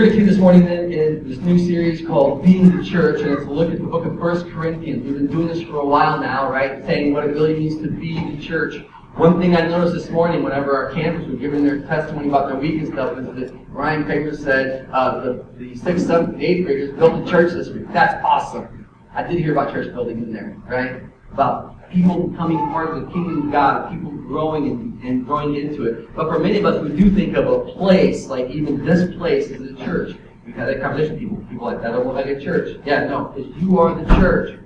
We're 0.00 0.06
going 0.06 0.18
to 0.18 0.24
keep 0.24 0.30
this 0.30 0.40
morning 0.40 0.62
in, 0.62 0.92
in 0.94 1.28
this 1.28 1.36
new 1.40 1.58
series 1.58 2.06
called 2.06 2.42
Being 2.42 2.74
the 2.74 2.82
Church, 2.82 3.20
and 3.20 3.32
it's 3.32 3.44
a 3.44 3.50
look 3.50 3.70
at 3.70 3.76
the 3.78 3.84
book 3.84 4.06
of 4.06 4.18
First 4.18 4.46
Corinthians. 4.46 5.04
We've 5.04 5.12
been 5.12 5.26
doing 5.26 5.46
this 5.46 5.60
for 5.60 5.76
a 5.76 5.84
while 5.84 6.18
now, 6.18 6.50
right? 6.50 6.82
Saying 6.86 7.12
what 7.12 7.24
it 7.24 7.32
really 7.32 7.52
means 7.52 7.82
to 7.82 7.90
be 7.90 8.34
the 8.34 8.42
church. 8.42 8.82
One 9.16 9.38
thing 9.38 9.54
I 9.54 9.68
noticed 9.68 9.92
this 9.92 10.08
morning 10.08 10.42
whenever 10.42 10.74
our 10.74 10.90
campers 10.94 11.28
were 11.28 11.36
giving 11.36 11.66
their 11.66 11.82
testimony 11.82 12.28
about 12.28 12.48
their 12.48 12.56
week 12.56 12.80
and 12.80 12.86
stuff 12.90 13.18
is 13.18 13.26
that 13.26 13.54
Ryan 13.68 14.06
Kramer 14.06 14.34
said 14.34 14.88
uh, 14.90 15.20
the, 15.20 15.44
the 15.58 15.76
sixth, 15.76 16.06
seventh, 16.06 16.40
eighth 16.40 16.64
graders 16.64 16.96
built 16.96 17.22
a 17.22 17.30
church 17.30 17.52
this 17.52 17.68
week. 17.68 17.84
That's 17.92 18.24
awesome. 18.24 18.88
I 19.12 19.22
did 19.22 19.38
hear 19.38 19.52
about 19.52 19.70
church 19.70 19.92
building 19.92 20.22
in 20.22 20.32
there, 20.32 20.56
right? 20.66 21.02
About 21.30 21.76
people 21.90 22.28
becoming 22.28 22.58
part 22.70 22.96
of 22.96 23.04
the 23.04 23.12
kingdom 23.12 23.46
of 23.46 23.52
God, 23.52 23.92
people 23.92 24.10
growing 24.10 24.66
and, 24.68 25.02
and 25.02 25.26
growing 25.26 25.56
into 25.56 25.84
it. 25.84 26.14
But 26.14 26.28
for 26.28 26.38
many 26.38 26.58
of 26.58 26.64
us, 26.64 26.82
we 26.82 26.96
do 26.96 27.10
think 27.10 27.36
of 27.36 27.46
a 27.46 27.72
place, 27.72 28.26
like 28.26 28.50
even 28.50 28.84
this 28.84 29.14
place 29.16 29.48
is 29.48 29.72
a 29.72 29.84
church. 29.84 30.16
We've 30.46 30.54
had 30.54 30.68
that 30.68 30.80
conversation 30.80 31.14
with 31.14 31.20
people. 31.20 31.36
People 31.50 31.66
like, 31.66 31.82
that 31.82 31.90
oh, 31.90 31.98
don't 31.98 32.06
look 32.06 32.16
like 32.16 32.26
a 32.26 32.40
church. 32.40 32.80
Yeah, 32.84 33.06
no, 33.06 33.24
because 33.34 33.54
you 33.62 33.78
are 33.78 33.94
the 33.94 34.14
church. 34.16 34.58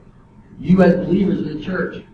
You 0.58 0.82
as 0.82 0.94
believers 0.94 1.40
are 1.40 1.54
the 1.54 1.62
church. 1.62 2.04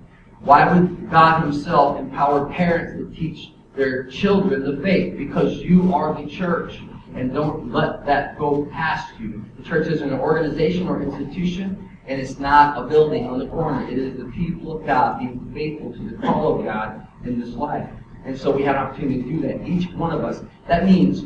Why 0.41 0.73
would 0.73 1.11
God 1.11 1.43
Himself 1.43 1.99
empower 1.99 2.49
parents 2.51 2.95
to 2.95 3.15
teach 3.15 3.53
their 3.77 4.05
children 4.05 4.65
the 4.65 4.83
faith? 4.83 5.19
Because 5.19 5.59
you 5.59 5.93
are 5.95 6.15
the 6.21 6.29
church. 6.29 6.81
And 7.15 7.35
don't 7.35 7.73
let 7.73 8.07
that 8.07 8.39
go 8.39 8.67
past 8.67 9.13
you. 9.19 9.45
The 9.59 9.65
church 9.65 9.89
isn't 9.89 10.13
an 10.13 10.21
organization 10.21 10.89
or 10.89 11.03
institution. 11.03 11.90
And 12.11 12.21
it's 12.21 12.41
not 12.41 12.77
a 12.77 12.89
building 12.89 13.29
on 13.29 13.39
the 13.39 13.47
corner. 13.47 13.89
It 13.89 13.97
is 13.97 14.19
the 14.19 14.25
people 14.25 14.77
of 14.77 14.85
God 14.85 15.21
being 15.21 15.49
faithful 15.55 15.93
to 15.93 16.11
the 16.11 16.17
call 16.17 16.59
of 16.59 16.65
God 16.65 17.07
in 17.25 17.39
this 17.39 17.51
life. 17.51 17.89
And 18.25 18.37
so 18.37 18.51
we 18.51 18.65
have 18.65 18.75
an 18.75 18.83
opportunity 18.83 19.23
to 19.23 19.29
do 19.29 19.41
that. 19.43 19.65
Each 19.65 19.89
one 19.93 20.11
of 20.11 20.25
us. 20.25 20.43
That 20.67 20.85
means, 20.85 21.23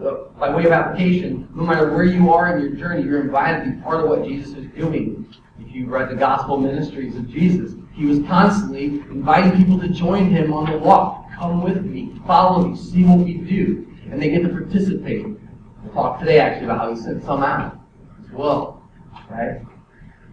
uh, 0.00 0.28
by 0.38 0.54
way 0.54 0.66
of 0.66 0.70
application, 0.70 1.48
no 1.52 1.64
matter 1.64 1.90
where 1.90 2.04
you 2.04 2.32
are 2.32 2.56
in 2.56 2.62
your 2.62 2.70
journey, 2.76 3.02
you're 3.02 3.22
invited 3.22 3.64
to 3.64 3.70
be 3.72 3.82
part 3.82 4.04
of 4.04 4.08
what 4.08 4.24
Jesus 4.24 4.56
is 4.56 4.66
doing. 4.68 5.34
If 5.58 5.74
you 5.74 5.86
read 5.86 6.10
the 6.10 6.14
gospel 6.14 6.58
ministries 6.58 7.16
of 7.16 7.28
Jesus, 7.28 7.74
he 7.92 8.06
was 8.06 8.20
constantly 8.28 8.84
inviting 8.84 9.56
people 9.56 9.80
to 9.80 9.88
join 9.88 10.30
him 10.30 10.52
on 10.52 10.70
the 10.70 10.78
walk. 10.78 11.26
Come 11.34 11.60
with 11.60 11.84
me, 11.84 12.14
follow 12.24 12.68
me, 12.68 12.76
see 12.76 13.02
what 13.02 13.18
we 13.18 13.34
do. 13.34 13.92
And 14.08 14.22
they 14.22 14.30
get 14.30 14.44
to 14.44 14.48
participate. 14.48 15.26
We'll 15.26 15.92
talk 15.92 16.20
today 16.20 16.38
actually 16.38 16.66
about 16.66 16.78
how 16.78 16.94
he 16.94 17.00
sent 17.00 17.24
some 17.24 17.42
out 17.42 17.80
as 18.24 18.30
well. 18.30 18.88
Right? 19.28 19.62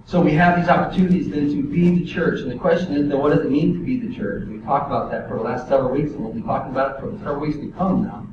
So 0.07 0.21
we 0.21 0.31
have 0.35 0.57
these 0.57 0.69
opportunities 0.69 1.29
then 1.29 1.49
to 1.49 1.61
be 1.61 1.99
the 1.99 2.05
church. 2.05 2.39
And 2.39 2.49
the 2.49 2.55
question 2.55 2.95
is 2.95 3.09
then 3.09 3.19
what 3.19 3.35
does 3.35 3.45
it 3.45 3.51
mean 3.51 3.73
to 3.73 3.79
be 3.79 3.99
the 3.99 4.15
church? 4.15 4.47
We 4.47 4.59
talked 4.59 4.87
about 4.87 5.11
that 5.11 5.27
for 5.27 5.35
the 5.35 5.43
last 5.43 5.67
several 5.67 5.91
weeks, 5.91 6.11
and 6.11 6.21
we'll 6.21 6.31
be 6.31 6.41
talking 6.41 6.71
about 6.71 6.95
it 6.95 7.01
for 7.01 7.11
several 7.17 7.41
weeks 7.41 7.57
to 7.57 7.69
come 7.73 8.03
now. 8.03 8.25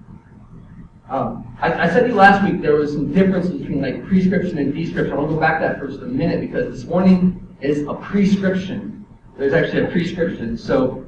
Um, 1.10 1.56
I, 1.60 1.72
I, 1.72 1.88
said 1.90 2.02
to 2.02 2.08
you 2.10 2.14
last 2.14 2.48
week 2.48 2.62
there 2.62 2.76
was 2.76 2.92
some 2.92 3.12
differences 3.12 3.60
between 3.60 3.82
like 3.82 4.06
prescription 4.06 4.56
and 4.58 4.72
description. 4.72 5.12
I 5.12 5.16
want 5.16 5.30
to 5.30 5.34
go 5.34 5.40
back 5.40 5.60
to 5.60 5.66
that 5.66 5.80
for 5.80 5.88
just 5.88 6.00
a 6.00 6.06
minute 6.06 6.40
because 6.40 6.72
this 6.72 6.88
morning 6.88 7.44
is 7.60 7.82
a 7.88 7.94
prescription. 7.94 9.04
There's 9.36 9.52
actually 9.52 9.82
a 9.82 9.90
prescription. 9.90 10.56
So 10.56 11.04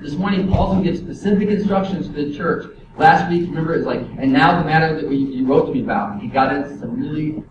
this 0.00 0.12
morning 0.12 0.48
Paul's 0.48 0.74
going 0.74 0.84
to 0.84 0.90
give 0.92 1.00
specific 1.00 1.48
instructions 1.48 2.06
to 2.06 2.12
the 2.12 2.32
church. 2.32 2.72
Last 2.96 3.28
week, 3.28 3.48
remember, 3.48 3.74
it's 3.74 3.84
like, 3.84 4.00
and 4.18 4.32
now 4.32 4.62
the 4.62 4.64
matter 4.64 4.94
that 4.94 5.06
we, 5.06 5.16
you 5.16 5.46
wrote 5.46 5.66
to 5.66 5.72
me 5.72 5.80
about. 5.80 6.22
He 6.22 6.28
got 6.28 6.54
into 6.54 6.78
some 6.78 6.98
really 6.98 7.42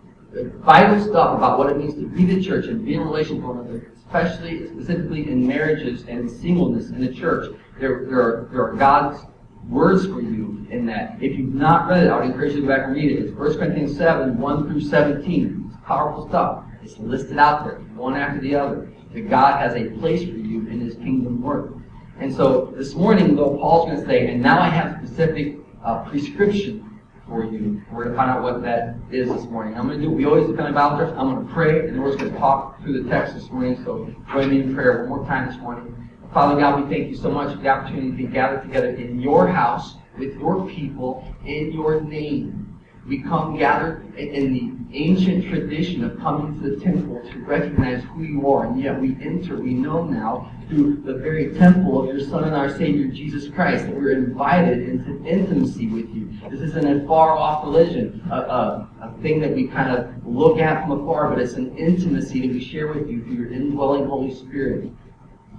vital 0.43 1.01
stuff 1.01 1.37
about 1.37 1.57
what 1.57 1.69
it 1.69 1.77
means 1.77 1.93
to 1.95 2.07
be 2.07 2.25
the 2.25 2.43
church 2.43 2.65
and 2.65 2.85
be 2.85 2.95
in 2.95 3.01
relation 3.01 3.39
to 3.39 3.47
one 3.47 3.59
another, 3.59 3.91
especially 3.97 4.67
specifically 4.67 5.29
in 5.29 5.45
marriages 5.45 6.05
and 6.07 6.29
singleness 6.29 6.89
in 6.89 6.99
the 6.99 7.13
church. 7.13 7.53
There, 7.79 8.05
there, 8.05 8.19
are, 8.19 8.49
there 8.51 8.65
are 8.65 8.73
God's 8.75 9.23
words 9.69 10.05
for 10.05 10.21
you 10.21 10.67
in 10.69 10.85
that. 10.87 11.17
If 11.21 11.37
you've 11.37 11.53
not 11.53 11.87
read 11.87 12.03
it, 12.03 12.09
I 12.09 12.17
would 12.17 12.25
encourage 12.25 12.53
you 12.53 12.61
to 12.61 12.67
go 12.67 12.75
back 12.75 12.85
and 12.85 12.95
read 12.95 13.11
it. 13.11 13.25
It's 13.25 13.37
1 13.37 13.57
Corinthians 13.57 13.97
7, 13.97 14.37
1 14.37 14.67
through 14.67 14.81
17. 14.81 15.65
It's 15.67 15.85
powerful 15.85 16.27
stuff. 16.27 16.65
It's 16.83 16.97
listed 16.99 17.37
out 17.37 17.65
there, 17.65 17.79
one 17.95 18.15
after 18.15 18.39
the 18.41 18.55
other. 18.55 18.91
That 19.13 19.29
God 19.29 19.59
has 19.59 19.75
a 19.75 19.89
place 19.97 20.21
for 20.21 20.37
you 20.37 20.67
in 20.67 20.81
His 20.81 20.95
kingdom 20.95 21.41
work. 21.41 21.73
And 22.19 22.33
so 22.33 22.73
this 22.75 22.93
morning, 22.93 23.35
though, 23.35 23.57
Paul's 23.57 23.85
going 23.85 23.99
to 24.01 24.05
say, 24.05 24.27
and 24.27 24.41
now 24.41 24.59
I 24.59 24.69
have 24.69 24.97
specific 25.05 25.57
uh, 25.83 26.03
prescription 26.03 26.94
for 27.27 27.43
you. 27.43 27.81
We're 27.91 28.05
going 28.05 28.11
to 28.11 28.17
find 28.17 28.31
out 28.31 28.43
what 28.43 28.61
that 28.63 28.95
is 29.11 29.29
this 29.29 29.43
morning. 29.45 29.75
I'm 29.75 29.87
going 29.87 29.99
to 29.99 30.05
do 30.05 30.11
we 30.11 30.25
always 30.25 30.47
do 30.47 30.55
kind 30.55 30.69
of 30.69 30.75
Bible. 30.75 31.13
I'm 31.17 31.33
going 31.33 31.47
to 31.47 31.53
pray, 31.53 31.87
and 31.87 32.01
we're 32.01 32.09
just 32.09 32.19
going 32.19 32.33
to 32.33 32.37
talk 32.37 32.81
through 32.81 33.03
the 33.03 33.09
text 33.09 33.33
this 33.33 33.49
morning. 33.49 33.83
So 33.83 34.13
join 34.31 34.49
me 34.49 34.61
in 34.61 34.75
prayer 34.75 34.99
one 34.99 35.09
more 35.09 35.27
time 35.27 35.47
this 35.47 35.57
morning. 35.57 36.09
Father 36.33 36.59
God, 36.59 36.83
we 36.83 36.93
thank 36.93 37.09
you 37.09 37.15
so 37.15 37.31
much 37.31 37.55
for 37.55 37.61
the 37.61 37.69
opportunity 37.69 38.11
to 38.11 38.17
be 38.17 38.27
gathered 38.27 38.61
together 38.63 38.89
in 38.89 39.19
your 39.19 39.47
house 39.47 39.95
with 40.17 40.35
your 40.37 40.67
people 40.67 41.33
in 41.45 41.71
your 41.71 42.01
name. 42.01 42.64
We 43.07 43.21
come 43.21 43.57
gathered 43.57 44.15
in 44.17 44.53
the 44.53 44.97
ancient 44.97 45.47
tradition 45.47 46.03
of 46.03 46.17
coming 46.19 46.59
to 46.59 46.69
the 46.71 46.83
temple 46.83 47.21
to 47.31 47.39
recognize 47.39 48.03
who 48.03 48.23
you 48.23 48.51
are, 48.51 48.65
and 48.65 48.81
yet 48.81 48.99
we 48.99 49.15
enter, 49.21 49.57
we 49.57 49.75
know 49.75 50.03
now, 50.03 50.51
through 50.67 51.01
the 51.01 51.13
very 51.13 51.53
temple 51.53 52.01
of 52.01 52.07
your 52.07 52.25
Son 52.27 52.45
and 52.45 52.55
our 52.55 52.69
Savior, 52.69 53.07
Jesus 53.07 53.47
Christ, 53.53 53.85
that 53.85 53.95
we're 53.95 54.13
invited 54.13 54.89
into 54.89 55.23
intimacy 55.23 55.85
with 55.85 56.09
you. 56.15 56.31
This 56.49 56.61
isn't 56.61 56.87
a 56.87 57.05
far 57.05 57.37
off 57.37 57.63
religion, 57.63 58.27
a, 58.31 58.35
a, 58.35 58.89
a 59.01 59.21
thing 59.21 59.39
that 59.41 59.53
we 59.53 59.67
kind 59.67 59.95
of 59.95 60.25
look 60.25 60.57
at 60.57 60.81
from 60.81 60.99
afar, 61.01 61.29
but 61.29 61.37
it's 61.39 61.53
an 61.53 61.77
intimacy 61.77 62.41
that 62.41 62.51
we 62.51 62.63
share 62.63 62.87
with 62.87 63.07
you 63.07 63.23
through 63.23 63.35
your 63.35 63.53
indwelling 63.53 64.07
Holy 64.07 64.33
Spirit. 64.33 64.89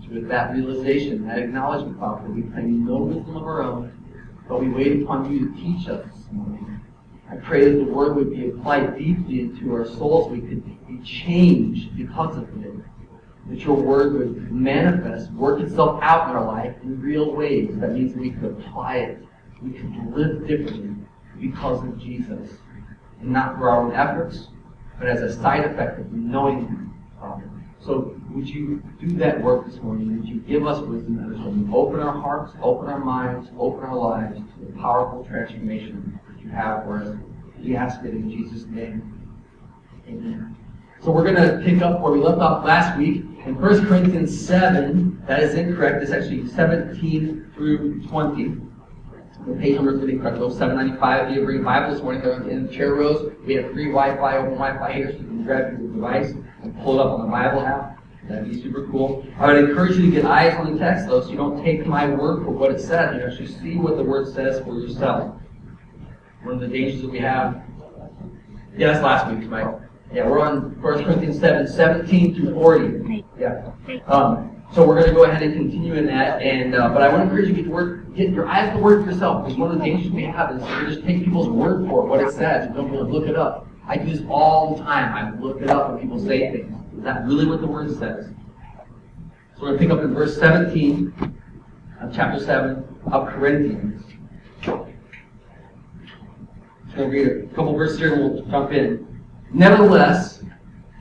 So 0.02 0.14
with 0.14 0.26
that 0.28 0.52
realization, 0.52 1.28
that 1.28 1.38
acknowledgement, 1.38 2.00
Father, 2.00 2.28
we 2.28 2.42
claim 2.42 2.84
no 2.84 2.96
wisdom 2.96 3.36
of 3.36 3.44
our 3.44 3.62
own, 3.62 3.92
but 4.48 4.60
we 4.60 4.68
wait 4.68 5.02
upon 5.02 5.32
you 5.32 5.48
to 5.48 5.54
teach 5.54 5.88
us 5.88 6.04
this 6.12 6.26
morning. 6.32 6.65
I 7.30 7.36
pray 7.36 7.70
that 7.70 7.84
the 7.84 7.92
word 7.92 8.14
would 8.14 8.30
be 8.30 8.48
applied 8.48 8.96
deeply 8.98 9.40
into 9.40 9.74
our 9.74 9.84
souls. 9.84 10.30
We 10.30 10.40
could 10.40 10.64
be 10.86 10.98
changed 11.04 11.96
because 11.96 12.36
of 12.36 12.44
it. 12.64 12.74
That 13.48 13.60
your 13.60 13.76
word 13.76 14.14
would 14.14 14.52
manifest, 14.52 15.32
work 15.32 15.60
itself 15.60 16.00
out 16.02 16.30
in 16.30 16.36
our 16.36 16.44
life 16.44 16.74
in 16.82 17.00
real 17.00 17.34
ways. 17.34 17.70
That 17.78 17.92
means 17.92 18.16
we 18.16 18.30
could 18.30 18.44
apply 18.44 18.96
it. 18.96 19.18
We 19.62 19.72
could 19.72 20.14
live 20.14 20.46
differently 20.46 20.94
because 21.40 21.82
of 21.82 21.98
Jesus. 21.98 22.50
And 23.20 23.30
not 23.30 23.56
for 23.56 23.70
our 23.70 23.82
own 23.82 23.92
efforts, 23.92 24.48
but 24.98 25.08
as 25.08 25.22
a 25.22 25.32
side 25.40 25.64
effect 25.64 25.98
of 25.98 26.12
knowing 26.12 26.66
Him, 26.66 26.94
Father. 27.20 27.50
So 27.80 28.20
would 28.30 28.48
you 28.48 28.82
do 29.00 29.16
that 29.18 29.40
work 29.40 29.66
this 29.66 29.80
morning? 29.80 30.18
Would 30.18 30.28
you 30.28 30.40
give 30.40 30.66
us 30.66 30.80
wisdom 30.80 31.16
going 31.16 31.66
to 31.66 31.76
open 31.76 32.00
our 32.00 32.20
hearts, 32.20 32.52
open 32.62 32.88
our 32.88 32.98
minds, 32.98 33.48
open 33.58 33.84
our 33.84 33.96
lives 33.96 34.38
to 34.38 34.66
the 34.66 34.72
powerful 34.80 35.24
transformation 35.24 36.20
you 36.46 36.52
have 36.52 36.84
for 36.84 37.02
us. 37.02 37.16
We 37.62 37.76
ask 37.76 38.02
it 38.04 38.14
in 38.14 38.30
Jesus' 38.30 38.66
name. 38.66 39.12
Amen. 40.08 40.56
So 41.02 41.10
we're 41.10 41.24
going 41.24 41.36
to 41.36 41.62
pick 41.64 41.82
up 41.82 42.00
where 42.00 42.12
we 42.12 42.20
left 42.20 42.40
off 42.40 42.64
last 42.64 42.96
week 42.98 43.24
in 43.44 43.60
1 43.60 43.86
Corinthians 43.86 44.46
7. 44.46 45.24
That 45.26 45.42
is 45.42 45.54
incorrect. 45.54 46.02
It's 46.02 46.12
actually 46.12 46.48
17 46.48 47.52
through 47.54 48.06
20. 48.06 48.56
The 49.46 49.54
page 49.54 49.76
number 49.76 49.94
is 49.94 50.08
incorrect. 50.08 50.38
Go 50.38 50.48
795. 50.48 51.30
If 51.30 51.36
you 51.36 51.44
bring 51.44 51.60
a 51.60 51.64
Bible 51.64 51.92
this 51.92 52.02
morning, 52.02 52.22
go 52.22 52.34
in 52.34 52.66
the 52.66 52.72
chair 52.72 52.94
rows. 52.94 53.32
We 53.44 53.54
have 53.54 53.72
free 53.72 53.86
Wi-Fi, 53.86 54.36
open 54.36 54.52
Wi-Fi 54.52 54.92
here, 54.92 55.12
so 55.12 55.18
you 55.18 55.24
can 55.24 55.44
grab 55.44 55.78
your 55.78 55.88
device 55.88 56.32
and 56.62 56.76
pull 56.82 57.00
it 57.00 57.06
up 57.06 57.18
on 57.18 57.26
the 57.26 57.30
Bible 57.30 57.60
app. 57.60 58.02
That'd 58.28 58.50
be 58.50 58.60
super 58.60 58.88
cool. 58.88 59.24
I 59.38 59.46
would 59.46 59.68
encourage 59.68 59.96
you 59.96 60.06
to 60.06 60.10
get 60.10 60.24
eyes 60.24 60.54
on 60.54 60.72
the 60.72 60.78
text, 60.78 61.06
though, 61.06 61.20
so 61.20 61.30
you 61.30 61.36
don't 61.36 61.62
take 61.62 61.86
my 61.86 62.08
word 62.08 62.44
for 62.44 62.50
what 62.50 62.72
it 62.72 62.80
says. 62.80 63.14
You 63.14 63.24
actually 63.24 63.46
see 63.46 63.76
what 63.76 63.96
the 63.96 64.02
word 64.02 64.32
says 64.32 64.64
for 64.64 64.74
yourself 64.74 65.36
one 66.46 66.54
of 66.54 66.60
the 66.60 66.68
dangers 66.68 67.02
that 67.02 67.10
we 67.10 67.18
have. 67.18 67.60
Yeah, 68.76 68.92
that's 68.92 69.02
last 69.02 69.34
week, 69.34 69.48
Mike. 69.48 69.66
Yeah, 70.12 70.28
we're 70.28 70.38
on 70.38 70.80
1 70.80 71.04
Corinthians 71.04 71.40
7, 71.40 71.66
17 71.66 72.34
through 72.36 72.54
40. 72.54 73.24
Yeah. 73.38 73.72
Um, 74.06 74.62
so 74.72 74.86
we're 74.86 74.94
going 74.94 75.08
to 75.08 75.14
go 75.14 75.24
ahead 75.24 75.42
and 75.42 75.54
continue 75.54 75.94
in 75.94 76.06
that. 76.06 76.40
And 76.40 76.76
uh, 76.76 76.88
but 76.90 77.02
I 77.02 77.08
want 77.08 77.18
to 77.18 77.22
encourage 77.24 77.48
you 77.48 77.56
to 77.56 77.62
get, 77.62 77.70
word, 77.70 78.14
get 78.14 78.30
your 78.30 78.46
eyes 78.46 78.70
to 78.70 78.76
the 78.76 78.82
word 78.82 79.04
for 79.04 79.10
yourself. 79.10 79.44
Because 79.44 79.58
one 79.58 79.72
of 79.72 79.78
the 79.78 79.84
dangers 79.84 80.12
we 80.12 80.22
have 80.22 80.54
is 80.54 80.62
we 80.62 80.94
just 80.94 81.04
take 81.04 81.24
people's 81.24 81.48
word 81.48 81.88
for 81.88 82.06
what 82.06 82.20
it 82.20 82.30
says 82.30 82.66
and 82.66 82.76
don't 82.76 82.90
really 82.90 83.10
look 83.10 83.28
it 83.28 83.36
up. 83.36 83.66
I 83.88 83.96
do 83.96 84.10
this 84.10 84.22
all 84.28 84.76
the 84.76 84.84
time. 84.84 85.12
I 85.14 85.38
look 85.40 85.60
it 85.60 85.68
up 85.68 85.90
when 85.90 86.00
people 86.00 86.24
say 86.24 86.52
things. 86.52 86.72
Is 86.96 87.02
that 87.02 87.24
really 87.26 87.46
what 87.46 87.60
the 87.60 87.66
word 87.66 87.90
says? 87.98 88.30
So 89.56 89.62
we're 89.62 89.76
going 89.76 89.78
to 89.78 89.84
pick 89.84 89.90
up 89.90 90.04
in 90.04 90.14
verse 90.14 90.38
17 90.38 91.40
of 92.00 92.14
chapter 92.14 92.44
7 92.44 92.84
of 93.10 93.28
Corinthians. 93.28 94.05
I'll 96.98 97.08
read 97.08 97.26
a 97.26 97.46
couple 97.54 97.76
verses 97.76 97.98
here 97.98 98.14
and 98.14 98.34
we'll 98.34 98.44
jump 98.46 98.72
in. 98.72 99.22
Nevertheless, 99.52 100.42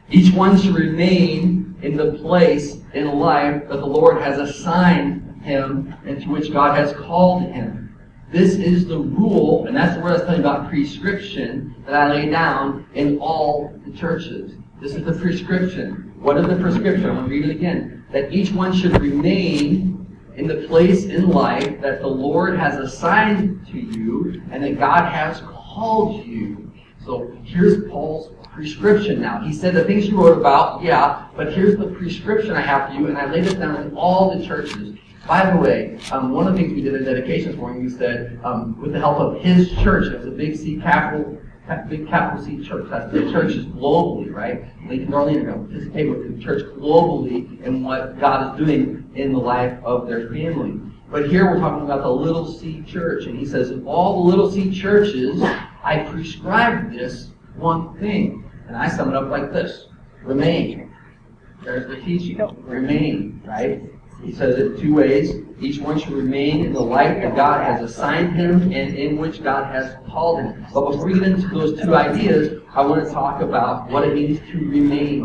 each 0.10 0.34
one 0.34 0.60
should 0.60 0.76
remain 0.76 1.76
in 1.82 1.96
the 1.96 2.14
place 2.14 2.78
in 2.94 3.20
life 3.20 3.68
that 3.70 3.78
the 3.78 3.86
Lord 3.86 4.22
has 4.22 4.40
assigned 4.40 5.42
him 5.42 5.94
and 6.06 6.22
to 6.22 6.30
which 6.30 6.52
God 6.52 6.78
has 6.78 6.94
called 6.94 7.44
him. 7.44 7.98
This 8.32 8.56
is 8.56 8.88
the 8.88 9.00
rule, 9.00 9.68
and 9.68 9.76
that's 9.76 9.96
the 9.96 10.02
word 10.02 10.10
I 10.10 10.14
was 10.14 10.22
telling 10.24 10.42
you 10.42 10.48
about 10.48 10.70
prescription 10.70 11.76
that 11.86 11.94
I 11.94 12.14
lay 12.14 12.30
down 12.30 12.88
in 12.94 13.20
all 13.20 13.74
the 13.86 13.92
churches. 13.92 14.54
This 14.82 14.96
is 14.96 15.06
the 15.06 15.14
prescription. 15.14 16.14
What 16.20 16.38
is 16.38 16.48
the 16.48 16.56
prescription? 16.56 17.06
I'm 17.06 17.16
going 17.16 17.30
to 17.30 17.32
read 17.32 17.46
it 17.46 17.52
again. 17.52 18.06
That 18.12 18.34
each 18.34 18.52
one 18.52 18.74
should 18.74 19.00
remain 19.00 19.96
in 20.36 20.48
the 20.48 20.68
place 20.68 21.06
in 21.06 21.30
life 21.30 21.80
that 21.82 22.02
the 22.02 22.08
Lord 22.08 22.58
has 22.58 22.76
assigned 22.76 23.66
to 23.68 23.80
you 23.80 24.42
and 24.52 24.64
that 24.64 24.78
God 24.78 25.10
has 25.10 25.42
called 25.76 26.26
you. 26.26 26.72
So 27.06 27.38
here's 27.44 27.88
Paul's 27.90 28.34
prescription 28.54 29.22
now. 29.22 29.42
He 29.42 29.54
said 29.54 29.76
the 29.76 29.84
things 29.84 30.08
you 30.08 30.18
wrote 30.18 30.38
about, 30.38 30.82
yeah, 30.82 31.28
but 31.36 31.54
here's 31.54 31.78
the 31.78 31.88
prescription 31.88 32.54
I 32.54 32.62
have 32.62 32.90
for 32.90 32.96
you, 32.96 33.08
and 33.08 33.18
I 33.18 33.30
laid 33.30 33.46
it 33.46 33.60
down 33.60 33.76
in 33.82 33.96
all 33.96 34.36
the 34.36 34.44
churches. 34.46 34.98
By 35.28 35.52
the 35.52 35.58
way, 35.58 36.00
um, 36.12 36.32
one 36.32 36.48
of 36.48 36.54
the 36.54 36.62
things 36.62 36.74
we 36.74 36.82
did 36.82 36.96
in 36.96 37.04
dedication 37.04 37.52
this 37.52 37.60
morning, 37.60 37.84
we 37.84 37.90
said, 37.90 38.40
um, 38.44 38.80
with 38.80 38.94
the 38.94 39.00
help 39.00 39.20
of 39.20 39.42
his 39.42 39.72
church, 39.84 40.06
it 40.06 40.18
was 40.18 40.28
a 40.28 40.32
big 40.32 40.56
C 40.56 40.80
capital, 40.80 41.38
big 41.90 42.08
capital 42.08 42.44
C 42.44 42.64
church. 42.64 42.88
That's 42.90 43.12
the 43.12 43.32
churches 43.32 43.66
globally, 43.66 44.32
right? 44.32 44.66
Lincoln 44.88 45.12
Darlene 45.12 45.42
are 45.42 45.52
going 45.52 45.68
to 45.68 45.72
participate 45.72 46.10
with 46.10 46.38
the 46.38 46.44
church 46.44 46.64
globally 46.78 47.62
in 47.64 47.84
what 47.84 48.20
God 48.20 48.54
is 48.54 48.66
doing 48.66 49.12
in 49.16 49.34
the 49.34 49.40
life 49.40 49.78
of 49.84 50.08
their 50.08 50.30
family. 50.30 50.80
But 51.10 51.30
here 51.30 51.50
we're 51.50 51.60
talking 51.60 51.86
about 51.86 52.02
the 52.02 52.10
little 52.10 52.46
C 52.52 52.82
church, 52.84 53.26
and 53.26 53.38
he 53.38 53.46
says, 53.46 53.70
in 53.70 53.86
all 53.86 54.24
the 54.24 54.30
little 54.30 54.52
C 54.52 54.72
churches, 54.72 55.42
I 55.42 56.06
prescribed 56.10 56.94
this 56.94 57.30
one 57.56 57.98
thing. 58.00 58.50
And 58.68 58.76
I 58.76 58.90
sum 58.90 59.10
it 59.10 59.16
up 59.16 59.30
like 59.30 59.54
this 59.54 59.88
remain. 60.24 60.92
There's 61.64 61.88
the 61.88 62.02
teaching. 62.02 62.40
Remain, 62.64 63.42
right? 63.46 63.82
He 64.24 64.32
says 64.32 64.58
it 64.58 64.80
two 64.80 64.96
ways. 64.96 65.36
Each 65.60 65.80
one 65.80 66.00
should 66.00 66.14
remain 66.14 66.66
in 66.66 66.74
the 66.74 66.82
light 66.82 67.22
that 67.22 67.36
God 67.36 67.64
has 67.64 67.82
assigned 67.82 68.36
him 68.36 68.74
and 68.74 68.96
in 68.96 69.18
which 69.18 69.44
God 69.44 69.66
has 69.72 69.96
called 70.08 70.40
him. 70.40 70.66
But 70.74 70.92
before 70.92 71.06
we 71.06 71.14
get 71.14 71.24
into 71.24 71.48
those 71.50 71.80
two 71.80 71.96
ideas, 71.96 72.62
I 72.74 72.86
want 72.86 73.06
to 73.06 73.12
talk 73.12 73.42
about 73.42 73.90
what 73.90 74.08
it 74.08 74.16
means 74.16 74.40
to 74.52 74.58
remain. 74.68 75.24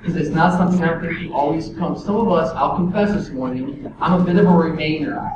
Because 0.00 0.16
it's 0.16 0.30
not 0.30 0.52
something 0.52 0.82
I 0.82 0.98
think 1.00 1.20
you 1.20 1.34
always 1.34 1.68
come. 1.78 1.98
Some 1.98 2.16
of 2.16 2.30
us, 2.30 2.50
I'll 2.56 2.76
confess 2.76 3.12
this 3.12 3.28
morning, 3.30 3.94
I'm 4.00 4.20
a 4.20 4.24
bit 4.24 4.36
of 4.36 4.46
a 4.46 4.48
remainer 4.48 5.30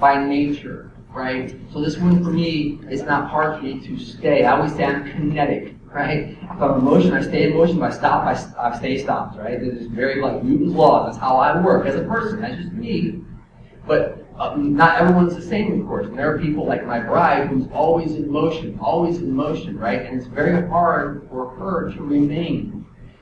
by 0.00 0.24
nature, 0.24 0.90
right? 1.10 1.54
So 1.72 1.80
this 1.80 1.96
one 1.96 2.24
for 2.24 2.30
me 2.30 2.80
is 2.90 3.02
not 3.02 3.30
hard 3.30 3.58
for 3.58 3.64
me 3.64 3.80
to 3.86 3.98
stay. 3.98 4.44
I 4.44 4.56
always 4.56 4.74
say 4.74 4.84
I'm 4.84 5.04
kinetic 5.04 5.76
right? 5.92 6.36
If 6.42 6.62
I'm 6.62 6.78
in 6.78 6.84
motion, 6.84 7.12
I 7.12 7.22
stay 7.22 7.50
in 7.50 7.56
motion. 7.56 7.78
If 7.78 7.82
I 7.82 7.90
stop, 7.90 8.24
I, 8.24 8.32
I 8.58 8.78
stay 8.78 8.98
stopped, 9.02 9.38
right? 9.38 9.54
It's 9.54 9.86
very 9.86 10.20
like 10.20 10.42
Newton's 10.42 10.72
laws. 10.72 11.06
That's 11.06 11.18
how 11.18 11.36
I 11.36 11.60
work 11.60 11.86
as 11.86 11.96
a 11.96 12.04
person. 12.04 12.40
That's 12.40 12.56
just 12.56 12.72
me. 12.72 13.20
But 13.86 14.24
uh, 14.38 14.54
not 14.56 15.00
everyone's 15.00 15.34
the 15.34 15.42
same, 15.42 15.80
of 15.80 15.86
course. 15.86 16.06
And 16.06 16.16
there 16.16 16.32
are 16.32 16.38
people 16.38 16.66
like 16.66 16.86
my 16.86 17.00
bride 17.00 17.48
who's 17.48 17.66
always 17.72 18.14
in 18.14 18.30
motion, 18.30 18.78
always 18.80 19.18
in 19.18 19.34
motion, 19.34 19.78
right? 19.78 20.02
And 20.02 20.16
it's 20.16 20.26
very 20.26 20.66
hard 20.68 21.26
for 21.28 21.50
her 21.56 21.92
to 21.92 22.02
remain. 22.02 22.79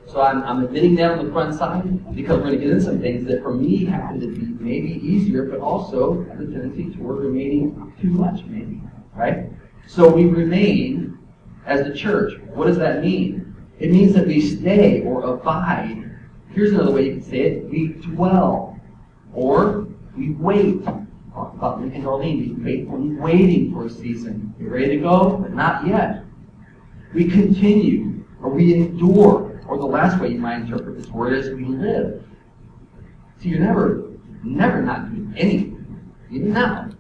So 0.09 0.23
I'm, 0.23 0.43
I'm 0.45 0.65
admitting 0.65 0.95
that 0.97 1.11
on 1.13 1.27
the 1.27 1.33
front 1.33 1.55
side 1.55 2.17
because 2.17 2.39
we're 2.39 2.45
going 2.45 2.53
to 2.53 2.59
get 2.59 2.71
into 2.71 2.83
some 2.83 2.99
things 2.99 3.27
that 3.27 3.43
for 3.43 3.53
me 3.53 3.85
happen 3.85 4.19
to 4.21 4.27
be 4.27 4.47
maybe 4.63 5.07
easier, 5.07 5.45
but 5.45 5.61
also 5.61 6.25
have 6.25 6.41
a 6.41 6.47
tendency 6.47 6.97
toward 6.97 7.19
remaining 7.19 7.93
too 8.01 8.09
much, 8.09 8.43
maybe, 8.47 8.81
right? 9.15 9.51
So 9.87 10.11
we 10.11 10.25
remain 10.25 11.19
as 11.67 11.87
the 11.87 11.95
church. 11.95 12.41
What 12.55 12.69
does 12.69 12.79
that 12.79 13.03
mean? 13.03 13.55
It 13.79 13.91
means 13.91 14.15
that 14.15 14.27
we 14.27 14.41
stay 14.41 15.03
or 15.03 15.23
abide. 15.25 16.11
Here's 16.51 16.73
another 16.73 16.91
way 16.91 17.05
you 17.05 17.13
can 17.13 17.23
say 17.23 17.41
it. 17.41 17.69
We 17.69 17.89
dwell. 17.89 18.81
Or 19.35 19.89
we 20.17 20.31
wait. 20.31 20.85
Talk 20.85 21.55
about 21.55 21.81
Lincoln 21.81 22.03
Darlene 22.03 22.65
faithfully 22.65 23.11
waiting 23.11 23.73
for 23.73 23.87
a 23.87 23.91
season. 23.91 24.55
You 24.59 24.69
ready 24.69 24.97
to 24.97 24.97
go? 24.97 25.37
But 25.37 25.53
not 25.53 25.87
yet. 25.87 26.25
We 27.13 27.29
continue. 27.29 28.25
Or 28.43 28.51
we 28.51 28.75
endure. 28.75 29.48
Or 29.69 29.77
the 29.77 29.87
last 29.87 30.19
way 30.21 30.31
you 30.31 30.39
might 30.39 30.63
interpret 30.63 30.97
this 30.97 31.09
word 31.09 31.35
is 31.35 31.51
we 31.55 31.65
live. 31.65 32.25
See, 33.39 33.51
you're 33.51 33.61
never, 33.61 34.11
never 34.43 34.83
not 34.83 35.15
doing 35.15 35.35
anything. 35.37 36.15
Even 36.31 36.53
now. 36.55 36.91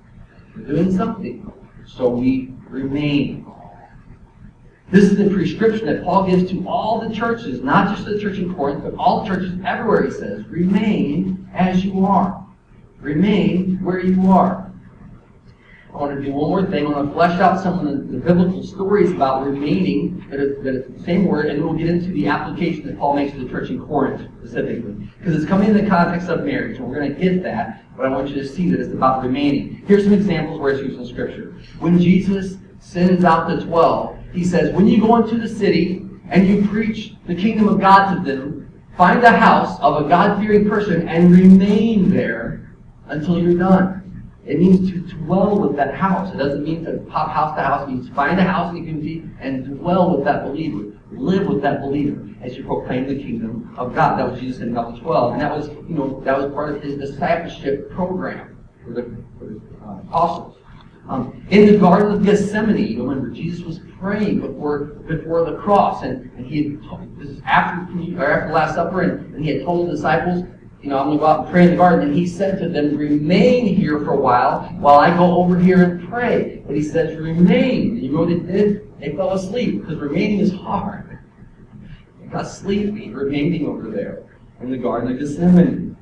You're 0.55 0.67
doing 0.67 0.97
something. 0.97 1.50
So 1.87 2.11
we 2.11 2.53
remain. 2.69 3.47
This 4.91 5.05
is 5.05 5.17
the 5.17 5.31
prescription 5.31 5.87
that 5.87 6.05
Paul 6.05 6.26
gives 6.26 6.50
to 6.50 6.67
all 6.69 7.00
the 7.00 7.15
churches, 7.15 7.62
not 7.62 7.94
just 7.94 8.06
the 8.06 8.19
church 8.19 8.38
in 8.38 8.55
Corinth, 8.55 8.85
but 8.85 8.94
all 8.94 9.26
churches 9.26 9.59
everywhere, 9.65 10.05
he 10.05 10.11
says. 10.11 10.47
Remain 10.49 11.49
as 11.55 11.85
you 11.85 12.05
are. 12.05 12.47
Remain 13.00 13.82
where 13.82 14.00
you 14.00 14.31
are. 14.31 14.68
I 15.99 16.00
want 16.03 16.17
to 16.17 16.25
do 16.25 16.33
one 16.33 16.49
more 16.50 16.65
thing. 16.65 16.87
I 16.87 16.91
want 16.91 17.09
to 17.09 17.12
flesh 17.12 17.41
out 17.41 17.61
some 17.61 17.81
of 17.81 17.85
the, 17.85 18.19
the 18.19 18.19
biblical 18.19 18.62
stories 18.62 19.11
about 19.11 19.45
remaining, 19.45 20.25
that 20.31 20.39
is, 20.39 20.62
that 20.62 20.75
is 20.77 20.97
the 20.97 21.03
same 21.03 21.25
word, 21.25 21.47
and 21.47 21.61
we'll 21.61 21.75
get 21.75 21.89
into 21.89 22.12
the 22.12 22.29
application 22.29 22.87
that 22.87 22.97
Paul 22.97 23.17
makes 23.17 23.33
to 23.33 23.41
the 23.41 23.50
church 23.50 23.71
in 23.71 23.85
Corinth 23.85 24.31
specifically. 24.39 24.93
Because 25.19 25.35
it's 25.35 25.45
coming 25.45 25.71
in 25.71 25.77
the 25.77 25.89
context 25.91 26.29
of 26.29 26.45
marriage, 26.45 26.77
and 26.77 26.87
we're 26.87 26.95
going 26.95 27.12
to 27.12 27.21
get 27.21 27.43
that, 27.43 27.83
but 27.97 28.06
I 28.06 28.11
want 28.11 28.29
you 28.29 28.37
to 28.37 28.47
see 28.47 28.71
that 28.71 28.79
it's 28.79 28.93
about 28.93 29.25
remaining. 29.25 29.83
Here's 29.89 30.05
some 30.05 30.12
examples 30.12 30.61
where 30.61 30.71
it's 30.71 30.83
used 30.83 31.00
in 31.00 31.05
Scripture. 31.05 31.56
When 31.81 31.99
Jesus 31.99 32.59
sends 32.79 33.25
out 33.25 33.49
the 33.49 33.65
twelve, 33.65 34.17
he 34.33 34.44
says, 34.44 34.73
when 34.73 34.87
you 34.87 35.01
go 35.01 35.17
into 35.17 35.37
the 35.37 35.49
city 35.49 36.06
and 36.31 36.47
you 36.47 36.65
preach 36.69 37.15
the 37.27 37.35
kingdom 37.35 37.67
of 37.67 37.81
God 37.81 38.15
to 38.15 38.21
them, 38.23 38.73
find 38.97 39.25
a 39.25 39.33
house 39.33 39.81
of 39.81 40.06
a 40.06 40.09
God-fearing 40.09 40.69
person 40.69 41.09
and 41.09 41.33
remain 41.33 42.09
there 42.09 42.71
until 43.09 43.37
you're 43.37 43.59
done. 43.59 43.97
It 44.49 44.59
means 44.59 44.91
to 44.91 45.00
dwell 45.00 45.59
with 45.59 45.77
that 45.77 45.95
house. 45.95 46.33
It 46.33 46.39
doesn't 46.39 46.65
mean 46.65 46.83
to 46.87 46.95
pop 47.11 47.31
house 47.31 47.55
to 47.56 47.62
house. 47.62 47.87
It 47.87 47.93
means 47.93 48.09
find 48.09 48.41
a 48.41 48.45
house 48.45 48.71
in 48.71 48.77
the 48.77 48.91
community 48.91 49.29
and 49.41 49.79
dwell 49.79 50.17
with 50.17 50.25
that 50.25 50.45
believer. 50.45 50.99
Live 51.12 51.47
with 51.47 51.61
that 51.62 51.83
believer 51.83 52.27
as 52.41 52.56
you 52.56 52.65
proclaim 52.65 53.06
the 53.06 53.15
kingdom 53.15 53.75
of 53.77 53.95
God. 53.95 54.19
That 54.19 54.31
was 54.31 54.41
Jesus 54.41 54.62
in 54.62 54.73
Matthew 54.73 55.03
12. 55.03 55.33
And 55.33 55.41
that 55.43 55.55
was, 55.55 55.69
you 55.69 55.95
know, 55.95 56.23
that 56.25 56.37
was 56.37 56.50
part 56.53 56.75
of 56.75 56.83
his 56.83 56.97
discipleship 56.97 57.91
program 57.91 58.67
for 58.83 58.95
the, 58.95 59.03
for 59.39 59.45
the 59.45 59.61
uh, 59.85 60.00
apostles. 60.00 60.56
Um, 61.11 61.47
in 61.51 61.67
the 61.67 61.79
Garden 61.79 62.12
of 62.12 62.25
Gethsemane, 62.25 62.87
you 62.87 63.03
remember, 63.03 63.31
Jesus 63.31 63.65
was 63.65 63.81
praying 63.99 64.41
before 64.41 64.85
before 65.09 65.44
the 65.44 65.56
cross, 65.56 66.03
and, 66.03 66.31
and 66.37 66.47
he 66.47 66.65
had 66.65 67.19
this 67.19 67.31
is 67.31 67.41
after 67.47 67.81
after 68.23 68.49
the 68.49 68.53
Last 68.53 68.75
Supper, 68.75 69.01
and, 69.01 69.35
and 69.35 69.43
he 69.43 69.51
had 69.51 69.65
told 69.65 69.89
the 69.89 69.93
disciples, 69.93 70.44
you 70.83 70.91
know, 70.91 70.99
I'm 70.99 71.07
going 71.07 71.19
to 71.19 71.21
go 71.21 71.27
out 71.27 71.41
and 71.41 71.49
pray 71.51 71.65
in 71.65 71.71
the 71.71 71.77
garden. 71.77 72.09
And 72.09 72.15
he 72.15 72.27
said 72.27 72.59
to 72.61 72.69
them, 72.69 72.97
remain 72.97 73.67
here 73.67 73.99
for 73.99 74.13
a 74.13 74.17
while 74.17 74.63
while 74.79 74.99
I 74.99 75.17
go 75.17 75.37
over 75.39 75.59
here 75.59 75.83
and 75.83 76.09
pray. 76.09 76.63
But 76.67 76.77
he 76.77 76.83
says, 76.83 77.17
remain. 77.17 77.91
And 77.91 78.03
you 78.03 78.13
know 78.13 78.21
what 78.21 78.29
they 78.29 78.53
did? 78.53 79.01
They 79.01 79.17
fell 79.17 79.33
asleep 79.33 79.81
because 79.81 79.99
remaining 79.99 80.41
is 80.41 80.53
hard. 80.53 81.19
They 82.21 82.27
got 82.29 82.45
sleepy 82.45 83.11
remaining 83.11 83.67
over 83.67 83.91
there 83.91 84.25
in 84.61 84.71
the 84.71 84.79
Garden 84.79 85.11
of 85.13 85.19
Gethsemane. 85.19 85.97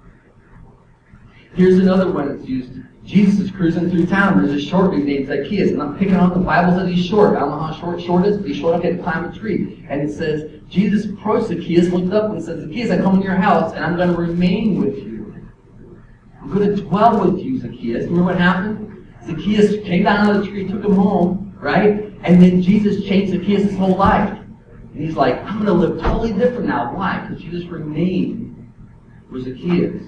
Here's 1.55 1.79
another 1.79 2.11
one 2.13 2.37
that's 2.37 2.49
used 2.49 2.73
Jesus 3.07 3.39
is 3.39 3.51
cruising 3.53 3.89
through 3.89 4.07
town. 4.07 4.45
There's 4.45 4.61
a 4.61 4.67
short 4.67 4.91
dude 4.91 5.07
named 5.07 5.29
Zacchaeus. 5.29 5.71
And 5.71 5.81
I'm 5.81 5.97
picking 5.97 6.17
on 6.17 6.31
the 6.31 6.41
Bible 6.41 6.77
says 6.77 6.89
he's 6.93 7.07
short. 7.07 7.37
I 7.37 7.41
don't 7.41 7.51
know 7.51 7.61
how 7.61 7.81
short 7.81 8.03
short 8.03 8.27
is, 8.27 8.37
but 8.37 8.49
he's 8.49 8.57
short 8.57 8.85
enough 8.85 8.97
to 8.97 9.03
climb 9.03 9.25
a 9.27 9.33
tree. 9.33 9.87
And 9.89 10.03
it 10.03 10.13
says, 10.13 10.56
Jesus 10.69 11.07
approached 11.07 11.49
Zacchaeus, 11.49 11.89
looked 11.91 12.13
up, 12.13 12.33
and 12.33 12.43
said, 12.43 12.61
Zacchaeus, 12.61 12.91
I 12.91 12.99
come 12.99 13.21
to 13.21 13.25
your 13.25 13.37
house, 13.37 13.73
and 13.73 13.85
I'm 13.85 13.97
going 13.97 14.11
to 14.11 14.17
remain 14.17 14.81
with 14.81 14.97
you. 14.97 15.47
I'm 16.41 16.53
going 16.53 16.75
to 16.75 16.83
dwell 16.83 17.25
with 17.25 17.43
you, 17.43 17.61
Zacchaeus. 17.61 18.05
Remember 18.05 18.25
what 18.25 18.39
happened? 18.39 19.07
Zacchaeus 19.27 19.85
came 19.85 20.05
down 20.05 20.29
out 20.29 20.37
of 20.37 20.43
the 20.43 20.49
tree, 20.49 20.67
took 20.67 20.85
him 20.85 20.95
home, 20.95 21.57
right? 21.61 22.13
And 22.23 22.43
then 22.43 22.63
Jesus 22.63 23.05
changed 23.05 23.33
Zacchaeus' 23.33 23.77
whole 23.77 23.97
life. 23.97 24.39
And 24.93 25.05
he's 25.05 25.17
like, 25.17 25.37
I'm 25.45 25.65
going 25.65 25.67
to 25.67 25.73
live 25.73 26.01
totally 26.01 26.33
different 26.33 26.67
now. 26.67 26.95
Why? 26.95 27.21
Because 27.21 27.43
Jesus 27.43 27.65
remained 27.67 28.73
with 29.31 29.45
Zacchaeus. 29.45 30.03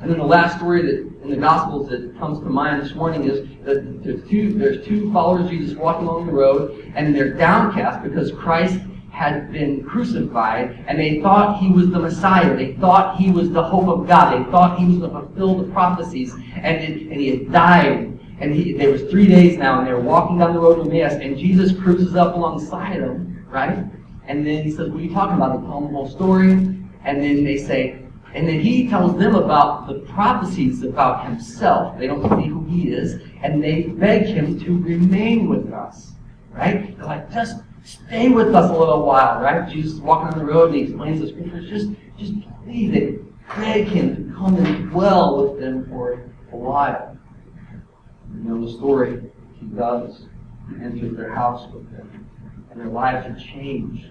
And 0.00 0.10
then 0.10 0.18
the 0.18 0.24
last 0.24 0.56
story 0.56 0.82
that 0.82 1.10
in 1.22 1.30
the 1.30 1.36
Gospels 1.36 1.88
that 1.90 2.18
comes 2.18 2.38
to 2.38 2.46
mind 2.46 2.82
this 2.82 2.94
morning 2.94 3.24
is 3.24 3.46
that 3.64 4.02
there's 4.02 4.26
two, 4.30 4.52
there's 4.54 4.86
two 4.86 5.12
followers 5.12 5.44
of 5.44 5.50
Jesus 5.50 5.76
walking 5.76 6.06
along 6.06 6.26
the 6.26 6.32
road, 6.32 6.92
and 6.94 7.14
they're 7.14 7.34
downcast 7.34 8.02
because 8.02 8.32
Christ 8.32 8.80
had 9.20 9.52
been 9.52 9.84
crucified, 9.84 10.82
and 10.88 10.98
they 10.98 11.20
thought 11.20 11.60
he 11.60 11.70
was 11.70 11.90
the 11.90 11.98
Messiah. 11.98 12.56
They 12.56 12.72
thought 12.76 13.18
he 13.18 13.30
was 13.30 13.50
the 13.50 13.62
hope 13.62 13.86
of 13.86 14.08
God. 14.08 14.32
They 14.32 14.50
thought 14.50 14.78
he 14.78 14.86
was 14.86 14.96
going 14.96 15.12
to 15.12 15.20
fulfill 15.20 15.56
the 15.62 15.70
prophecies, 15.74 16.32
and, 16.56 16.78
it, 16.82 17.02
and 17.02 17.20
he 17.20 17.28
had 17.28 17.52
died. 17.52 18.18
And 18.40 18.54
he, 18.54 18.72
there 18.72 18.90
was 18.90 19.02
three 19.10 19.26
days 19.26 19.58
now, 19.58 19.78
and 19.78 19.86
they 19.86 19.92
were 19.92 20.00
walking 20.00 20.38
down 20.38 20.54
the 20.54 20.58
road 20.58 20.76
to 20.76 20.90
Emmaus, 20.90 21.20
and 21.20 21.36
Jesus 21.36 21.78
cruises 21.78 22.16
up 22.16 22.34
alongside 22.34 23.02
them, 23.02 23.44
right? 23.50 23.84
And 24.26 24.46
then 24.46 24.64
he 24.64 24.70
says, 24.70 24.88
what 24.88 25.00
are 25.00 25.02
you 25.02 25.12
talking 25.12 25.36
about? 25.36 25.60
They 25.60 25.66
tell 25.66 25.76
him 25.76 25.88
the 25.88 25.98
whole 25.98 26.08
story, 26.08 26.52
and 26.52 27.22
then 27.22 27.44
they 27.44 27.58
say, 27.58 28.02
and 28.32 28.48
then 28.48 28.58
he 28.58 28.88
tells 28.88 29.18
them 29.18 29.34
about 29.34 29.86
the 29.86 29.98
prophecies 30.14 30.82
about 30.82 31.26
himself. 31.26 31.98
They 31.98 32.06
don't 32.06 32.22
see 32.40 32.48
who 32.48 32.64
he 32.64 32.88
is. 32.88 33.20
And 33.42 33.62
they 33.62 33.82
beg 33.82 34.22
him 34.24 34.58
to 34.60 34.78
remain 34.78 35.46
with 35.46 35.70
us. 35.74 36.12
Right? 36.52 36.96
They're 36.96 37.06
like, 37.06 37.30
just 37.30 37.56
stay 37.84 38.28
with 38.28 38.54
us 38.54 38.70
a 38.70 38.72
little 38.72 39.04
while, 39.04 39.40
right? 39.40 39.68
Jesus 39.68 39.94
is 39.94 40.00
walking 40.00 40.32
on 40.32 40.38
the 40.38 40.44
road 40.44 40.66
and 40.70 40.76
he 40.76 40.82
explains 40.82 41.20
the 41.20 41.28
scriptures. 41.28 41.68
Just, 41.68 41.90
just 42.18 42.34
please, 42.64 43.18
beg 43.56 43.86
him 43.86 44.28
to 44.30 44.36
come 44.36 44.56
and 44.56 44.90
dwell 44.90 45.42
with 45.42 45.60
them 45.60 45.86
for 45.88 46.22
a 46.52 46.56
while. 46.56 47.16
You 48.34 48.44
know 48.44 48.64
the 48.64 48.72
story. 48.72 49.22
He 49.58 49.66
does. 49.66 50.26
He 50.68 50.82
enters 50.84 51.16
their 51.16 51.34
house 51.34 51.68
with 51.72 51.90
them. 51.90 52.28
And 52.70 52.80
their 52.80 52.88
lives 52.88 53.26
are 53.26 53.44
changed. 53.44 54.06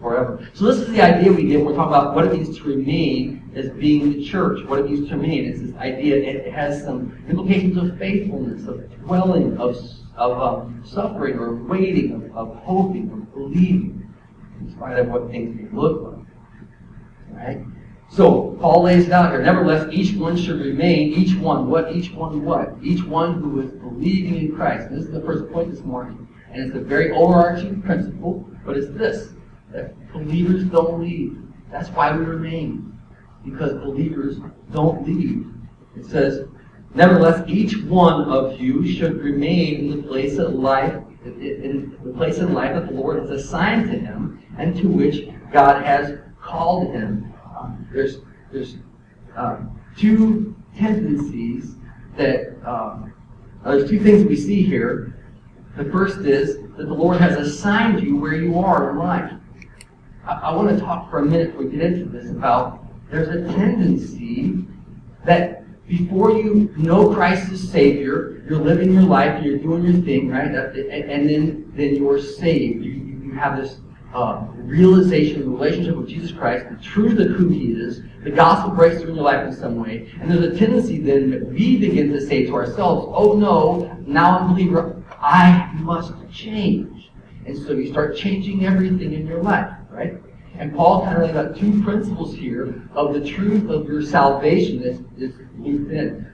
forever. 0.00 0.46
So 0.54 0.66
this 0.66 0.76
is 0.76 0.88
the 0.88 1.00
idea 1.02 1.32
we 1.32 1.44
get 1.44 1.58
when 1.58 1.66
we're 1.66 1.74
talking 1.74 1.94
about 1.94 2.14
what 2.14 2.26
it 2.26 2.32
means 2.32 2.56
to 2.58 2.64
remain 2.64 3.50
as 3.54 3.70
being 3.70 4.12
the 4.12 4.24
church, 4.24 4.64
what 4.66 4.80
it 4.80 4.90
means 4.90 5.08
to 5.08 5.16
remain. 5.16 5.46
It's 5.46 5.60
this 5.60 5.74
idea, 5.76 6.16
it 6.16 6.52
has 6.52 6.82
some 6.84 7.24
implications 7.28 7.76
of 7.76 7.98
faithfulness, 7.98 8.66
of 8.66 8.90
dwelling, 9.04 9.56
of, 9.58 9.76
of 10.16 10.40
um, 10.40 10.82
suffering, 10.84 11.38
or 11.38 11.54
waiting, 11.54 12.12
of, 12.12 12.36
of 12.36 12.56
hoping, 12.56 13.10
of 13.10 13.34
believing, 13.34 14.14
in 14.60 14.70
spite 14.70 14.98
of 14.98 15.08
what 15.08 15.30
things 15.30 15.54
may 15.54 15.68
look 15.78 16.02
like. 16.02 16.26
Right? 17.30 17.60
So 18.08 18.56
Paul 18.60 18.84
lays 18.84 19.06
it 19.06 19.12
out 19.12 19.32
here. 19.32 19.42
Nevertheless, 19.42 19.88
each 19.92 20.16
one 20.16 20.36
should 20.36 20.60
remain, 20.60 21.12
each 21.12 21.36
one, 21.36 21.68
what? 21.68 21.94
Each 21.94 22.12
one 22.12 22.44
what? 22.44 22.74
Each 22.82 23.04
one 23.04 23.40
who 23.40 23.60
is 23.60 23.70
believing 23.72 24.36
in 24.36 24.54
Christ. 24.54 24.88
And 24.88 24.98
this 24.98 25.06
is 25.06 25.12
the 25.12 25.20
first 25.22 25.52
point 25.52 25.70
this 25.70 25.82
morning. 25.82 26.28
And 26.52 26.62
it's 26.62 26.76
a 26.76 26.80
very 26.80 27.10
overarching 27.10 27.82
principle, 27.82 28.48
but 28.64 28.76
it's 28.76 28.88
this 28.96 29.32
that 29.72 29.94
believers 30.12 30.64
don't 30.64 31.00
leave. 31.00 31.42
That's 31.70 31.88
why 31.90 32.16
we 32.16 32.24
remain. 32.24 32.98
Because 33.44 33.72
believers 33.74 34.38
don't 34.72 35.06
leave. 35.06 35.52
It 35.96 36.06
says, 36.06 36.48
Nevertheless, 36.96 37.44
each 37.46 37.76
one 37.82 38.22
of 38.22 38.58
you 38.58 38.90
should 38.90 39.18
remain 39.18 39.92
in 39.92 40.00
the 40.00 40.08
place 40.08 40.38
of 40.38 40.54
life, 40.54 40.94
in 41.26 41.94
the 42.02 42.12
place 42.14 42.38
of 42.38 42.50
life 42.50 42.74
that 42.74 42.86
the 42.86 42.94
Lord 42.94 43.20
has 43.20 43.28
assigned 43.28 43.90
to 43.90 43.98
him 43.98 44.42
and 44.56 44.74
to 44.78 44.88
which 44.88 45.28
God 45.52 45.84
has 45.84 46.18
called 46.40 46.94
him. 46.94 47.34
Um, 47.54 47.86
there's 47.92 48.20
there's 48.50 48.76
um, 49.36 49.78
two 49.98 50.56
tendencies 50.74 51.74
that 52.16 52.56
um, 52.66 53.12
there's 53.62 53.90
two 53.90 54.00
things 54.00 54.24
we 54.24 54.36
see 54.36 54.62
here. 54.62 55.22
The 55.76 55.84
first 55.84 56.20
is 56.20 56.56
that 56.78 56.86
the 56.86 56.94
Lord 56.94 57.20
has 57.20 57.36
assigned 57.36 58.02
you 58.02 58.16
where 58.16 58.34
you 58.34 58.58
are 58.58 58.88
in 58.90 58.96
life. 58.96 59.34
I, 60.24 60.32
I 60.32 60.54
want 60.54 60.70
to 60.70 60.82
talk 60.82 61.10
for 61.10 61.18
a 61.18 61.26
minute 61.26 61.48
before 61.48 61.66
we 61.66 61.72
get 61.72 61.82
into 61.82 62.06
this 62.06 62.30
about 62.30 62.86
there's 63.10 63.28
a 63.28 63.52
tendency 63.54 64.64
that 65.26 65.65
before 65.88 66.32
you 66.32 66.72
know 66.76 67.14
Christ 67.14 67.50
as 67.52 67.68
Savior, 67.68 68.44
you're 68.48 68.58
living 68.58 68.92
your 68.92 69.02
life, 69.02 69.42
you're 69.42 69.58
doing 69.58 69.84
your 69.84 70.02
thing, 70.02 70.28
right? 70.28 70.46
And, 70.46 71.28
then, 71.28 71.72
then 71.74 71.96
you're 71.96 72.20
saved. 72.20 72.84
You, 72.84 72.92
you 72.92 73.32
have 73.34 73.56
this 73.56 73.78
uh, 74.12 74.46
realization, 74.54 75.40
of 75.40 75.44
the 75.44 75.50
relationship 75.50 75.96
with 75.96 76.08
Jesus 76.08 76.32
Christ, 76.32 76.66
the 76.70 76.82
truth 76.82 77.18
of 77.18 77.36
who 77.36 77.48
He 77.48 77.72
is, 77.72 78.02
the 78.24 78.30
gospel 78.30 78.74
breaks 78.74 79.00
through 79.00 79.10
in 79.10 79.16
your 79.16 79.24
life 79.24 79.46
in 79.46 79.54
some 79.54 79.76
way, 79.76 80.10
and 80.20 80.30
there's 80.30 80.54
a 80.54 80.58
tendency 80.58 80.98
then 80.98 81.30
that 81.30 81.46
we 81.46 81.76
begin 81.76 82.12
to 82.12 82.20
say 82.20 82.46
to 82.46 82.54
ourselves, 82.54 83.06
oh 83.14 83.34
no, 83.34 83.96
now 84.06 84.38
I'm 84.38 84.50
a 84.50 84.54
believer, 84.54 85.02
I 85.20 85.70
must 85.74 86.12
change. 86.32 87.10
And 87.44 87.56
so 87.56 87.72
you 87.72 87.90
start 87.90 88.16
changing 88.16 88.64
everything 88.64 89.12
in 89.12 89.26
your 89.26 89.42
life, 89.42 89.70
right? 89.90 90.14
And 90.58 90.74
Paul 90.74 91.04
kind 91.04 91.18
of 91.18 91.24
laid 91.24 91.36
out 91.36 91.56
two 91.56 91.82
principles 91.82 92.34
here 92.34 92.82
of 92.94 93.12
the 93.12 93.24
truth 93.24 93.68
of 93.68 93.86
your 93.86 94.02
salvation 94.02 94.82
that's, 94.82 94.98
that's 95.18 95.34
looped 95.58 95.92
in. 95.92 96.32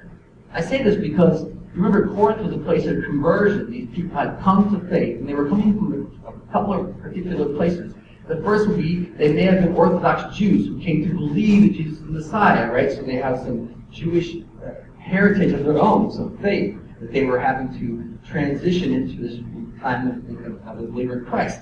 I 0.53 0.61
say 0.61 0.83
this 0.83 0.97
because 0.97 1.45
remember 1.75 2.15
Corinth 2.15 2.43
was 2.43 2.55
a 2.55 2.59
place 2.59 2.87
of 2.87 3.03
conversion. 3.05 3.71
These 3.71 3.89
people 3.95 4.17
had 4.17 4.39
come 4.41 4.79
to 4.79 4.89
faith, 4.89 5.19
and 5.19 5.29
they 5.29 5.35
were 5.35 5.49
coming 5.49 5.77
from 5.77 6.21
a 6.27 6.53
couple 6.53 6.75
of 6.75 6.99
particular 7.01 7.55
places. 7.57 7.95
The 8.29 8.37
first 8.43 8.69
would 8.69 8.79
be 8.79 9.07
they 9.17 9.33
may 9.33 9.43
have 9.43 9.63
been 9.63 9.75
Orthodox 9.75 10.37
Jews 10.37 10.67
who 10.67 10.81
came 10.81 11.09
to 11.09 11.15
believe 11.15 11.63
that 11.63 11.77
Jesus 11.77 11.99
is 11.99 12.01
the 12.01 12.13
Messiah, 12.13 12.71
right? 12.71 12.93
So 12.93 13.03
they 13.03 13.17
have 13.17 13.39
some 13.39 13.85
Jewish 13.91 14.37
uh, 14.65 14.75
heritage 14.99 15.53
of 15.53 15.65
their 15.65 15.79
own, 15.79 16.11
some 16.13 16.39
faith 16.39 16.79
that 17.01 17.13
they 17.13 17.25
were 17.25 17.39
having 17.39 17.77
to 17.81 18.19
transition 18.27 18.93
into 18.93 19.21
this 19.21 19.41
time 19.81 20.09
of, 20.09 20.69
of, 20.69 20.79
a 20.79 20.87
believer 20.87 21.19
in 21.19 21.25
Christ. 21.25 21.61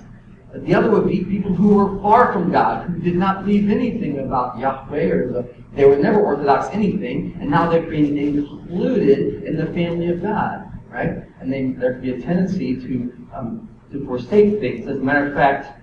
The 0.53 0.75
other 0.75 0.91
would 0.91 1.07
be 1.07 1.25
people 1.25 1.55
who 1.55 1.75
were 1.75 2.01
far 2.03 2.33
from 2.33 2.51
God, 2.51 2.89
who 2.89 2.99
did 2.99 3.15
not 3.15 3.45
believe 3.45 3.71
anything 3.71 4.19
about 4.19 4.59
Yahweh, 4.59 5.05
or 5.05 5.33
the, 5.33 5.55
they 5.75 5.85
were 5.85 5.97
never 5.97 6.21
Orthodox 6.21 6.69
anything, 6.73 7.37
and 7.41 7.49
now 7.49 7.71
they're 7.71 7.83
being 7.83 8.17
included 8.19 9.45
in 9.45 9.57
the 9.57 9.67
family 9.67 10.09
of 10.09 10.21
God, 10.21 10.67
right? 10.89 11.23
And 11.41 11.53
they, 11.53 11.71
there 11.71 11.95
could 11.95 12.03
be 12.03 12.11
a 12.13 12.21
tendency 12.21 12.75
to 12.77 13.29
um, 13.33 13.69
to 13.93 14.05
forsake 14.07 14.61
things. 14.61 14.89
As 14.89 14.97
a 14.97 15.01
matter 15.01 15.27
of 15.27 15.35
fact, 15.35 15.81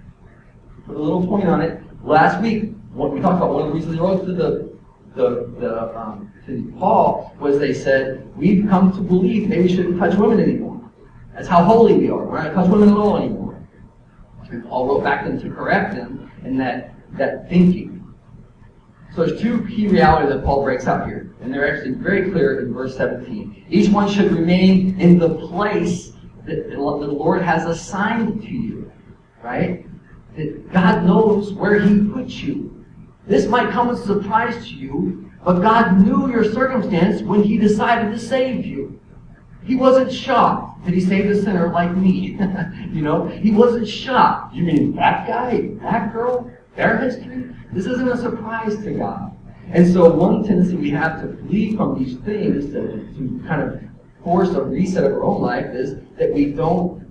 put 0.85 0.97
a 0.97 0.99
little 0.99 1.25
point 1.25 1.47
on 1.47 1.61
it. 1.61 1.81
Last 2.03 2.41
week, 2.41 2.73
what 2.91 3.11
we 3.11 3.21
talked 3.21 3.37
about, 3.37 3.53
one 3.53 3.63
of 3.63 3.67
the 3.69 3.73
reasons 3.73 3.95
they 3.95 4.01
wrote 4.01 4.25
to 4.25 4.33
the 4.33 4.77
the, 5.15 5.49
the 5.59 5.97
um, 5.97 6.31
to 6.45 6.73
Paul 6.77 7.35
was 7.39 7.57
they 7.57 7.73
said 7.73 8.35
we've 8.37 8.67
come 8.67 8.91
to 8.91 9.01
believe 9.01 9.47
maybe 9.47 9.63
we 9.63 9.69
shouldn't 9.69 9.97
touch 9.97 10.15
women 10.15 10.39
anymore. 10.39 10.91
That's 11.33 11.47
how 11.47 11.63
holy 11.63 11.93
we 11.93 12.09
are. 12.09 12.25
We're 12.25 12.43
not 12.43 12.53
touch 12.53 12.69
women 12.69 12.89
at 12.89 12.97
all 12.97 13.17
anymore. 13.17 13.46
Paul 14.67 14.87
wrote 14.87 15.03
back 15.03 15.23
to 15.23 15.29
them 15.29 15.41
to 15.41 15.49
correct 15.49 15.95
them 15.95 16.31
in 16.43 16.57
that, 16.57 16.93
that 17.13 17.49
thinking. 17.49 17.93
So 19.15 19.25
there's 19.25 19.41
two 19.41 19.65
key 19.67 19.87
realities 19.87 20.29
that 20.29 20.43
Paul 20.43 20.63
breaks 20.63 20.87
out 20.87 21.07
here, 21.07 21.35
and 21.41 21.53
they're 21.53 21.75
actually 21.75 21.95
very 21.95 22.29
clear 22.29 22.59
in 22.59 22.73
verse 22.73 22.95
17. 22.97 23.65
Each 23.69 23.89
one 23.89 24.09
should 24.11 24.31
remain 24.31 24.99
in 24.99 25.17
the 25.17 25.35
place 25.47 26.11
that 26.45 26.69
the 26.69 26.77
Lord 26.77 27.41
has 27.41 27.65
assigned 27.65 28.41
to 28.41 28.49
you, 28.49 28.91
right? 29.43 29.85
That 30.35 30.71
God 30.71 31.03
knows 31.03 31.53
where 31.53 31.79
He 31.79 32.03
puts 32.03 32.35
you. 32.35 32.85
This 33.25 33.47
might 33.47 33.71
come 33.71 33.89
as 33.89 33.99
a 34.01 34.05
surprise 34.05 34.67
to 34.67 34.73
you, 34.73 35.31
but 35.43 35.61
God 35.61 35.99
knew 35.99 36.29
your 36.29 36.43
circumstance 36.43 37.21
when 37.21 37.43
He 37.43 37.57
decided 37.57 38.11
to 38.11 38.19
save 38.19 38.65
you. 38.65 38.99
He 39.63 39.75
wasn't 39.75 40.11
shocked 40.11 40.76
that 40.87 40.93
he 40.93 41.01
save 41.01 41.29
a 41.29 41.35
sinner 41.35 41.69
like 41.73 41.93
me. 41.97 42.39
you 42.93 43.01
know, 43.01 43.27
he 43.27 43.51
wasn't 43.51 43.85
shocked. 43.85 44.55
You 44.55 44.63
mean 44.63 44.95
that 44.95 45.27
guy, 45.27 45.71
that 45.81 46.13
girl, 46.13 46.49
their 46.77 46.97
history? 46.97 47.53
This 47.73 47.85
isn't 47.85 48.07
a 48.07 48.15
surprise 48.15 48.77
to 48.85 48.91
God. 48.91 49.37
And 49.69 49.85
so 49.91 50.09
one 50.09 50.45
tendency 50.45 50.77
we 50.77 50.89
have 50.91 51.21
to 51.21 51.35
flee 51.43 51.75
from 51.75 52.01
these 52.01 52.15
things 52.19 52.67
to, 52.67 53.03
to 53.17 53.43
kind 53.45 53.61
of 53.61 53.81
force 54.23 54.51
a 54.51 54.63
reset 54.63 55.03
of 55.03 55.11
our 55.11 55.23
own 55.23 55.41
life 55.41 55.75
is 55.75 55.97
that 56.17 56.33
we 56.33 56.53
don't 56.53 57.05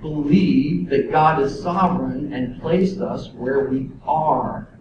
believe 0.00 0.88
that 0.88 1.12
God 1.12 1.42
is 1.42 1.62
sovereign 1.62 2.32
and 2.32 2.58
placed 2.62 3.00
us 3.00 3.28
where 3.34 3.68
we 3.68 3.90
are 4.02 4.79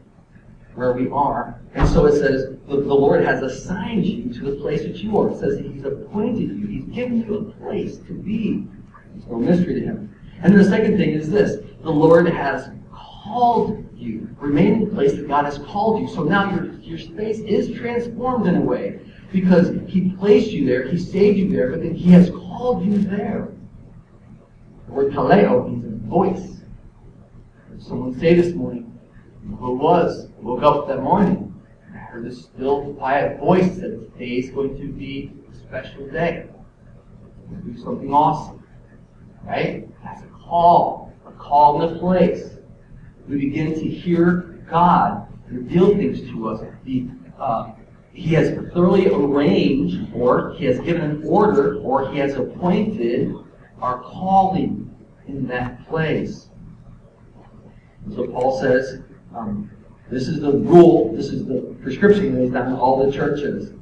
where 0.79 0.93
we 0.93 1.09
are. 1.09 1.59
And 1.75 1.88
so 1.88 2.05
it 2.05 2.13
says, 2.13 2.55
the, 2.67 2.75
Lord 2.75 3.24
has 3.25 3.43
assigned 3.43 4.05
you 4.05 4.33
to 4.33 4.51
the 4.51 4.55
place 4.55 4.81
that 4.83 4.95
you 4.95 5.17
are. 5.19 5.29
It 5.29 5.38
says 5.38 5.59
He's 5.59 5.83
appointed 5.83 6.57
you. 6.57 6.67
He's 6.67 6.86
given 6.86 7.21
you 7.21 7.38
a 7.38 7.43
place 7.59 7.98
to 7.98 8.13
be. 8.13 8.65
It's 9.15 9.27
no 9.27 9.38
mystery 9.38 9.75
to 9.75 9.81
Him. 9.81 10.15
And 10.41 10.57
the 10.57 10.63
second 10.63 10.98
thing 10.98 11.09
is 11.09 11.29
this. 11.29 11.57
The 11.81 11.89
Lord 11.89 12.27
has 12.29 12.69
called 12.93 13.86
you. 13.93 14.33
Remain 14.39 14.74
in 14.74 14.86
the 14.86 14.95
place 14.95 15.13
that 15.13 15.27
God 15.27 15.45
has 15.45 15.57
called 15.57 16.01
you. 16.01 16.07
So 16.07 16.24
now 16.24 16.50
your, 16.53 16.71
your 16.75 16.98
space 16.98 17.39
is 17.39 17.77
transformed 17.77 18.48
in 18.48 18.55
a 18.55 18.62
way 18.62 19.01
because 19.33 19.69
He 19.88 20.12
placed 20.12 20.51
you 20.51 20.65
there, 20.65 20.88
He 20.88 20.98
saved 20.98 21.38
you 21.38 21.50
there, 21.50 21.69
but 21.69 21.83
then 21.83 21.93
He 21.93 22.09
has 22.12 22.29
called 22.29 22.86
you 22.86 22.98
there. 22.98 23.50
The 24.88 24.93
word 24.93 25.12
kaleo 25.12 25.69
means 25.69 25.86
a 25.86 26.07
voice. 26.07 26.62
Someone 27.79 28.17
say 28.17 28.33
this 28.33 28.55
morning, 28.55 28.98
who 29.59 29.75
was 29.75 30.28
woke 30.41 30.63
up 30.63 30.88
that 30.88 31.01
morning 31.01 31.53
and 31.88 31.98
I 31.98 32.00
heard 32.00 32.25
this 32.25 32.43
still 32.43 32.93
quiet 32.93 33.39
voice 33.39 33.75
that 33.77 34.13
today 34.13 34.36
is 34.38 34.50
going 34.51 34.77
to 34.79 34.88
be 34.91 35.31
a 35.51 35.55
special 35.55 36.08
day. 36.08 36.48
Do 37.65 37.77
something 37.77 38.13
awesome. 38.13 38.63
Right? 39.43 39.88
That's 40.03 40.22
a 40.22 40.27
call. 40.27 41.13
A 41.25 41.31
call 41.31 41.81
in 41.81 41.96
a 41.96 42.00
place. 42.00 42.58
We 43.27 43.38
begin 43.38 43.74
to 43.74 43.88
hear 43.88 44.60
God 44.69 45.27
reveal 45.50 45.96
things 45.96 46.22
to 46.31 46.50
us. 46.50 46.63
He, 46.86 47.10
uh, 47.39 47.72
he 48.13 48.34
has 48.34 48.50
thoroughly 48.74 49.08
arranged, 49.08 50.13
or 50.13 50.53
He 50.55 50.65
has 50.65 50.79
given 50.79 51.01
an 51.01 51.24
order, 51.25 51.79
or 51.79 52.12
He 52.12 52.19
has 52.19 52.36
appointed 52.36 53.34
our 53.81 54.01
calling 54.01 54.93
in 55.27 55.48
that 55.48 55.88
place. 55.88 56.50
So 58.13 58.27
Paul 58.27 58.60
says, 58.60 59.01
um, 59.36 59.69
this 60.09 60.27
is 60.27 60.39
the 60.39 60.51
rule, 60.51 61.13
this 61.15 61.27
is 61.27 61.45
the 61.45 61.75
prescription 61.81 62.33
that 62.33 62.41
is 62.41 62.51
done 62.51 62.67
in 62.67 62.73
all 62.73 63.05
the 63.05 63.11
churches. 63.11 63.73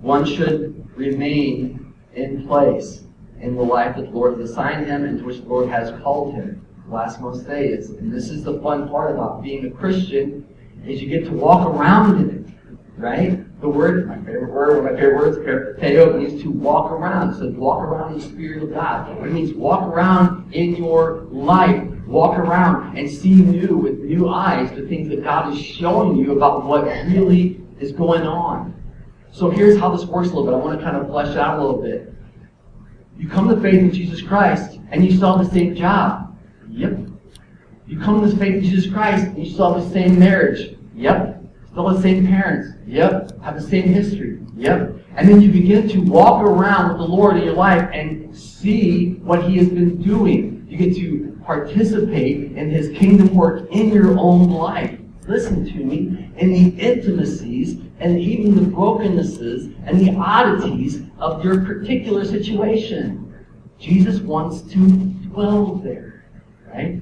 One 0.00 0.24
should 0.24 0.86
remain 0.96 1.94
in 2.14 2.46
place 2.46 3.04
in 3.40 3.56
the 3.56 3.62
life 3.62 3.96
that 3.96 4.06
the 4.06 4.10
Lord 4.10 4.38
has 4.38 4.50
assigned 4.50 4.86
him 4.86 5.04
and 5.04 5.18
to 5.18 5.24
which 5.24 5.40
the 5.40 5.48
Lord 5.48 5.68
has 5.68 5.98
called 6.02 6.34
him. 6.34 6.66
Last 6.88 7.20
must 7.20 7.46
say 7.46 7.68
is, 7.68 7.90
and 7.90 8.12
this 8.12 8.28
is 8.30 8.44
the 8.44 8.60
fun 8.60 8.88
part 8.88 9.10
about 9.10 9.42
being 9.42 9.66
a 9.66 9.70
Christian, 9.70 10.46
is 10.86 11.02
you 11.02 11.08
get 11.08 11.24
to 11.24 11.32
walk 11.32 11.66
around 11.66 12.20
in 12.20 12.30
it, 12.30 12.72
right? 12.96 13.60
The 13.60 13.68
word, 13.68 14.06
my 14.06 14.16
favorite 14.18 14.52
word, 14.52 14.76
one 14.76 14.86
of 14.86 14.92
my 14.92 15.00
favorite 15.00 15.16
words, 15.16 15.38
peripateo, 15.38 16.18
means 16.18 16.42
to 16.42 16.50
walk 16.50 16.92
around. 16.92 17.34
So 17.34 17.48
walk 17.48 17.82
around 17.82 18.12
in 18.12 18.18
the 18.18 18.24
Spirit 18.24 18.62
of 18.62 18.72
God. 18.72 19.10
It 19.24 19.32
means 19.32 19.54
walk 19.54 19.82
around 19.82 20.54
in 20.54 20.76
your 20.76 21.22
life 21.30 21.82
walk 22.06 22.38
around 22.38 22.96
and 22.96 23.10
see 23.10 23.34
new 23.34 23.76
with 23.76 23.98
new 24.00 24.28
eyes 24.28 24.70
the 24.72 24.86
things 24.86 25.08
that 25.08 25.24
God 25.24 25.52
is 25.52 25.60
showing 25.60 26.16
you 26.16 26.32
about 26.32 26.64
what 26.64 26.84
really 26.84 27.60
is 27.80 27.92
going 27.92 28.22
on. 28.22 28.74
So 29.32 29.50
here's 29.50 29.78
how 29.78 29.94
this 29.94 30.06
works 30.06 30.30
a 30.30 30.34
little 30.34 30.44
bit. 30.44 30.54
I 30.54 30.58
want 30.58 30.78
to 30.78 30.84
kind 30.84 30.96
of 30.96 31.08
flesh 31.08 31.28
it 31.28 31.38
out 31.38 31.58
a 31.58 31.62
little 31.62 31.82
bit. 31.82 32.12
You 33.18 33.28
come 33.28 33.48
to 33.48 33.60
faith 33.60 33.80
in 33.80 33.92
Jesus 33.92 34.22
Christ 34.22 34.78
and 34.90 35.04
you 35.04 35.18
have 35.20 35.38
the 35.38 35.50
same 35.50 35.74
job. 35.74 36.36
Yep. 36.70 36.98
You 37.86 38.00
come 38.00 38.28
to 38.28 38.36
faith 38.36 38.56
in 38.56 38.64
Jesus 38.64 38.92
Christ, 38.92 39.26
and 39.26 39.46
you 39.46 39.56
have 39.62 39.74
the 39.74 39.90
same 39.90 40.18
marriage. 40.18 40.76
Yep. 40.94 41.44
Still 41.70 41.88
the 41.88 42.02
same 42.02 42.26
parents. 42.26 42.76
Yep. 42.86 43.40
Have 43.42 43.54
the 43.54 43.68
same 43.68 43.84
history. 43.84 44.40
Yep. 44.56 44.96
And 45.14 45.28
then 45.28 45.40
you 45.40 45.52
begin 45.52 45.88
to 45.90 46.00
walk 46.00 46.42
around 46.42 46.88
with 46.88 46.98
the 46.98 47.14
Lord 47.14 47.36
in 47.36 47.44
your 47.44 47.54
life 47.54 47.88
and 47.92 48.36
see 48.36 49.14
what 49.22 49.44
He 49.44 49.56
has 49.58 49.68
been 49.68 50.02
doing. 50.02 50.66
You 50.68 50.76
get 50.76 50.96
to 50.96 51.35
participate 51.46 52.52
in 52.52 52.68
His 52.68 52.96
kingdom 52.98 53.34
work 53.34 53.70
in 53.70 53.90
your 53.90 54.18
own 54.18 54.50
life. 54.50 54.98
Listen 55.28 55.64
to 55.64 55.74
me. 55.74 56.30
In 56.36 56.52
the 56.52 56.68
intimacies 56.80 57.80
and 58.00 58.18
even 58.18 58.54
the 58.54 58.62
brokennesses 58.62 59.72
and 59.84 60.00
the 60.00 60.14
oddities 60.16 61.02
of 61.18 61.42
your 61.44 61.64
particular 61.64 62.24
situation. 62.24 63.22
Jesus 63.78 64.20
wants 64.20 64.60
to 64.72 64.88
dwell 65.28 65.76
there. 65.76 66.24
Right? 66.66 67.00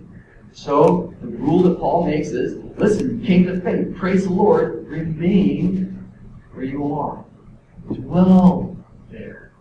So 0.52 1.14
the 1.20 1.26
rule 1.26 1.62
that 1.62 1.78
Paul 1.78 2.06
makes 2.06 2.28
is 2.28 2.62
listen, 2.76 3.20
you 3.20 3.26
came 3.26 3.46
to 3.46 3.60
faith, 3.60 3.96
praise 3.96 4.24
the 4.24 4.32
Lord, 4.32 4.86
remain 4.86 6.08
where 6.52 6.64
you 6.64 6.94
are. 6.94 7.24
Dwell 7.92 8.76
there. 9.10 9.52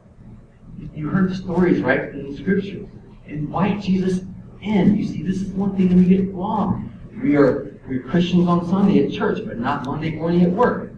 You 0.93 1.09
heard 1.09 1.31
the 1.31 1.35
stories, 1.35 1.81
right, 1.81 2.09
in 2.09 2.31
the 2.31 2.37
scriptures. 2.37 2.87
Invite 3.25 3.81
Jesus 3.81 4.21
in. 4.63 4.97
You 4.97 5.05
see, 5.05 5.23
this 5.23 5.41
is 5.41 5.49
one 5.49 5.75
thing 5.75 5.89
that 5.89 5.95
we 5.95 6.05
get 6.05 6.33
wrong. 6.33 6.91
We 7.21 7.35
are 7.35 7.79
we're 7.87 8.01
Christians 8.01 8.47
on 8.47 8.65
Sunday 8.67 9.05
at 9.05 9.11
church, 9.11 9.39
but 9.45 9.59
not 9.59 9.85
Monday 9.85 10.11
morning 10.11 10.43
at 10.43 10.51
work. 10.51 10.93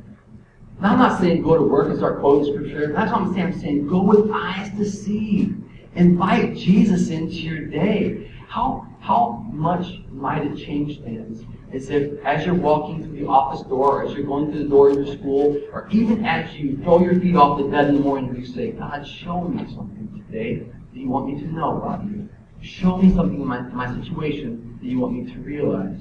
Now, 0.79 0.93
I'm 0.93 0.99
not 0.99 1.19
saying 1.19 1.41
go 1.41 1.57
to 1.57 1.63
work 1.63 1.87
and 1.87 1.97
start 1.97 2.19
quoting 2.19 2.53
scripture. 2.53 2.93
That's 2.93 3.11
what 3.11 3.21
I'm 3.21 3.33
saying. 3.33 3.45
I'm 3.45 3.59
saying 3.59 3.87
go 3.87 4.01
with 4.03 4.29
eyes 4.31 4.71
to 4.77 4.85
see. 4.85 5.53
Invite 5.95 6.55
Jesus 6.55 7.09
into 7.09 7.35
your 7.35 7.65
day. 7.65 8.31
How, 8.47 8.85
how 8.99 9.45
much 9.51 10.01
might 10.09 10.45
it 10.45 10.57
change 10.57 11.01
things 11.01 11.43
as 11.73 11.89
if 11.89 12.23
as 12.25 12.45
you're 12.45 12.55
walking 12.55 13.03
through 13.03 13.17
the 13.17 13.25
office 13.25 13.65
door, 13.67 14.01
or 14.01 14.05
as 14.05 14.13
you're 14.13 14.25
going 14.25 14.51
through 14.51 14.63
the 14.63 14.69
door 14.69 14.89
of 14.89 14.95
your 14.95 15.17
school, 15.17 15.61
or 15.73 15.87
even 15.91 16.23
as 16.25 16.53
you 16.55 16.77
throw 16.83 16.99
your 16.99 17.19
feet 17.19 17.35
off 17.35 17.57
the 17.57 17.65
bed 17.65 17.89
in 17.89 17.95
the 17.95 18.01
morning, 18.01 18.35
you 18.35 18.45
say, 18.45 18.71
God, 18.71 19.05
show 19.05 19.41
me 19.41 19.65
something 19.73 20.23
today 20.27 20.59
that 20.59 20.99
you 20.99 21.09
want 21.09 21.27
me 21.27 21.39
to 21.41 21.47
know 21.47 21.77
about 21.77 22.05
you. 22.05 22.29
Show 22.65 22.97
me 22.97 23.13
something 23.13 23.39
in 23.39 23.47
my, 23.47 23.61
my 23.61 23.87
situation 24.01 24.79
that 24.81 24.87
you 24.87 24.99
want 24.99 25.13
me 25.13 25.31
to 25.31 25.39
realize. 25.39 25.99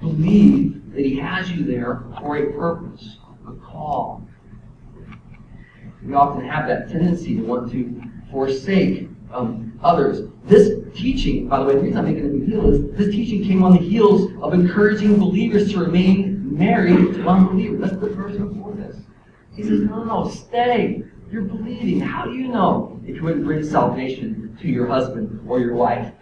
Believe 0.00 0.92
that 0.92 1.04
He 1.04 1.16
has 1.18 1.50
you 1.50 1.64
there 1.64 2.04
for 2.20 2.36
a 2.36 2.52
purpose, 2.52 3.18
a 3.48 3.52
call. 3.54 4.22
We 6.04 6.14
often 6.14 6.44
have 6.48 6.68
that 6.68 6.88
tendency 6.88 7.34
to 7.34 7.42
want 7.42 7.72
to 7.72 8.00
forsake 8.30 9.08
um, 9.32 9.76
others. 9.82 10.28
This 10.44 10.70
teaching, 10.94 11.48
by 11.48 11.58
the 11.58 11.64
way, 11.64 11.74
the 11.74 11.80
reason 11.80 11.98
I'm 11.98 12.04
making 12.04 12.26
a 12.26 12.28
big 12.28 12.48
deal 12.48 12.72
is 12.72 12.96
this 12.96 13.12
teaching 13.12 13.42
came 13.42 13.64
on 13.64 13.72
the 13.72 13.82
heels 13.82 14.30
of 14.40 14.54
encouraging 14.54 15.18
believers 15.18 15.72
to 15.72 15.80
remain 15.80 16.56
married 16.56 17.14
to 17.14 17.28
unbelievers. 17.28 17.80
That's 17.80 18.00
the 18.00 18.10
verse 18.10 18.36
before 18.36 18.72
this. 18.74 18.98
He 19.54 19.64
says, 19.64 19.80
no, 19.80 20.04
no, 20.04 20.24
no, 20.24 20.30
stay. 20.30 21.02
You're 21.32 21.42
believing. 21.42 21.98
How 22.00 22.26
do 22.26 22.34
you 22.34 22.48
know 22.48 23.00
if 23.06 23.16
you 23.16 23.22
wouldn't 23.22 23.44
bring 23.44 23.64
salvation 23.64 24.56
to 24.60 24.68
your 24.68 24.86
husband 24.86 25.42
or 25.48 25.58
your 25.60 25.74
wife? 25.74 26.12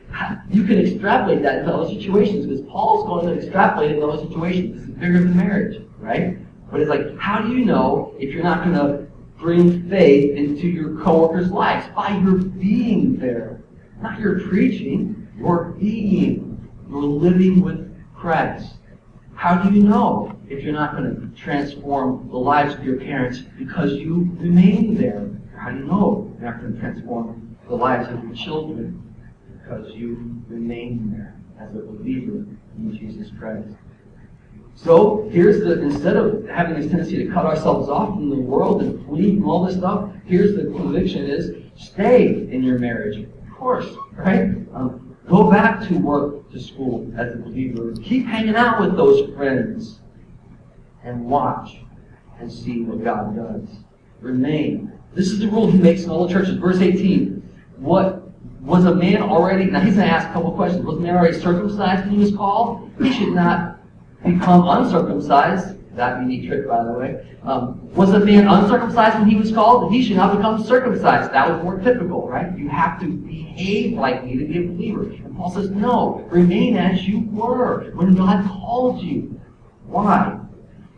You 0.49 0.62
can 0.64 0.79
extrapolate 0.79 1.43
that 1.43 1.59
into 1.59 1.75
other 1.75 1.88
situations 1.93 2.47
because 2.47 2.62
Paul's 2.62 3.07
going 3.07 3.26
to 3.26 3.43
extrapolate 3.43 3.90
it 3.90 3.95
into 3.95 4.07
other 4.07 4.23
situations. 4.29 4.75
This 4.75 4.88
is 4.88 4.95
bigger 4.95 5.19
than 5.19 5.37
marriage, 5.37 5.83
right? 5.99 6.38
But 6.71 6.81
it's 6.81 6.88
like, 6.88 7.19
how 7.19 7.40
do 7.40 7.52
you 7.52 7.64
know 7.64 8.14
if 8.21 8.33
you're 8.33 8.45
not 8.45 8.64
going 8.64 8.76
to 8.76 9.11
bring 9.40 9.88
faith 9.88 10.37
into 10.37 10.69
your 10.69 11.02
coworkers' 11.02 11.50
lives 11.50 11.88
by 11.97 12.17
your 12.19 12.37
being 12.37 13.17
there. 13.17 13.62
Not 14.02 14.21
your 14.21 14.40
preaching, 14.49 15.29
your 15.38 15.71
being. 15.79 16.69
You're 16.88 17.02
living 17.02 17.62
with 17.62 17.97
Christ. 18.14 18.75
How 19.35 19.62
do 19.62 19.75
you 19.75 19.83
know 19.83 20.38
if 20.50 20.64
you're 20.64 20.75
not 20.75 20.97
going 20.97 21.14
to 21.14 21.40
transform 21.40 22.28
the 22.28 22.37
lives 22.37 22.75
of 22.75 22.85
your 22.85 22.97
parents 22.97 23.38
because 23.57 23.92
you 23.92 24.28
remain 24.40 24.97
there? 24.97 25.30
How 25.57 25.71
do 25.71 25.78
you 25.78 25.85
know 25.85 26.37
you're 26.40 26.50
not 26.50 26.61
going 26.61 26.75
to 26.75 26.80
transform 26.80 27.57
the 27.69 27.76
lives 27.76 28.09
of 28.09 28.23
your 28.25 28.35
children 28.35 29.14
because 29.52 29.92
you 29.95 30.42
remain 30.49 31.12
there 31.12 31.40
as 31.61 31.71
a 31.76 31.78
believer 31.78 32.45
in 32.76 32.99
Jesus 32.99 33.30
Christ? 33.38 33.69
So 34.75 35.28
here's 35.30 35.60
the 35.60 35.80
instead 35.82 36.17
of 36.17 36.47
having 36.49 36.80
this 36.80 36.91
tendency 36.91 37.25
to 37.25 37.32
cut 37.32 37.47
ourselves 37.47 37.89
off 37.89 38.15
from 38.15 38.30
the 38.30 38.36
world 38.36 38.82
and 38.82 39.06
flee 39.06 39.36
from 39.36 39.49
all 39.49 39.65
this 39.65 39.76
stuff, 39.76 40.10
here's 40.25 40.56
the 40.56 40.65
conviction 40.65 41.26
is 41.26 41.54
stay 41.76 42.49
in 42.50 42.65
your 42.65 42.78
marriage. 42.78 43.19
Of 43.19 43.56
course, 43.56 43.86
right? 44.15 44.50
Um, 44.75 45.17
go 45.28 45.49
back 45.49 45.86
to 45.89 45.95
work, 45.99 46.50
to 46.50 46.58
school 46.60 47.13
as 47.17 47.34
a 47.34 47.36
believer. 47.36 47.95
Keep 48.02 48.26
hanging 48.26 48.56
out 48.56 48.80
with 48.80 48.97
those 48.97 49.32
friends 49.36 50.00
and 51.04 51.25
watch 51.25 51.78
and 52.39 52.50
see 52.50 52.82
what 52.82 53.04
God 53.04 53.36
does. 53.36 53.69
Remain. 54.21 54.93
This 55.15 55.30
is 55.30 55.39
the 55.39 55.49
rule 55.49 55.71
he 55.71 55.78
makes 55.78 56.04
in 56.04 56.10
all 56.10 56.26
the 56.26 56.32
churches. 56.32 56.56
Verse 56.56 56.80
18. 56.80 57.36
What 57.76 58.23
was 58.60 58.84
a 58.84 58.95
man 58.95 59.23
already, 59.23 59.65
now 59.65 59.80
he's 59.80 59.95
going 59.95 60.06
to 60.06 60.13
ask 60.13 60.28
a 60.28 60.32
couple 60.32 60.52
questions. 60.52 60.84
Was 60.84 60.99
a 60.99 61.00
man 61.00 61.17
already 61.17 61.39
circumcised 61.39 62.04
when 62.06 62.15
he 62.15 62.19
was 62.19 62.34
called? 62.34 62.91
He 63.00 63.13
should 63.13 63.32
not 63.32 63.80
become 64.23 64.69
uncircumcised. 64.69 65.76
That 65.97 66.21
unique 66.21 66.47
trick, 66.47 66.69
by 66.69 66.84
the 66.84 66.93
way. 66.93 67.26
Um, 67.43 67.93
was 67.95 68.10
a 68.10 68.21
man 68.21 68.47
uncircumcised 68.47 69.19
when 69.19 69.28
he 69.28 69.34
was 69.34 69.50
called? 69.50 69.93
He 69.93 70.04
should 70.04 70.17
not 70.17 70.36
become 70.36 70.63
circumcised. 70.63 71.32
That 71.32 71.50
was 71.50 71.63
more 71.65 71.80
typical, 71.80 72.28
right? 72.28 72.56
You 72.56 72.69
have 72.69 73.00
to 73.00 73.08
behave 73.08 73.99
like 73.99 74.25
me 74.25 74.39
to 74.39 74.45
be 74.45 74.58
a 74.58 74.69
believer. 74.69 75.02
And 75.02 75.36
Paul 75.36 75.50
says, 75.50 75.71
no, 75.71 76.26
remain 76.30 76.76
as 76.76 77.08
you 77.08 77.23
were 77.30 77.91
when 77.95 78.15
God 78.15 78.47
called 78.47 79.02
you. 79.02 79.41
Why? 79.86 80.39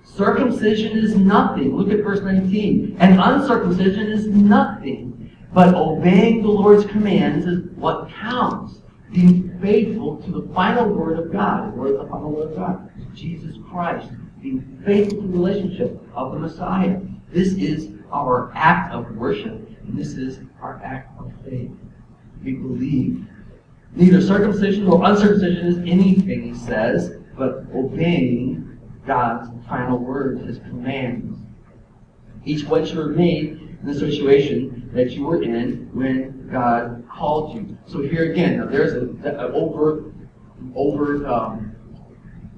Circumcision 0.05 0.99
is 0.99 1.15
nothing. 1.17 1.77
Look 1.77 1.91
at 1.91 2.05
verse 2.05 2.21
19. 2.21 2.97
And 2.99 3.21
uncircumcision 3.21 4.07
is 4.07 4.27
nothing. 4.27 5.31
But 5.53 5.75
obeying 5.75 6.43
the 6.43 6.49
Lord's 6.49 6.87
commands 6.87 7.47
is 7.47 7.71
what 7.77 8.09
counts. 8.11 8.81
Being 9.13 9.59
faithful 9.61 10.17
to 10.23 10.31
the 10.31 10.55
final 10.55 10.89
word 10.89 11.19
of 11.19 11.33
God. 11.33 11.73
The 11.73 11.77
word 11.77 11.95
of 11.95 12.07
the 12.07 12.11
final 12.11 12.31
word 12.31 12.53
of 12.53 12.57
God. 12.57 12.91
Jesus 13.15 13.57
Christ, 13.71 14.09
being 14.41 14.83
faithful 14.85 15.21
to 15.21 15.27
the 15.27 15.33
relationship 15.33 16.01
of 16.15 16.33
the 16.33 16.39
Messiah. 16.39 17.01
This 17.31 17.53
is 17.55 17.91
our 18.11 18.53
act 18.55 18.93
of 18.93 19.17
worship, 19.17 19.69
and 19.83 19.97
this 19.97 20.15
is 20.15 20.41
our 20.61 20.81
act 20.85 21.19
of 21.19 21.33
faith. 21.45 21.71
We 22.45 22.53
believe. 22.53 23.27
Neither 23.95 24.23
circumcision 24.23 24.85
nor 24.85 25.05
uncircumcision 25.05 25.67
is 25.67 25.79
anything, 25.79 26.55
he 26.55 26.55
says, 26.55 27.19
but 27.37 27.67
obeying 27.75 28.62
God's 29.07 29.51
final 29.69 29.99
word, 29.99 30.41
his 30.41 30.59
commands. 30.59 31.39
Each 32.45 32.65
one 32.65 32.85
should 32.85 32.99
remain 32.99 33.79
in 33.81 33.87
the 33.87 33.95
situation 33.95 34.91
that 34.93 35.11
you 35.11 35.25
were 35.25 35.43
in 35.43 35.91
when 35.93 36.49
God 36.51 37.05
called 37.11 37.55
you. 37.55 37.77
So 37.87 38.03
here 38.03 38.33
again, 38.33 38.59
now 38.59 38.67
there's 38.67 38.93
an 38.93 39.25
over, 39.25 40.13
over 40.75 41.27
um, 41.27 41.75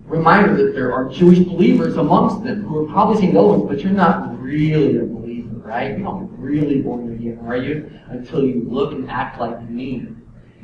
reminder 0.04 0.56
that 0.56 0.74
there 0.74 0.92
are 0.92 1.08
Jewish 1.08 1.38
believers 1.38 1.96
amongst 1.96 2.44
them 2.44 2.64
who 2.64 2.84
are 2.84 2.92
probably 2.92 3.20
saying, 3.20 3.34
no, 3.34 3.62
but 3.62 3.80
you're 3.80 3.92
not 3.92 4.40
really 4.40 4.98
a 4.98 5.04
believer, 5.04 5.56
right? 5.56 5.90
You're 5.90 5.98
not 5.98 6.38
really 6.38 6.82
born 6.82 7.12
again, 7.14 7.40
are 7.46 7.56
you? 7.56 7.90
Until 8.08 8.44
you 8.44 8.66
look 8.68 8.92
and 8.92 9.10
act 9.10 9.40
like 9.40 9.62
me. 9.68 10.06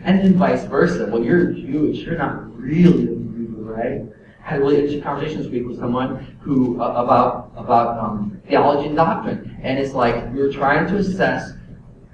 And 0.03 0.19
then 0.21 0.35
vice 0.35 0.65
versa. 0.65 1.07
Well, 1.07 1.23
you're 1.23 1.53
Jewish. 1.53 1.99
You're 1.99 2.17
not 2.17 2.55
really 2.59 3.05
a 3.05 3.17
believer, 3.17 3.63
right? 3.63 4.03
I 4.51 4.55
had 4.55 4.63
a 4.63 4.65
really 4.65 4.77
interesting 4.79 5.03
conversation 5.03 5.41
this 5.41 5.47
week 5.47 5.65
with 5.65 5.79
someone 5.79 6.37
who 6.41 6.83
uh, 6.83 7.05
about 7.05 7.53
about 7.55 7.97
um, 8.01 8.43
theology 8.49 8.89
and 8.89 8.97
doctrine, 8.97 9.57
and 9.63 9.79
it's 9.79 9.95
like 9.95 10.29
we 10.33 10.41
were 10.41 10.51
trying 10.51 10.89
to 10.89 10.97
assess 10.97 11.53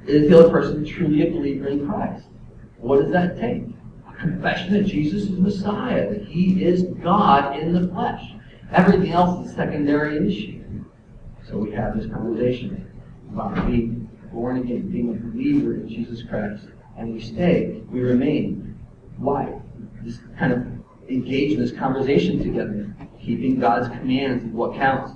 is 0.07 0.29
the 0.29 0.39
other 0.39 0.51
person 0.51 0.85
truly 0.85 1.27
a 1.27 1.31
believer 1.31 1.69
in 1.69 1.89
Christ. 1.89 2.27
What 2.77 3.01
does 3.01 3.11
that 3.13 3.41
take? 3.41 3.63
A 4.07 4.15
confession 4.21 4.75
that 4.75 4.83
Jesus 4.83 5.23
is 5.23 5.31
Messiah, 5.31 6.11
that 6.11 6.27
He 6.27 6.63
is 6.63 6.83
God 7.03 7.59
in 7.59 7.73
the 7.73 7.89
flesh. 7.89 8.23
Everything 8.71 9.13
else 9.13 9.47
is 9.47 9.53
a 9.53 9.57
secondary 9.57 10.31
issue. 10.31 10.63
So 11.49 11.57
we 11.57 11.73
have 11.73 11.99
this 11.99 12.05
conversation 12.13 12.87
about 13.33 13.67
being 13.67 14.11
born 14.31 14.59
again, 14.59 14.91
being 14.91 15.09
a 15.09 15.15
believer 15.15 15.77
in 15.77 15.89
Jesus 15.89 16.23
Christ, 16.23 16.67
and 16.99 17.15
we 17.15 17.21
stay, 17.23 17.81
we 17.91 18.01
remain. 18.01 18.79
Why? 19.17 19.59
This 20.03 20.19
kind 20.39 20.53
of 20.53 20.76
engage 21.09 21.53
in 21.53 21.61
this 21.61 21.73
conversation 21.73 22.43
together, 22.43 22.95
keeping 23.21 23.59
God's 23.59 23.89
commands 23.89 24.45
is 24.45 24.51
what 24.51 24.75
counts. 24.75 25.13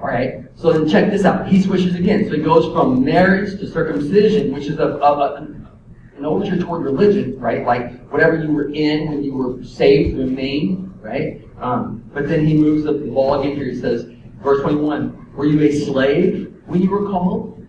All 0.00 0.06
right. 0.06 0.44
So 0.54 0.72
then 0.72 0.88
check 0.88 1.10
this 1.10 1.24
out. 1.24 1.46
He 1.46 1.60
switches 1.60 1.94
again. 1.94 2.24
So 2.24 2.36
he 2.36 2.42
goes 2.42 2.72
from 2.72 3.04
marriage 3.04 3.58
to 3.60 3.66
circumcision, 3.66 4.52
which 4.52 4.66
is 4.66 4.78
a, 4.78 4.86
a, 4.86 5.34
an 5.34 6.24
overture 6.24 6.58
toward 6.58 6.84
religion, 6.84 7.38
right? 7.38 7.66
Like 7.66 8.08
whatever 8.10 8.42
you 8.42 8.50
were 8.50 8.70
in 8.70 9.08
when 9.08 9.22
you 9.22 9.34
were 9.34 9.62
saved 9.62 10.16
remain, 10.16 10.92
right? 11.00 11.42
Um, 11.60 12.04
but 12.14 12.28
then 12.28 12.46
he 12.46 12.54
moves 12.54 12.84
the 12.84 12.92
ball 12.92 13.40
again 13.40 13.56
here. 13.56 13.66
He 13.66 13.78
says, 13.78 14.10
verse 14.42 14.62
21, 14.62 15.32
were 15.34 15.46
you 15.46 15.60
a 15.62 15.72
slave 15.84 16.54
when 16.66 16.80
you 16.80 16.90
were 16.90 17.08
called? 17.08 17.66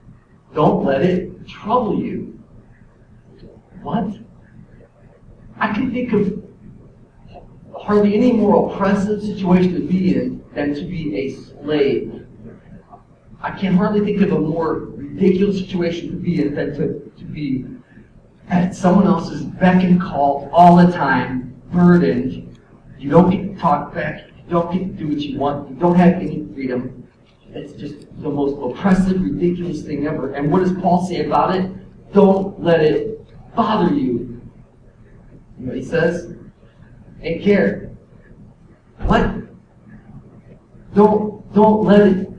Don't 0.54 0.86
let 0.86 1.02
it 1.02 1.48
trouble 1.48 2.00
you. 2.00 2.40
What? 3.82 4.18
I 5.58 5.74
can 5.74 5.92
think 5.92 6.14
of 6.14 6.44
hardly 7.82 8.16
any 8.16 8.32
more 8.32 8.72
oppressive 8.72 9.22
situation 9.22 9.74
to 9.74 9.82
be 9.82 10.16
in 10.16 10.44
than 10.54 10.76
to 10.76 10.84
be 10.84 11.16
a 11.18 11.32
slave. 11.32 12.26
I 13.42 13.52
can 13.52 13.76
hardly 13.76 14.06
think 14.06 14.22
of 14.22 14.32
a 14.32 14.40
more 14.40 14.76
ridiculous 14.76 15.60
situation 15.60 16.10
to 16.10 16.16
be 16.16 16.42
in 16.42 16.54
than 16.54 16.76
to, 16.76 17.12
to 17.18 17.26
be 17.26 17.66
at 18.50 18.76
someone 18.76 19.08
else's 19.08 19.42
beck 19.44 19.84
and 19.84 20.00
call 20.00 20.50
all 20.54 20.76
the 20.76 20.92
time, 20.92 21.60
burdened. 21.72 22.60
You 23.00 23.10
don't 23.10 23.32
get 23.32 23.56
to 23.56 23.60
talk 23.60 23.94
back. 23.94 24.28
You 24.28 24.44
don't 24.50 24.72
get 24.72 24.80
to 24.80 25.04
do 25.04 25.08
what 25.08 25.20
you 25.20 25.40
want. 25.40 25.70
You 25.70 25.76
don't 25.78 25.96
have 25.96 26.14
any 26.16 26.46
freedom. 26.54 27.08
It's 27.50 27.74
just 27.74 28.08
the 28.22 28.30
most 28.30 28.58
oppressive, 28.62 29.22
ridiculous 29.22 29.82
thing 29.82 30.06
ever. 30.06 30.34
And 30.34 30.52
what 30.52 30.60
does 30.60 30.74
Paul 30.74 31.06
say 31.06 31.26
about 31.26 31.56
it? 31.56 31.72
Don't 32.14 32.62
let 32.62 32.82
it 32.82 33.26
bother 33.56 33.94
you. 33.94 34.42
You 35.58 35.66
know 35.66 35.68
what 35.68 35.78
he 35.78 35.84
says? 35.84 36.31
Ain't 37.22 37.44
care. 37.44 37.92
What? 39.00 39.36
Don't 40.94 41.54
don't 41.54 41.84
let 41.84 42.08
it 42.08 42.32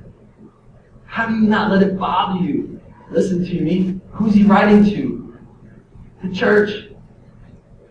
how 1.13 1.27
do 1.27 1.35
you 1.35 1.43
not 1.43 1.71
let 1.71 1.83
it 1.83 1.99
bother 1.99 2.43
you? 2.43 2.81
Listen 3.11 3.45
to 3.45 3.61
me. 3.61 4.01
Who's 4.13 4.33
he 4.33 4.45
writing 4.45 4.83
to? 4.95 5.39
The 6.25 6.35
church. 6.35 6.89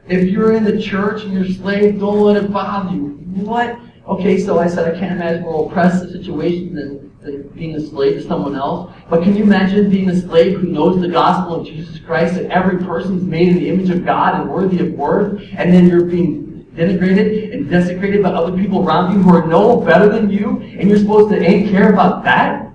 If 0.07 0.27
you're 0.29 0.53
in 0.53 0.63
the 0.63 0.81
church 0.81 1.21
and 1.21 1.31
you're 1.31 1.45
slave, 1.45 1.99
don't 1.99 2.21
let 2.21 2.43
it 2.43 2.51
bother 2.51 2.95
you. 2.95 3.19
What? 3.45 3.77
Okay, 4.07 4.39
so 4.39 4.57
I 4.57 4.67
said 4.67 4.91
I 4.91 4.99
can't 4.99 5.11
imagine 5.11 5.43
more 5.43 5.69
oppressive 5.69 6.09
situation 6.09 6.73
than, 6.73 7.15
than 7.21 7.47
being 7.49 7.75
a 7.75 7.79
slave 7.79 8.15
to 8.15 8.27
someone 8.27 8.55
else. 8.55 8.91
But 9.07 9.21
can 9.21 9.35
you 9.35 9.43
imagine 9.43 9.91
being 9.91 10.09
a 10.09 10.19
slave 10.19 10.59
who 10.59 10.69
knows 10.69 10.99
the 10.99 11.07
gospel 11.07 11.61
of 11.61 11.67
Jesus 11.67 11.99
Christ, 11.99 12.33
that 12.33 12.45
every 12.45 12.79
person 12.83 13.17
is 13.17 13.23
made 13.23 13.49
in 13.49 13.55
the 13.55 13.69
image 13.69 13.91
of 13.91 14.03
God 14.03 14.41
and 14.41 14.49
worthy 14.49 14.79
of 14.79 14.93
worth, 14.93 15.39
and 15.55 15.71
then 15.71 15.87
you're 15.87 16.05
being 16.05 16.50
denigrated 16.75 17.53
and 17.53 17.69
desecrated 17.69 18.23
by 18.23 18.29
other 18.29 18.55
people 18.55 18.85
around 18.85 19.13
you 19.13 19.21
who 19.21 19.35
are 19.35 19.45
no 19.45 19.77
better 19.81 20.09
than 20.09 20.29
you, 20.29 20.61
and 20.61 20.89
you're 20.89 20.99
supposed 20.99 21.29
to 21.31 21.41
ain't 21.41 21.69
care 21.69 21.91
about 21.91 22.23
that? 22.23 22.71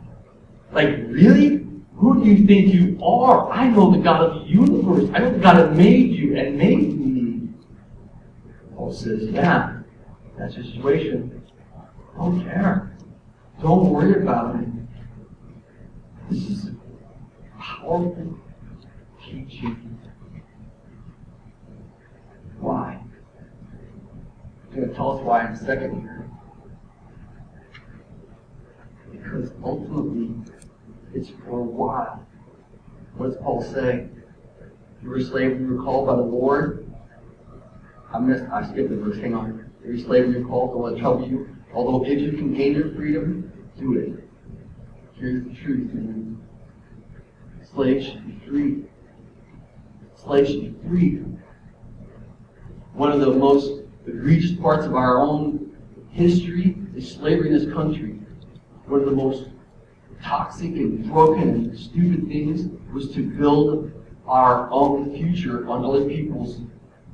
Like, 0.72 0.88
really? 1.08 1.66
Who 1.96 2.22
do 2.22 2.30
you 2.30 2.46
think 2.46 2.74
you 2.74 2.98
are? 3.02 3.50
I 3.50 3.68
know 3.68 3.90
the 3.90 3.98
God 3.98 4.20
of 4.20 4.34
the 4.42 4.50
universe. 4.50 5.08
I 5.14 5.20
know 5.20 5.30
the 5.32 5.38
God 5.38 5.56
that 5.56 5.74
made 5.74 6.10
you 6.12 6.36
and 6.36 6.58
made 6.58 6.98
me. 6.98 7.48
Paul 8.74 8.92
says, 8.92 9.30
yeah, 9.30 9.80
that's 10.38 10.56
your 10.56 10.66
situation. 10.66 11.42
Don't 12.16 12.42
care. 12.44 12.96
Don't 13.62 13.90
worry 13.90 14.22
about 14.22 14.56
it. 14.56 14.68
This 16.30 16.50
is 16.50 16.70
powerful 17.58 18.38
teaching. 19.24 19.98
Why? 22.58 23.00
He's 24.64 24.65
to 24.80 24.94
tell 24.94 25.18
us 25.18 25.24
why 25.24 25.46
in 25.46 25.52
a 25.52 25.56
second 25.56 26.02
here. 26.02 26.30
Because 29.10 29.50
ultimately, 29.62 30.34
it's 31.14 31.30
for 31.44 31.62
while. 31.62 32.26
What 33.16 33.28
does 33.28 33.36
Paul 33.42 33.62
say? 33.62 34.08
You 35.02 35.10
were 35.10 35.16
a 35.16 35.24
slave 35.24 35.52
when 35.52 35.66
you 35.66 35.76
were 35.76 35.82
called 35.82 36.06
by 36.06 36.16
the 36.16 36.22
Lord. 36.22 36.90
I 38.12 38.18
missed, 38.18 38.44
I 38.52 38.68
skipped 38.70 38.90
the 38.90 38.96
verse. 38.96 39.18
Hang 39.18 39.34
on. 39.34 39.70
You 39.84 39.90
were 39.90 39.96
a 39.96 40.00
slave 40.00 40.24
when 40.24 40.34
you 40.34 40.42
were 40.42 40.48
called. 40.48 40.72
Don't 40.72 40.98
trouble 41.00 41.28
you. 41.28 41.56
Although 41.72 42.04
if 42.04 42.20
you 42.20 42.32
can 42.32 42.54
gain 42.54 42.74
your 42.74 42.94
freedom, 42.94 43.52
do 43.78 43.98
it. 43.98 44.28
Here's 45.14 45.44
the 45.44 45.54
truth, 45.54 45.92
man. 45.92 46.42
Slaves 47.72 48.06
should 48.06 48.26
be 48.26 48.46
free. 48.46 48.84
Slaves 50.14 50.50
should 50.50 50.82
be 50.82 50.88
free. 50.88 51.22
One 52.92 53.12
of 53.12 53.20
the 53.20 53.32
most 53.32 53.75
egregious 54.06 54.52
parts 54.52 54.86
of 54.86 54.94
our 54.94 55.18
own 55.18 55.76
history 56.10 56.76
is 56.94 57.10
slavery 57.10 57.48
in 57.48 57.54
this 57.54 57.72
country. 57.72 58.18
One 58.86 59.00
of 59.00 59.06
the 59.06 59.12
most 59.12 59.48
toxic 60.22 60.72
and 60.76 61.04
broken 61.10 61.48
and 61.48 61.78
stupid 61.78 62.26
things 62.28 62.68
was 62.92 63.10
to 63.14 63.22
build 63.22 63.92
our 64.26 64.70
own 64.70 65.14
future 65.16 65.68
on 65.68 65.84
other 65.84 66.08
people's 66.08 66.60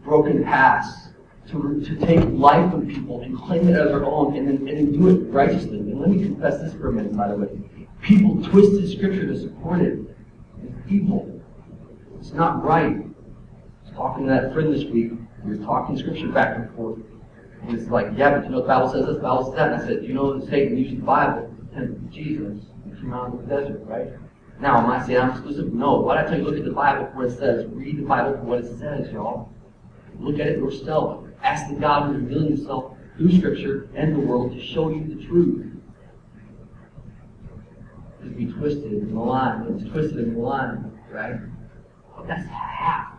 broken 0.04 0.44
pasts. 0.44 1.08
To, 1.48 1.82
to 1.84 1.96
take 2.06 2.20
life 2.30 2.70
from 2.70 2.86
people 2.86 3.20
and 3.20 3.36
claim 3.36 3.68
it 3.68 3.74
as 3.74 3.90
our 3.90 4.04
own 4.04 4.36
and 4.36 4.46
then, 4.46 4.68
and 4.68 4.92
do 4.92 5.08
it 5.08 5.28
righteously. 5.32 5.78
And 5.80 6.00
let 6.00 6.08
me 6.08 6.22
confess 6.22 6.60
this 6.60 6.72
for 6.72 6.88
a 6.88 6.92
minute, 6.92 7.16
by 7.16 7.28
the 7.28 7.36
way. 7.36 7.48
People 8.00 8.42
twisted 8.44 8.90
scripture 8.90 9.26
to 9.26 9.38
support 9.38 9.82
it. 9.82 9.98
It's 10.62 10.72
evil. 10.88 11.42
It's 12.18 12.32
not 12.32 12.64
right. 12.64 12.94
I 12.94 13.84
was 13.84 13.92
talking 13.92 14.26
to 14.26 14.30
that 14.30 14.52
friend 14.54 14.72
this 14.72 14.84
week. 14.84 15.12
We 15.44 15.56
were 15.56 15.64
talking 15.64 15.96
scripture 15.96 16.28
back 16.28 16.56
and 16.56 16.74
forth. 16.74 17.00
And 17.62 17.78
it's 17.78 17.88
like, 17.88 18.08
yeah, 18.16 18.30
but 18.30 18.44
you 18.44 18.50
know 18.50 18.60
the 18.60 18.68
Bible 18.68 18.90
says 18.90 19.06
this, 19.06 19.16
the 19.16 19.22
Bible 19.22 19.44
says 19.46 19.54
that. 19.54 19.72
And 19.72 19.82
I 19.82 19.86
said, 19.86 20.04
you 20.04 20.14
know 20.14 20.40
Satan 20.46 20.76
uses 20.76 20.96
the 20.96 21.04
Bible 21.04 21.54
and 21.74 22.10
Jesus 22.12 22.64
came 22.84 23.12
out 23.12 23.32
of 23.32 23.40
the 23.40 23.46
desert, 23.46 23.82
right? 23.84 24.08
Now, 24.60 24.78
am 24.78 24.90
I 24.90 25.04
saying 25.04 25.18
I'm 25.18 25.30
exclusive? 25.30 25.72
No. 25.72 26.00
Why 26.00 26.16
did 26.16 26.26
I 26.26 26.30
tell 26.30 26.38
you 26.38 26.44
look 26.44 26.56
at 26.56 26.64
the 26.64 26.70
Bible 26.70 27.06
for 27.06 27.16
what 27.16 27.26
it 27.26 27.38
says? 27.38 27.66
Read 27.70 27.98
the 27.98 28.02
Bible 28.02 28.34
for 28.34 28.42
what 28.42 28.64
it 28.64 28.78
says, 28.78 29.10
y'all. 29.12 29.52
Look 30.18 30.38
at 30.38 30.46
it 30.46 30.58
yourself. 30.58 31.24
Ask 31.42 31.68
the 31.68 31.80
God 31.80 32.12
who's 32.12 32.22
revealing 32.22 32.56
himself 32.56 32.96
through 33.16 33.36
Scripture 33.38 33.88
and 33.96 34.14
the 34.14 34.20
world 34.20 34.52
to 34.52 34.62
show 34.62 34.90
you 34.90 35.04
the 35.04 35.24
truth. 35.24 35.66
To 38.22 38.28
be 38.28 38.46
twisted 38.46 38.92
and 38.92 39.12
maligned. 39.12 39.80
It's 39.80 39.90
twisted 39.90 40.18
and 40.18 40.36
maligned, 40.36 40.96
right? 41.10 41.40
But 42.16 42.28
that's 42.28 42.46
half 42.48 43.14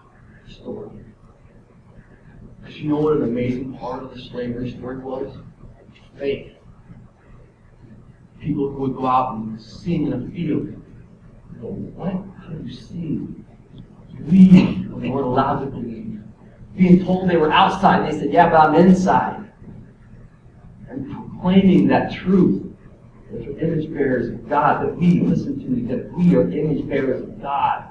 the 0.48 0.54
story. 0.54 0.92
Because 2.64 2.80
you 2.80 2.90
know 2.90 2.98
what 2.98 3.18
an 3.18 3.24
amazing 3.24 3.78
part 3.78 4.04
of 4.04 4.14
the 4.14 4.22
slavery 4.22 4.72
story 4.72 4.98
was? 4.98 5.38
Faith 6.18 6.54
people 8.44 8.70
who 8.70 8.82
would 8.82 8.96
go 8.96 9.06
out 9.06 9.36
and 9.36 9.60
sing 9.62 10.08
in 10.08 10.14
a 10.14 10.32
field. 10.32 10.68
You 10.68 11.68
what? 11.96 12.50
Do 12.50 12.68
you 12.68 12.74
sing? 12.74 13.46
Believe 14.18 14.92
when 14.92 15.02
they 15.02 15.10
weren't 15.10 15.26
allowed 15.26 15.60
to 15.60 15.66
believe. 15.68 16.22
Being 16.76 17.06
told 17.06 17.30
they 17.30 17.38
were 17.38 17.52
outside, 17.52 18.12
they 18.12 18.20
said, 18.20 18.34
yeah, 18.34 18.50
but 18.50 18.60
I'm 18.60 18.76
inside. 18.76 19.52
And 20.90 21.12
proclaiming 21.12 21.88
that 21.88 22.12
truth 22.12 22.64
that 23.32 23.42
we're 23.42 23.60
image 23.60 23.92
bearers 23.92 24.30
of 24.30 24.48
God, 24.50 24.86
that 24.86 24.96
we, 24.96 25.22
listen 25.22 25.60
to 25.60 25.66
me, 25.66 25.88
that 25.94 26.12
we 26.14 26.36
are 26.36 26.42
image 26.42 26.88
bearers 26.88 27.22
of 27.22 27.42
God. 27.42 27.90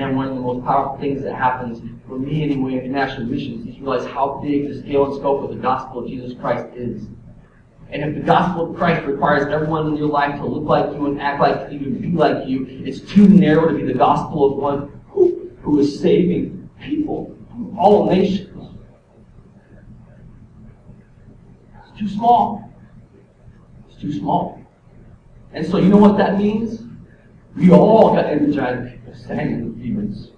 And 0.00 0.16
one 0.16 0.28
of 0.28 0.34
the 0.34 0.40
most 0.40 0.64
powerful 0.64 0.96
things 0.96 1.22
that 1.24 1.34
happens 1.34 1.82
for 2.08 2.18
me 2.18 2.42
anyway 2.42 2.72
in 2.72 2.78
international 2.78 3.26
missions 3.26 3.68
is 3.68 3.78
realize 3.78 4.06
how 4.06 4.40
big 4.42 4.66
the 4.66 4.80
scale 4.80 5.04
and 5.04 5.14
scope 5.16 5.42
of 5.44 5.54
the 5.54 5.60
gospel 5.60 6.02
of 6.02 6.08
Jesus 6.08 6.32
Christ 6.40 6.74
is. 6.74 7.06
And 7.90 8.02
if 8.02 8.14
the 8.14 8.22
gospel 8.22 8.70
of 8.70 8.78
Christ 8.78 9.06
requires 9.06 9.52
everyone 9.52 9.88
in 9.88 9.96
your 9.98 10.08
life 10.08 10.36
to 10.36 10.46
look 10.46 10.64
like 10.64 10.90
you 10.94 11.04
and 11.04 11.20
act 11.20 11.38
like 11.38 11.70
you 11.70 11.80
and 11.80 12.00
be 12.00 12.12
like 12.12 12.48
you, 12.48 12.66
it's 12.82 13.00
too 13.12 13.28
narrow 13.28 13.68
to 13.68 13.74
be 13.74 13.84
the 13.84 13.92
gospel 13.92 14.50
of 14.50 14.56
one 14.56 15.02
who, 15.10 15.50
who 15.60 15.80
is 15.80 16.00
saving 16.00 16.70
people 16.80 17.36
from 17.50 17.78
all 17.78 18.08
nations. 18.08 18.74
It's 21.90 21.98
too 21.98 22.08
small. 22.08 22.72
It's 23.90 24.00
too 24.00 24.14
small. 24.14 24.64
And 25.52 25.66
so 25.66 25.76
you 25.76 25.90
know 25.90 25.98
what 25.98 26.16
that 26.16 26.38
means? 26.38 26.84
We 27.54 27.70
all 27.70 28.14
got 28.14 28.24
energized 28.24 28.99
people 29.10 29.24
standing 29.24 29.74
the 29.74 29.82
demons. 29.82 30.30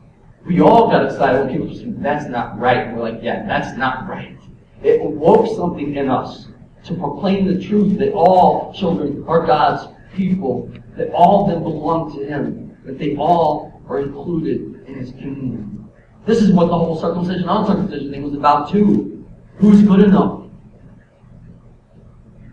We 0.46 0.60
all 0.60 0.90
got 0.90 1.04
excited 1.04 1.46
when 1.46 1.56
people 1.56 1.74
said, 1.74 2.02
that's 2.02 2.26
not 2.26 2.58
right. 2.58 2.78
And 2.78 2.96
we're 2.96 3.10
like, 3.10 3.22
yeah, 3.22 3.46
that's 3.46 3.76
not 3.78 4.08
right. 4.08 4.38
It 4.82 5.00
awoke 5.00 5.56
something 5.56 5.94
in 5.94 6.08
us 6.08 6.48
to 6.84 6.94
proclaim 6.94 7.46
the 7.46 7.64
truth 7.64 7.98
that 7.98 8.12
all 8.12 8.74
children 8.74 9.24
are 9.28 9.46
God's 9.46 9.92
people, 10.14 10.70
that 10.96 11.10
all 11.12 11.44
of 11.44 11.50
them 11.54 11.62
belong 11.62 12.16
to 12.16 12.26
Him, 12.26 12.76
that 12.84 12.98
they 12.98 13.16
all 13.16 13.80
are 13.88 14.00
included 14.00 14.84
in 14.88 14.94
His 14.94 15.12
kingdom. 15.12 15.90
This 16.26 16.42
is 16.42 16.50
what 16.50 16.66
the 16.66 16.76
whole 16.76 17.00
circumcision, 17.00 17.48
uncircumcision 17.48 18.10
thing 18.10 18.22
was 18.24 18.34
about 18.34 18.70
too. 18.70 19.24
Who's 19.58 19.82
good 19.82 20.00
enough? 20.00 20.44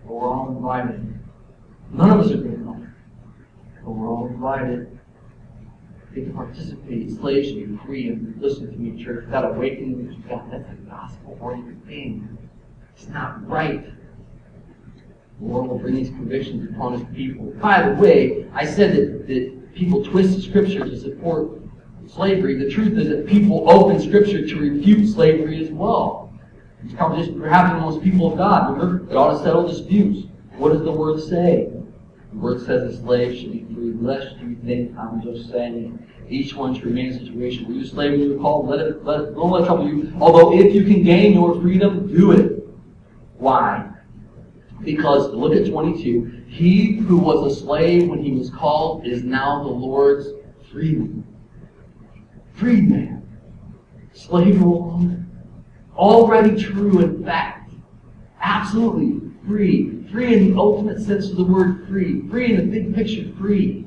We're 0.06 0.28
all 0.28 0.56
invited. 0.56 1.20
None 1.92 2.12
of 2.12 2.20
us 2.20 2.32
are 2.32 2.38
good 2.38 2.54
enough. 2.54 2.78
But 3.84 3.92
we're 3.92 4.08
all 4.08 4.28
invited. 4.28 4.99
Can 6.14 6.34
participate. 6.34 7.12
Slaves 7.12 7.50
should 7.50 7.70
be 7.70 7.86
free. 7.86 8.08
And 8.08 8.42
listen 8.42 8.72
to 8.72 8.78
me, 8.78 9.04
church. 9.04 9.26
That 9.30 9.46
awakening 9.46 10.08
that 10.08 10.16
you 10.16 10.24
got, 10.24 10.50
that's 10.50 10.70
a 10.70 10.76
gospel-oriented 10.90 11.86
thing. 11.86 12.38
It's 12.96 13.08
not 13.08 13.48
right. 13.48 13.86
The 15.40 15.46
Lord 15.46 15.70
will 15.70 15.78
bring 15.78 15.96
these 15.96 16.10
convictions 16.10 16.70
upon 16.70 16.94
his 16.94 17.04
people. 17.16 17.46
By 17.62 17.88
the 17.88 17.96
way, 17.96 18.48
I 18.54 18.66
said 18.66 18.96
that, 18.96 19.28
that 19.28 19.76
people 19.76 20.04
twist 20.04 20.44
scripture 20.44 20.84
to 20.84 21.00
support 21.00 21.62
slavery. 22.08 22.56
The 22.56 22.70
truth 22.70 22.98
is 22.98 23.08
that 23.10 23.28
people 23.28 23.70
open 23.70 24.02
scripture 24.02 24.46
to 24.48 24.60
refute 24.60 25.08
slavery 25.08 25.64
as 25.64 25.72
well. 25.72 26.34
These 26.84 26.98
conversations 26.98 27.42
are 27.42 27.50
happening 27.50 27.84
amongst 27.84 28.04
people 28.04 28.32
of 28.32 28.38
God. 28.38 28.74
Remember, 28.74 29.10
it 29.12 29.16
ought 29.16 29.38
to 29.38 29.44
settle 29.44 29.68
disputes. 29.68 30.28
What 30.58 30.74
does 30.74 30.82
the 30.82 30.92
word 30.92 31.22
say? 31.22 31.72
The 32.32 32.38
word 32.38 32.66
says 32.66 32.96
the 32.96 33.02
slave 33.02 33.38
should 33.38 33.52
be 33.52 33.74
free, 33.74 33.94
lest 33.94 34.38
you 34.38 34.56
think 34.64 34.98
I'm 34.98 35.22
just 35.22 35.50
saying 35.50 36.08
each 36.30 36.54
one 36.54 36.76
should 36.76 36.86
remain 36.86 37.08
in 37.08 37.16
a 37.16 37.20
situation. 37.20 37.68
Were 37.68 37.74
you 37.74 37.84
a 37.84 37.88
slave 37.88 38.12
when 38.12 38.22
you 38.22 38.34
were 38.34 38.40
called? 38.40 38.68
Let 38.68 38.80
it, 38.80 39.04
let 39.04 39.22
it, 39.22 39.34
don't 39.34 39.50
let 39.50 39.64
it 39.64 39.66
trouble 39.66 39.88
you. 39.88 40.14
Although 40.20 40.54
if 40.54 40.74
you 40.74 40.84
can 40.84 41.04
gain 41.04 41.34
your 41.34 41.60
freedom, 41.60 42.08
do 42.08 42.32
it. 42.32 42.68
Why? 43.38 43.90
Because 44.84 45.32
look 45.32 45.56
at 45.56 45.68
22. 45.68 46.44
He 46.48 46.98
who 46.98 47.18
was 47.18 47.52
a 47.52 47.60
slave 47.60 48.08
when 48.08 48.24
he 48.24 48.32
was 48.32 48.50
called 48.50 49.06
is 49.08 49.24
now 49.24 49.64
the 49.64 49.70
Lord's 49.70 50.28
freedman. 50.72 51.26
Freedman. 52.54 53.20
Slave 54.14 54.60
no. 54.60 55.18
Already 55.96 56.62
true 56.62 57.00
in 57.00 57.24
fact. 57.24 57.72
Absolutely 58.42 59.32
free. 59.48 59.99
Free 60.12 60.34
in 60.34 60.52
the 60.52 60.60
ultimate 60.60 61.00
sense 61.00 61.30
of 61.30 61.38
the 61.38 61.44
word 61.44 61.88
free. 61.88 62.28
Free 62.30 62.54
in 62.54 62.58
the 62.58 62.80
big 62.80 62.96
picture, 62.96 63.32
free. 63.38 63.86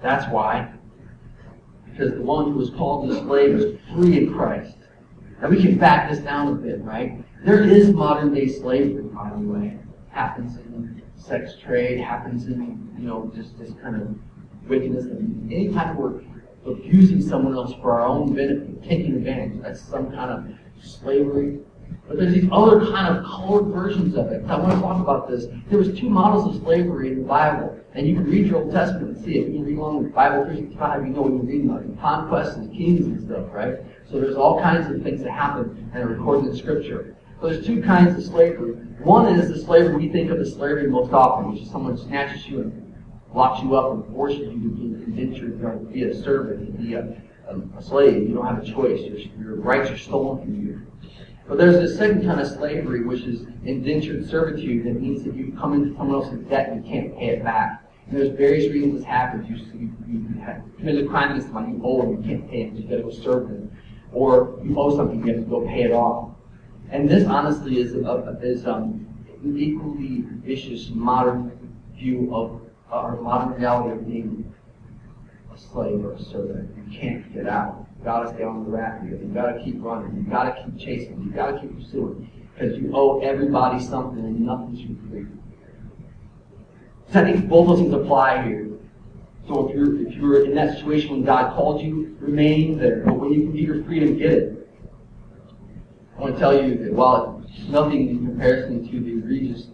That's 0.00 0.30
why. 0.32 0.72
Because 1.90 2.12
the 2.14 2.22
one 2.22 2.52
who 2.52 2.58
was 2.58 2.70
called 2.70 3.10
a 3.10 3.20
slave 3.20 3.56
is 3.56 3.78
free 3.94 4.18
in 4.18 4.32
Christ. 4.32 4.76
Now 5.40 5.48
we 5.48 5.60
can 5.60 5.78
back 5.78 6.10
this 6.10 6.20
down 6.20 6.48
a 6.48 6.52
bit, 6.52 6.80
right? 6.82 7.24
There 7.44 7.62
is 7.62 7.92
modern 7.92 8.32
day 8.32 8.48
slavery, 8.48 9.02
by 9.02 9.30
the 9.30 9.38
way. 9.38 9.78
Happens 10.10 10.56
in 10.58 11.02
sex 11.16 11.56
trade, 11.60 11.98
happens 12.00 12.46
in, 12.46 12.94
you 12.98 13.06
know, 13.06 13.32
just 13.34 13.58
this 13.58 13.72
kind 13.82 14.00
of 14.00 14.16
wickedness 14.68 15.06
and 15.06 15.52
any 15.52 15.72
kind 15.72 15.90
of 15.90 15.96
work 15.96 16.22
abusing 16.64 17.20
someone 17.20 17.54
else 17.54 17.74
for 17.80 18.00
our 18.00 18.06
own 18.06 18.34
benefit, 18.34 18.82
taking 18.84 19.16
advantage. 19.16 19.60
That's 19.60 19.80
some 19.80 20.12
kind 20.12 20.30
of 20.30 20.84
slavery. 20.84 21.60
But 22.08 22.18
there's 22.18 22.34
these 22.34 22.48
other 22.52 22.80
kind 22.92 23.16
of 23.16 23.24
colored 23.24 23.72
versions 23.72 24.16
of 24.16 24.26
it. 24.32 24.44
I 24.48 24.56
want 24.58 24.74
to 24.74 24.80
talk 24.80 25.00
about 25.00 25.28
this. 25.28 25.46
There 25.68 25.78
was 25.78 25.98
two 25.98 26.10
models 26.10 26.54
of 26.54 26.62
slavery 26.62 27.12
in 27.12 27.22
the 27.22 27.24
Bible, 27.24 27.78
and 27.94 28.06
you 28.06 28.14
can 28.14 28.24
read 28.24 28.46
your 28.46 28.62
Old 28.62 28.72
Testament 28.72 29.16
and 29.16 29.24
see 29.24 29.38
it. 29.38 29.48
You 29.48 29.54
can 29.54 29.64
read 29.64 29.78
along 29.78 30.02
with 30.02 30.14
Bible 30.14 30.44
365, 30.44 31.06
you 31.06 31.12
know 31.12 31.22
what 31.22 31.32
you're 31.32 31.42
reading 31.42 31.70
about. 31.70 32.00
Conquests 32.00 32.56
and 32.56 32.72
kings 32.72 33.06
and 33.06 33.20
stuff, 33.22 33.46
right? 33.52 33.76
So 34.10 34.20
there's 34.20 34.36
all 34.36 34.60
kinds 34.60 34.90
of 34.90 35.02
things 35.02 35.22
that 35.22 35.30
happen 35.30 35.90
and 35.94 36.02
are 36.02 36.08
recorded 36.08 36.50
in 36.50 36.56
Scripture. 36.56 37.16
So 37.40 37.48
there's 37.48 37.64
two 37.64 37.82
kinds 37.82 38.16
of 38.16 38.24
slavery. 38.24 38.74
One 39.02 39.26
is 39.26 39.48
the 39.48 39.58
slavery 39.58 39.96
we 39.96 40.08
think 40.08 40.30
of 40.30 40.38
as 40.38 40.52
slavery 40.52 40.88
most 40.88 41.12
often, 41.12 41.52
which 41.52 41.62
is 41.62 41.70
someone 41.70 41.96
snatches 41.96 42.46
you 42.46 42.60
and 42.60 42.94
locks 43.34 43.62
you 43.62 43.74
up 43.74 43.92
and 43.92 44.14
forces 44.14 44.40
you 44.40 44.60
to 44.60 44.68
be 44.68 44.84
indentured, 45.04 45.60
to 45.60 45.90
be 45.90 46.04
a 46.04 46.22
servant, 46.22 46.66
to 46.66 46.72
be 46.82 46.94
a, 46.94 47.20
a, 47.48 47.78
a 47.78 47.82
slave. 47.82 48.28
You 48.28 48.34
don't 48.34 48.46
have 48.46 48.62
a 48.62 48.66
choice. 48.66 49.00
Your, 49.00 49.18
your 49.18 49.56
rights 49.56 49.90
are 49.90 49.98
stolen 49.98 50.42
from 50.42 50.54
you. 50.54 50.91
But 51.48 51.58
there's 51.58 51.76
this 51.76 51.98
second 51.98 52.24
kind 52.24 52.40
of 52.40 52.46
slavery, 52.46 53.04
which 53.04 53.22
is 53.22 53.46
indentured 53.64 54.28
servitude, 54.28 54.86
that 54.86 55.00
means 55.00 55.24
that 55.24 55.34
you 55.34 55.54
come 55.58 55.74
into 55.74 55.96
someone 55.96 56.22
else's 56.22 56.40
debt 56.48 56.68
and 56.68 56.84
you 56.84 56.90
can't 56.90 57.16
pay 57.16 57.30
it 57.30 57.44
back. 57.44 57.84
And 58.06 58.16
there's 58.16 58.36
various 58.36 58.72
reasons 58.72 58.98
this 58.98 59.04
happens. 59.04 59.48
You, 59.48 59.56
you, 59.78 59.92
you 60.06 60.62
committed 60.78 61.04
a 61.04 61.08
crime 61.08 61.30
against 61.30 61.48
someone, 61.48 61.74
you 61.74 61.80
owe 61.84 62.02
them, 62.02 62.22
you 62.22 62.28
can't 62.28 62.50
pay 62.50 62.62
it, 62.62 62.74
you've 62.74 62.88
got 62.88 62.96
to 62.96 63.02
go 63.02 63.10
serve 63.10 63.48
them. 63.48 63.70
Or 64.12 64.60
you 64.62 64.78
owe 64.78 64.94
something, 64.96 65.26
you 65.26 65.34
have 65.34 65.44
to 65.44 65.50
go 65.50 65.66
pay 65.66 65.82
it 65.82 65.92
off. 65.92 66.30
And 66.90 67.08
this, 67.08 67.26
honestly, 67.26 67.80
is, 67.80 67.94
a, 67.94 68.38
is 68.42 68.66
um, 68.66 69.06
an 69.42 69.58
equally 69.58 70.24
vicious 70.44 70.90
modern 70.90 71.58
view 71.96 72.34
of 72.34 72.60
our 72.90 73.20
modern 73.20 73.58
reality 73.58 73.92
of 73.92 74.06
being 74.06 74.52
a 75.52 75.58
slave 75.58 76.04
or 76.04 76.12
a 76.12 76.22
servant. 76.22 76.70
You 76.76 76.98
can't 76.98 77.32
get 77.32 77.48
out. 77.48 77.86
You've 78.02 78.06
got 78.06 78.22
to 78.24 78.34
stay 78.34 78.42
on 78.42 78.64
the 78.64 78.70
rack. 78.70 79.00
You've 79.04 79.32
got 79.32 79.52
to 79.52 79.62
keep 79.62 79.76
running. 79.78 80.16
You've 80.16 80.28
got 80.28 80.56
to 80.56 80.64
keep 80.64 80.76
chasing. 80.76 81.22
You've 81.22 81.36
got 81.36 81.52
to 81.52 81.60
keep 81.60 81.78
pursuing. 81.78 82.28
Because 82.52 82.76
you 82.76 82.90
owe 82.92 83.20
everybody 83.20 83.80
something 83.80 84.18
and 84.18 84.40
nothing's 84.40 84.80
free. 85.08 85.24
So 87.12 87.20
I 87.20 87.32
think 87.32 87.48
both 87.48 87.68
those 87.68 87.78
things 87.78 87.94
apply 87.94 88.42
here. 88.42 88.70
So 89.46 89.68
if 89.68 89.76
you're 89.76 90.04
if 90.04 90.14
you're 90.14 90.44
in 90.46 90.54
that 90.56 90.74
situation 90.74 91.12
when 91.12 91.22
God 91.22 91.54
called 91.54 91.80
you, 91.80 92.16
remain 92.18 92.76
there. 92.76 93.04
But 93.06 93.20
when 93.20 93.32
you 93.32 93.42
can 93.42 93.52
get 93.52 93.60
your 93.60 93.84
freedom, 93.84 94.18
get 94.18 94.32
it. 94.32 94.68
I 96.16 96.20
want 96.20 96.34
to 96.34 96.40
tell 96.40 96.60
you 96.60 96.78
that 96.78 96.92
while 96.92 97.40
it's 97.46 97.68
nothing 97.68 98.08
in 98.08 98.26
comparison 98.26 98.84
to 98.90 99.00
the 99.00 99.12
egregious 99.12 99.68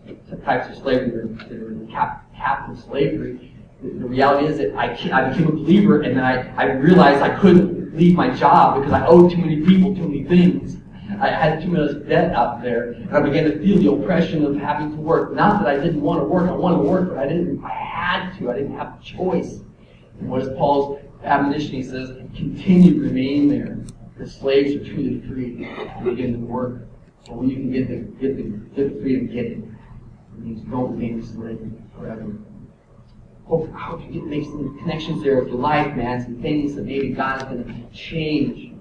types 0.44 0.68
of 0.68 0.76
slavery 0.82 1.34
that 1.48 1.50
are 1.50 1.70
in 1.70 1.88
cap, 1.90 2.30
captive 2.36 2.78
slavery, 2.84 3.54
the, 3.82 3.88
the, 3.88 4.06
reality 4.06 4.48
is 4.48 4.58
that 4.58 4.74
I, 4.74 4.92
I 5.12 5.30
became 5.30 5.48
a 5.48 5.52
believer 5.52 6.02
and 6.02 6.16
then 6.16 6.24
I, 6.24 6.54
I 6.56 6.72
realized 6.72 7.22
I 7.22 7.38
couldn't 7.38 7.77
leave 7.92 8.14
my 8.14 8.30
job 8.34 8.80
because 8.80 8.92
I 8.92 9.06
owed 9.06 9.30
too 9.30 9.38
many 9.38 9.60
people 9.60 9.94
too 9.94 10.08
many 10.08 10.24
things. 10.24 10.76
I 11.20 11.28
had 11.30 11.62
too 11.62 11.68
much 11.68 12.06
debt 12.06 12.34
out 12.34 12.62
there, 12.62 12.92
and 12.92 13.16
I 13.16 13.20
began 13.20 13.44
to 13.44 13.58
feel 13.58 13.78
the 13.78 13.90
oppression 13.90 14.44
of 14.44 14.56
having 14.56 14.90
to 14.90 14.96
work. 14.96 15.32
Not 15.32 15.62
that 15.62 15.68
I 15.68 15.82
didn't 15.82 16.02
want 16.02 16.20
to 16.20 16.24
work, 16.24 16.48
I 16.48 16.52
wanted 16.52 16.82
to 16.82 16.82
work, 16.82 17.08
but 17.08 17.18
I 17.18 17.26
didn't. 17.26 17.64
I 17.64 17.70
had 17.70 18.38
to. 18.38 18.50
I 18.50 18.54
didn't 18.54 18.76
have 18.76 18.98
a 19.00 19.02
choice. 19.02 19.60
And 20.20 20.28
what 20.28 20.42
is 20.42 20.48
Paul's 20.50 21.00
admonition? 21.24 21.72
He 21.72 21.82
says, 21.82 22.10
"Continue 22.34 22.94
to 22.94 23.00
remain 23.00 23.48
there." 23.48 23.78
the 24.18 24.28
slaves 24.28 24.74
are 24.74 24.84
truly 24.84 25.20
free 25.20 25.64
to 25.64 26.04
begin 26.04 26.32
to 26.32 26.38
work. 26.40 26.88
But 27.26 27.36
when 27.36 27.48
you 27.48 27.56
can 27.56 27.70
get 27.70 27.88
the 27.88 27.96
get 28.20 28.36
the 28.36 28.42
get 28.74 28.94
the 28.94 29.00
freedom, 29.00 29.26
get 29.28 29.46
it. 29.46 29.58
It 29.58 30.38
means 30.38 30.60
don't 30.62 30.92
remain 30.92 31.20
a 31.20 31.22
slave 31.24 31.72
forever. 31.96 32.36
Hope 33.48 33.72
how 33.72 33.96
can 33.96 34.12
you 34.12 34.22
make 34.22 34.44
some 34.44 34.78
connections 34.78 35.22
there 35.22 35.40
with 35.40 35.48
your 35.48 35.58
life, 35.58 35.96
man, 35.96 36.22
some 36.22 36.40
things 36.42 36.74
that 36.74 36.84
maybe 36.84 37.10
God 37.10 37.38
is 37.38 37.42
going 37.44 37.64
to 37.64 37.96
change. 37.96 38.74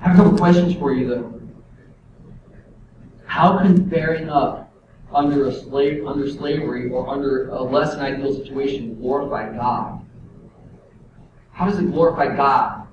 I 0.00 0.08
have 0.08 0.18
a 0.18 0.22
couple 0.22 0.38
questions 0.38 0.74
for 0.74 0.92
you 0.94 1.08
though. 1.08 1.40
How 3.24 3.58
can 3.58 3.84
bearing 3.84 4.28
up 4.28 4.72
under 5.12 5.46
a 5.48 5.52
slave 5.52 6.06
under 6.06 6.30
slavery 6.30 6.90
or 6.90 7.08
under 7.08 7.48
a 7.48 7.62
less 7.62 7.94
than 7.94 8.00
ideal 8.00 8.34
situation 8.34 8.96
glorify 9.00 9.56
God? 9.56 10.04
How 11.52 11.66
does 11.66 11.78
it 11.78 11.90
glorify 11.90 12.36
God? 12.36 12.84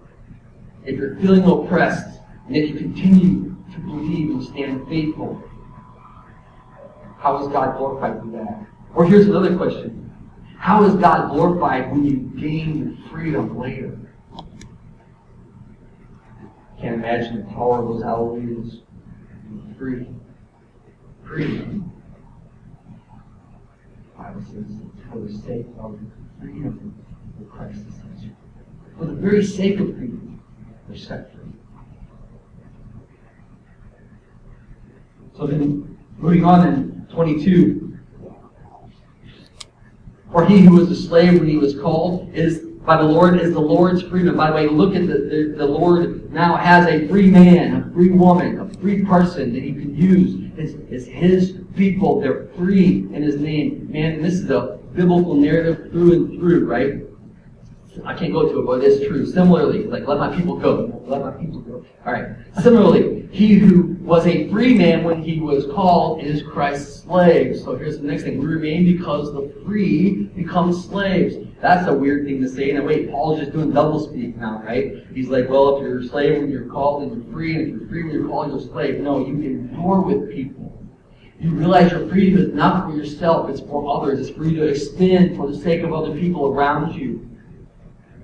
if 0.86 0.98
you're 0.98 1.16
feeling 1.18 1.44
oppressed, 1.44 2.20
and 2.48 2.56
if 2.56 2.70
you 2.70 2.76
continue 2.76 3.56
to 3.74 3.80
believe 3.80 4.30
and 4.30 4.44
stand 4.44 4.88
faithful, 4.88 5.42
how 7.20 7.38
is 7.38 7.48
God 7.50 7.78
glorified 7.78 8.22
through 8.22 8.32
that? 8.32 8.66
Or 8.96 9.06
here's 9.06 9.28
another 9.28 9.56
question. 9.56 10.11
How 10.62 10.84
is 10.84 10.94
God 10.94 11.32
glorified 11.32 11.92
when 11.92 12.06
you 12.06 12.18
gain 12.40 12.78
your 12.78 13.10
freedom 13.10 13.58
later? 13.58 13.98
Can't 16.80 16.94
imagine 16.94 17.38
the 17.38 17.52
power 17.52 17.80
of 17.80 17.88
those 17.88 18.04
hallelujahs. 18.04 18.82
Free. 19.76 20.06
Free. 21.26 21.58
The 21.58 21.82
Bible 24.16 24.44
says 24.52 24.66
for 25.12 25.20
the 25.22 25.34
sake 25.34 25.66
of 25.80 26.00
freedom 26.40 26.94
that 27.40 27.50
Christ 27.50 27.84
has 27.86 27.96
set 27.96 28.24
you. 28.24 28.36
For 29.00 29.06
the 29.06 29.14
very 29.14 29.44
sake 29.44 29.80
of 29.80 29.88
freedom 29.98 30.44
are 30.92 30.96
set 30.96 31.34
free. 31.34 31.42
So 35.36 35.48
then, 35.48 35.98
moving 36.20 36.46
on 36.46 36.68
in 36.68 37.08
22. 37.12 37.91
For 40.32 40.46
he 40.46 40.62
who 40.62 40.76
was 40.76 40.90
a 40.90 40.96
slave 40.96 41.40
when 41.40 41.50
he 41.50 41.58
was 41.58 41.78
called 41.78 42.34
is 42.34 42.60
by 42.86 42.98
the 42.98 43.04
Lord 43.04 43.40
is 43.40 43.54
the 43.54 43.60
Lord's 43.60 44.02
freedom. 44.02 44.38
By 44.38 44.50
the 44.50 44.56
way, 44.56 44.68
look 44.68 44.96
at 44.96 45.06
the, 45.06 45.14
the, 45.14 45.54
the 45.58 45.66
Lord 45.66 46.32
now 46.32 46.56
has 46.56 46.88
a 46.88 47.08
free 47.08 47.30
man, 47.30 47.90
a 47.90 47.94
free 47.94 48.10
woman, 48.10 48.60
a 48.60 48.70
free 48.80 49.04
person 49.04 49.54
that 49.54 49.62
he 49.62 49.72
can 49.72 49.96
use. 49.96 50.52
It's, 50.58 50.74
it's 50.90 51.06
his 51.06 51.60
people. 51.76 52.22
They're 52.22 52.48
free 52.58 53.08
in 53.14 53.22
his 53.22 53.40
name. 53.40 53.92
Man, 53.92 54.22
this 54.22 54.34
is 54.36 54.50
a 54.50 54.80
biblical 54.94 55.36
narrative 55.36 55.92
through 55.92 56.14
and 56.14 56.40
through, 56.40 56.66
right? 56.66 57.04
I 58.06 58.16
can't 58.16 58.32
go 58.32 58.48
to 58.48 58.60
it, 58.60 58.66
but 58.66 58.84
it's 58.84 59.06
true. 59.06 59.26
Similarly, 59.26 59.84
like, 59.84 60.08
let 60.08 60.18
my 60.18 60.34
people 60.34 60.56
go. 60.58 61.02
Let 61.06 61.22
my 61.22 61.32
people 61.32 61.60
go. 61.60 61.86
All 62.06 62.14
right. 62.14 62.36
Similarly, 62.62 63.28
he 63.32 63.56
who 63.56 63.98
was 64.02 64.26
a 64.26 64.50
free 64.50 64.74
man 64.74 65.04
when 65.04 65.22
he 65.22 65.42
was 65.42 65.66
called 65.66 66.24
is 66.24 66.42
Christ's 66.42 67.02
slave. 67.02 67.60
So 67.60 67.76
here's 67.76 67.98
the 67.98 68.08
next 68.08 68.24
thing. 68.24 68.40
We 68.40 68.46
remain 68.46 68.86
because 68.86 69.34
the 69.34 69.54
free 69.66 70.24
become 70.36 70.74
slaves. 70.74 71.36
That's 71.60 71.88
a 71.90 71.94
weird 71.94 72.26
thing 72.26 72.42
to 72.42 72.50
say. 72.50 72.72
And 72.72 72.86
wait, 72.86 73.12
Paul's 73.12 73.40
just 73.40 73.52
doing 73.52 73.72
double 73.72 74.00
speak 74.00 74.38
now, 74.38 74.64
right? 74.66 75.06
He's 75.14 75.28
like, 75.28 75.50
well, 75.50 75.76
if 75.76 75.84
you're 75.84 76.00
a 76.00 76.08
slave 76.08 76.40
when 76.40 76.50
you're 76.50 76.68
called, 76.68 77.04
then 77.04 77.22
you're 77.22 77.34
free. 77.34 77.56
And 77.56 77.62
if 77.62 77.70
you're 77.70 77.90
free 77.90 78.04
when 78.04 78.14
you're 78.14 78.28
called, 78.28 78.48
you're 78.48 78.58
a 78.58 78.62
slave. 78.62 79.02
No, 79.02 79.20
you 79.20 79.34
endure 79.34 80.02
with 80.02 80.32
people. 80.32 80.82
You 81.42 81.50
realize 81.50 81.92
your 81.92 82.08
freedom 82.08 82.40
is 82.40 82.54
not 82.54 82.86
for 82.86 82.96
yourself, 82.96 83.50
it's 83.50 83.62
for 83.62 84.00
others. 84.00 84.20
It's 84.20 84.30
for 84.30 84.46
you 84.46 84.58
to 84.58 84.68
extend 84.68 85.36
for 85.36 85.52
the 85.52 85.58
sake 85.58 85.82
of 85.82 85.92
other 85.92 86.14
people 86.14 86.46
around 86.46 86.94
you 86.94 87.28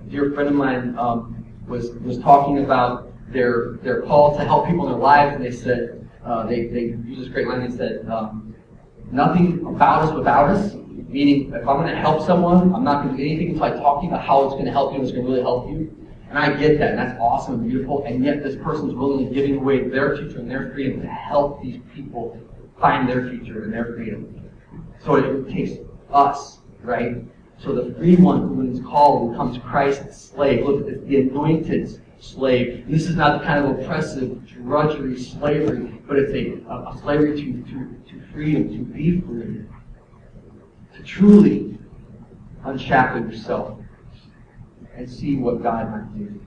dear 0.10 0.32
friend 0.32 0.50
of 0.50 0.56
mine 0.56 0.98
um, 0.98 1.46
was 1.67 1.91
was 2.04 2.20
talking 2.20 2.63
about 2.63 3.13
their 3.32 3.74
their 3.84 4.02
call 4.04 4.36
to 4.38 4.43
help 4.43 4.67
people 4.67 4.86
in 4.86 4.93
their 4.93 5.02
lives, 5.02 5.36
and 5.36 5.43
they 5.43 5.52
said 5.52 6.10
uh, 6.24 6.46
they 6.46 6.67
they 6.67 6.96
used 7.06 7.22
this 7.22 7.28
great 7.30 7.48
line. 7.48 7.70
They 7.70 7.76
said 7.76 8.08
um, 8.10 8.56
nothing 9.12 9.65
about 9.65 10.04
us 10.04 10.13
without 10.13 10.50
us. 10.50 10.76
Meaning, 11.10 11.54
if 11.54 11.67
I'm 11.67 11.78
going 11.78 11.88
to 11.88 11.96
help 11.96 12.26
someone, 12.26 12.74
I'm 12.74 12.84
not 12.84 13.04
going 13.04 13.15
to 13.15 13.24
do 13.24 13.30
anything 13.30 13.50
until 13.52 13.63
I 13.63 13.70
talk 13.70 14.02
to 14.02 14.06
you 14.06 14.12
about 14.12 14.26
how 14.26 14.43
it's 14.43 14.54
going 14.54 14.65
to 14.65 14.72
help 14.72 14.91
you 14.91 15.00
and 15.00 15.08
it's 15.08 15.13
going 15.13 15.26
to 15.26 15.32
really 15.32 15.41
help 15.41 15.70
you. 15.70 15.96
And 16.30 16.38
I 16.38 16.54
get 16.54 16.78
that, 16.80 16.89
and 16.89 17.00
that's 17.00 17.17
awesome 17.17 17.62
and 17.62 17.70
beautiful. 17.70 18.04
And 18.04 18.26
yet, 18.26 18.43
this 18.43 18.58
person's 18.58 18.93
willingly 18.93 19.34
giving 19.34 19.56
away 19.58 19.88
their 19.88 20.17
future 20.17 20.39
and 20.39 20.52
their 20.52 20.72
freedom 20.74 21.02
to 21.02 21.08
help 21.08 21.62
these 21.62 21.80
people 21.96 22.38
find 22.78 23.08
their 23.08 23.30
future 23.30 23.63
and 23.63 23.72
their 23.72 23.86
freedom. 23.96 24.52
So 25.00 25.15
it 25.15 25.50
takes 25.50 25.78
us, 26.12 26.60
right, 26.82 27.24
So 27.60 27.74
the 27.74 27.93
free 27.96 28.15
one 28.15 28.48
who 28.48 28.72
is 28.72 28.80
called 28.82 29.32
becomes 29.32 29.58
Christ's 29.58 30.30
slave. 30.30 30.65
Look, 30.65 30.88
it's 30.88 31.04
the 31.06 31.22
anointed 31.22 32.02
slave. 32.20 32.86
And 32.86 32.93
this 32.93 33.08
is 33.08 33.15
not 33.15 33.39
the 33.39 33.46
kind 33.46 33.65
of 33.65 33.80
oppressive 33.80 34.46
drudgery 34.46 35.20
slavery, 35.20 36.02
but 36.08 36.17
it's 36.17 36.34
a, 36.34 36.63
a, 36.70 36.98
slavery 37.02 37.41
to, 37.41 37.63
to, 37.72 38.12
to 38.12 38.28
freedom, 38.32 38.70
to 38.70 38.84
be 38.84 39.22
free. 39.22 39.63
To 40.96 41.04
truly 41.04 41.78
unshackle 42.63 43.22
yourself 43.22 43.80
and 44.96 45.10
see 45.10 45.38
what 45.38 45.62
God 45.63 45.91
might 45.91 46.17
do. 46.17 46.46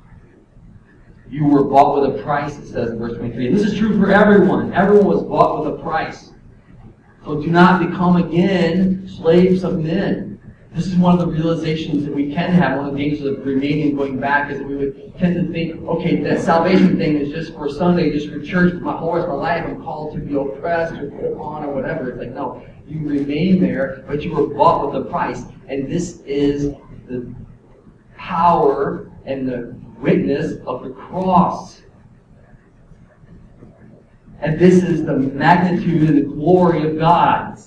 You 1.29 1.47
were 1.47 1.63
bought 1.63 2.01
with 2.01 2.19
a 2.19 2.23
price, 2.23 2.59
it 2.59 2.67
says 2.67 2.91
in 2.91 2.99
verse 2.99 3.17
23. 3.17 3.49
And 3.49 3.57
this 3.57 3.65
is 3.65 3.79
true 3.79 3.97
for 3.99 4.11
everyone. 4.11 4.73
Everyone 4.73 5.07
was 5.07 5.23
bought 5.23 5.61
with 5.61 5.75
a 5.75 5.83
price. 5.83 6.33
So 7.25 7.41
do 7.41 7.49
not 7.49 7.89
become 7.89 8.17
again 8.17 9.09
slaves 9.09 9.63
of 9.63 9.79
men. 9.79 10.40
This 10.73 10.87
is 10.87 10.95
one 10.95 11.19
of 11.19 11.19
the 11.19 11.27
realizations 11.27 12.05
that 12.05 12.15
we 12.15 12.33
can 12.33 12.53
have. 12.53 12.79
One 12.79 12.87
of 12.87 12.95
the 12.95 12.99
dangers 12.99 13.27
of 13.27 13.45
remaining 13.45 13.97
going 13.97 14.21
back 14.21 14.53
is 14.53 14.59
that 14.59 14.69
we 14.69 14.77
would 14.77 15.19
tend 15.19 15.35
to 15.35 15.53
think, 15.53 15.83
okay, 15.89 16.23
that 16.23 16.41
salvation 16.41 16.97
thing 16.97 17.17
is 17.17 17.31
just 17.31 17.55
for 17.55 17.69
Sunday, 17.69 18.13
just 18.13 18.29
for 18.29 18.41
church, 18.41 18.75
my 18.75 18.97
whole 18.97 19.15
rest 19.15 19.27
of 19.27 19.31
my 19.31 19.37
life 19.37 19.65
I'm 19.67 19.83
called 19.83 20.15
to 20.15 20.21
be 20.21 20.37
oppressed 20.37 20.95
or 20.95 21.11
put 21.11 21.33
upon 21.33 21.65
or 21.65 21.75
whatever. 21.75 22.11
It's 22.11 22.21
like, 22.21 22.33
no, 22.33 22.65
you 22.87 23.01
remain 23.01 23.61
there, 23.61 24.05
but 24.07 24.23
you 24.23 24.33
were 24.33 24.47
bought 24.47 24.87
with 24.87 25.05
a 25.05 25.11
price. 25.11 25.43
And 25.67 25.91
this 25.91 26.21
is 26.21 26.73
the 27.09 27.35
power 28.17 29.11
and 29.25 29.49
the 29.49 29.75
witness 29.99 30.61
of 30.67 30.85
the 30.85 30.91
cross. 30.91 31.83
And 34.41 34.57
this 34.57 34.85
is 34.85 35.05
the 35.05 35.17
magnitude 35.17 36.09
and 36.09 36.19
the 36.19 36.35
glory 36.35 36.89
of 36.89 36.97
God. 36.97 37.59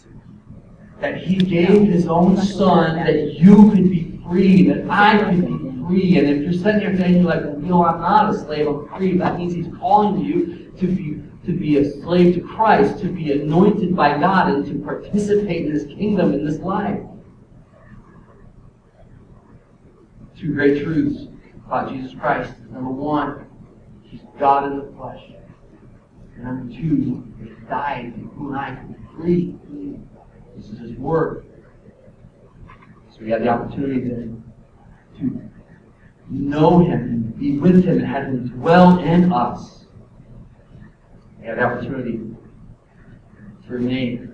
That 1.03 1.17
He 1.17 1.35
gave 1.35 1.89
His 1.89 2.07
own 2.07 2.37
Son 2.37 2.95
that 2.95 3.33
you 3.33 3.69
could 3.71 3.89
be 3.89 4.21
free, 4.25 4.69
that 4.69 4.89
I 4.89 5.17
could 5.17 5.41
be 5.41 5.81
free. 5.85 6.17
And 6.17 6.29
if 6.29 6.43
you're 6.43 6.53
sitting 6.53 6.79
here 6.79 6.95
saying, 6.95 7.15
you're 7.15 7.25
like, 7.25 7.43
no, 7.57 7.85
I'm 7.85 7.99
not 7.99 8.33
a 8.33 8.39
slave, 8.39 8.67
I'm 8.69 8.87
free, 8.87 9.17
that 9.17 9.37
means 9.37 9.53
He's 9.53 9.67
calling 9.77 10.23
you 10.23 10.71
to 10.77 10.87
be 10.87 11.21
to 11.45 11.51
be 11.51 11.75
a 11.75 11.91
slave 11.99 12.35
to 12.35 12.41
Christ, 12.41 12.99
to 12.99 13.09
be 13.09 13.33
anointed 13.33 13.93
by 13.93 14.17
God, 14.17 14.47
and 14.53 14.65
to 14.65 14.79
participate 14.79 15.65
in 15.65 15.73
His 15.73 15.83
kingdom 15.87 16.33
in 16.33 16.45
this 16.45 16.59
life. 16.59 17.01
Two 20.37 20.53
great 20.53 20.85
truths 20.85 21.27
about 21.65 21.91
Jesus 21.91 22.17
Christ. 22.17 22.53
Number 22.71 22.91
one, 22.91 23.45
He's 24.03 24.21
God 24.39 24.71
in 24.71 24.79
the 24.79 24.93
flesh. 24.93 25.21
And 26.35 26.45
number 26.45 26.73
two, 26.73 27.27
He 27.43 27.49
died 27.67 28.13
and 28.15 28.55
I 28.55 28.75
could 28.75 28.87
be 28.87 29.57
free. 29.67 29.99
This 30.55 30.69
is 30.69 30.79
His 30.79 30.93
Word. 30.93 31.45
So 33.11 33.17
we 33.21 33.29
have 33.31 33.41
the 33.41 33.49
opportunity 33.49 34.01
then 34.01 34.43
to 35.19 35.49
know 36.29 36.79
Him 36.79 36.99
and 36.99 37.39
be 37.39 37.57
with 37.57 37.83
Him 37.85 37.97
and 37.99 38.07
have 38.07 38.25
Him 38.25 38.47
dwell 38.49 38.99
in 38.99 39.31
us. 39.31 39.85
We 41.39 41.47
have 41.47 41.57
the 41.57 41.63
opportunity 41.63 42.19
to 43.65 43.71
remain. 43.71 44.33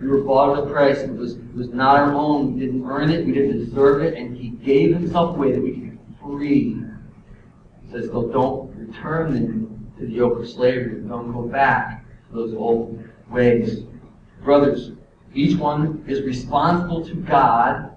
We 0.00 0.08
were 0.08 0.22
bought 0.22 0.58
a 0.58 0.66
price. 0.70 0.98
It 0.98 1.14
was, 1.14 1.36
it 1.36 1.54
was 1.54 1.70
not 1.70 1.96
our 1.96 2.12
own. 2.12 2.54
We 2.54 2.60
didn't 2.60 2.84
earn 2.84 3.10
it. 3.10 3.24
We 3.24 3.32
didn't 3.32 3.64
deserve 3.64 4.02
it. 4.02 4.14
And 4.14 4.36
He 4.36 4.50
gave 4.50 4.92
Himself 4.92 5.36
away 5.36 5.52
that 5.52 5.62
we 5.62 5.72
could 5.72 5.82
be 5.82 6.14
free. 6.20 6.82
He 7.84 7.90
says, 7.90 8.06
so 8.06 8.28
don't 8.28 8.74
return 8.76 9.32
them 9.34 9.92
to 9.98 10.06
the 10.06 10.12
yoke 10.12 10.40
of 10.40 10.48
slavery. 10.48 11.00
Don't 11.00 11.32
go 11.32 11.42
back 11.42 12.03
to 12.03 12.03
those 12.34 12.54
old 12.54 13.02
ways. 13.30 13.84
Brothers, 14.42 14.92
each 15.34 15.56
one 15.58 16.04
is 16.06 16.22
responsible 16.22 17.04
to 17.06 17.14
God 17.14 17.94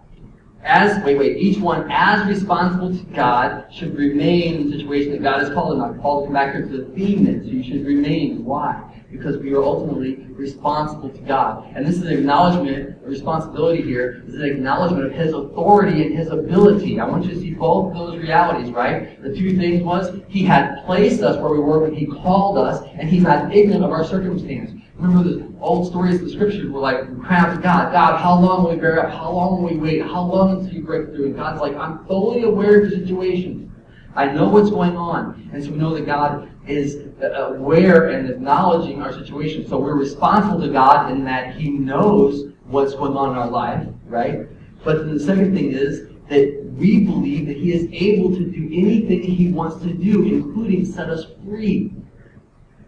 as 0.63 1.01
wait, 1.03 1.17
wait, 1.17 1.37
each 1.37 1.59
one 1.59 1.89
as 1.89 2.27
responsible 2.27 2.95
to 2.95 3.03
God 3.13 3.65
should 3.71 3.95
remain 3.95 4.55
in 4.55 4.69
the 4.69 4.77
situation 4.77 5.11
that 5.11 5.23
God 5.23 5.39
has 5.39 5.49
called 5.53 5.71
them. 5.71 5.81
I've 5.81 6.01
called 6.01 6.25
them 6.25 6.33
back 6.33 6.53
here 6.53 6.67
to 6.67 6.77
the 6.77 6.85
theme 6.93 7.23
that 7.25 7.43
so 7.43 7.49
you 7.49 7.63
should 7.63 7.85
remain. 7.85 8.43
Why? 8.43 8.96
Because 9.11 9.37
we 9.37 9.53
are 9.53 9.63
ultimately 9.63 10.15
responsible 10.31 11.09
to 11.09 11.17
God. 11.19 11.71
And 11.75 11.85
this 11.85 11.95
is 11.95 12.01
an 12.01 12.11
acknowledgement, 12.11 12.97
a 13.05 13.07
responsibility 13.07 13.81
here, 13.81 14.21
this 14.25 14.35
is 14.35 14.41
an 14.41 14.49
acknowledgement 14.49 15.05
of 15.05 15.13
His 15.13 15.33
authority 15.33 16.05
and 16.05 16.17
His 16.17 16.27
ability. 16.27 16.99
I 16.99 17.07
want 17.07 17.23
you 17.23 17.31
to 17.31 17.39
see 17.39 17.51
both 17.51 17.93
those 17.93 18.17
realities, 18.17 18.69
right? 18.71 19.21
The 19.23 19.33
two 19.33 19.55
things 19.55 19.81
was, 19.81 20.19
He 20.27 20.43
had 20.43 20.83
placed 20.85 21.21
us 21.21 21.37
where 21.37 21.51
we 21.51 21.59
were 21.59 21.79
when 21.79 21.95
He 21.95 22.05
called 22.05 22.57
us, 22.57 22.83
and 22.99 23.09
He's 23.09 23.23
not 23.23 23.55
ignorant 23.55 23.85
of 23.85 23.91
our 23.91 24.03
circumstance. 24.03 24.71
Remember 24.97 25.29
the 25.29 25.53
old 25.61 25.87
stories 25.87 26.15
of 26.15 26.21
the 26.25 26.31
scriptures 26.31 26.69
were 26.69 26.79
like, 26.79 27.01
to 27.01 27.13
God, 27.15 27.61
God, 27.61 28.19
how 28.19 28.39
long 28.39 28.63
will 28.63 28.71
we 28.71 28.77
bear 28.77 29.05
up? 29.05 29.11
How 29.13 29.31
long 29.31 29.61
will 29.61 29.69
we 29.69 29.77
wait? 29.77 30.01
How 30.01 30.21
long 30.21 30.59
until 30.59 30.73
you 30.73 30.83
break 30.83 31.09
through? 31.09 31.27
And 31.27 31.35
God's 31.35 31.61
like, 31.61 31.75
I'm 31.75 32.05
fully 32.07 32.43
aware 32.43 32.81
of 32.81 32.89
your 32.89 32.99
situation. 32.99 33.73
I 34.15 34.25
know 34.25 34.49
what's 34.49 34.71
going 34.71 34.97
on. 34.97 35.49
And 35.53 35.63
so 35.63 35.69
we 35.69 35.77
know 35.77 35.93
that 35.93 36.07
God 36.07 36.49
is 36.67 37.06
aware 37.21 38.09
and 38.09 38.29
acknowledging 38.29 39.01
our 39.01 39.11
situation. 39.11 39.67
So 39.67 39.79
we're 39.79 39.95
responsible 39.95 40.61
to 40.61 40.69
God 40.69 41.11
in 41.11 41.23
that 41.25 41.55
He 41.55 41.69
knows 41.69 42.53
what's 42.65 42.93
going 42.93 43.15
on 43.17 43.31
in 43.31 43.37
our 43.37 43.49
life, 43.49 43.87
right? 44.05 44.47
But 44.83 44.99
then 44.99 45.13
the 45.13 45.19
second 45.19 45.55
thing 45.55 45.71
is 45.71 46.09
that 46.29 46.63
we 46.77 47.05
believe 47.05 47.47
that 47.47 47.57
He 47.57 47.73
is 47.73 47.87
able 47.91 48.29
to 48.35 48.45
do 48.45 48.65
anything 48.65 49.23
He 49.23 49.51
wants 49.51 49.81
to 49.83 49.93
do, 49.93 50.23
including 50.23 50.85
set 50.85 51.09
us 51.09 51.25
free. 51.43 51.93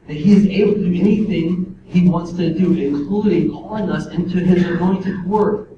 That 0.07 0.15
He 0.15 0.33
is 0.33 0.45
able 0.47 0.73
to 0.73 0.79
do 0.79 0.99
anything 0.99 1.69
he 1.89 2.07
wants 2.07 2.33
to 2.33 2.53
do, 2.53 2.73
including 2.73 3.51
calling 3.51 3.89
us 3.89 4.05
into 4.07 4.37
his 4.37 4.63
anointed 4.63 5.25
work. 5.25 5.69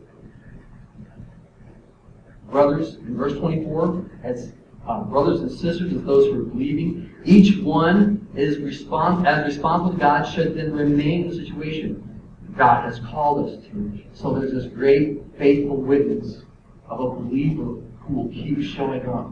Brothers, 2.50 2.96
in 2.96 3.16
verse 3.16 3.34
24, 3.40 4.12
as 4.24 4.52
uh, 4.92 5.04
brothers 5.04 5.40
and 5.42 5.52
sisters, 5.52 5.94
as 5.94 6.04
those 6.04 6.28
who 6.28 6.42
are 6.42 6.44
believing, 6.44 7.10
each 7.24 7.58
one 7.60 8.28
is 8.36 8.58
respons- 8.58 9.26
as 9.26 9.46
responsible 9.46 9.94
to 9.94 9.98
God 9.98 10.24
should 10.24 10.56
then 10.56 10.74
remain 10.74 11.24
in 11.24 11.30
the 11.30 11.36
situation 11.36 12.22
God 12.58 12.84
has 12.84 13.00
called 13.00 13.48
us 13.48 13.66
to. 13.68 14.00
So 14.14 14.34
there's 14.34 14.52
this 14.52 14.66
great 14.66 15.22
faithful 15.38 15.78
witness 15.78 16.44
of 16.90 17.00
a 17.00 17.10
believer 17.10 17.82
who 18.02 18.14
will 18.14 18.30
keep 18.30 18.62
showing 18.62 19.08
up, 19.08 19.32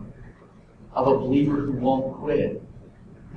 of 0.93 1.07
a 1.07 1.17
believer 1.17 1.57
who 1.57 1.73
won't 1.73 2.15
quit, 2.15 2.63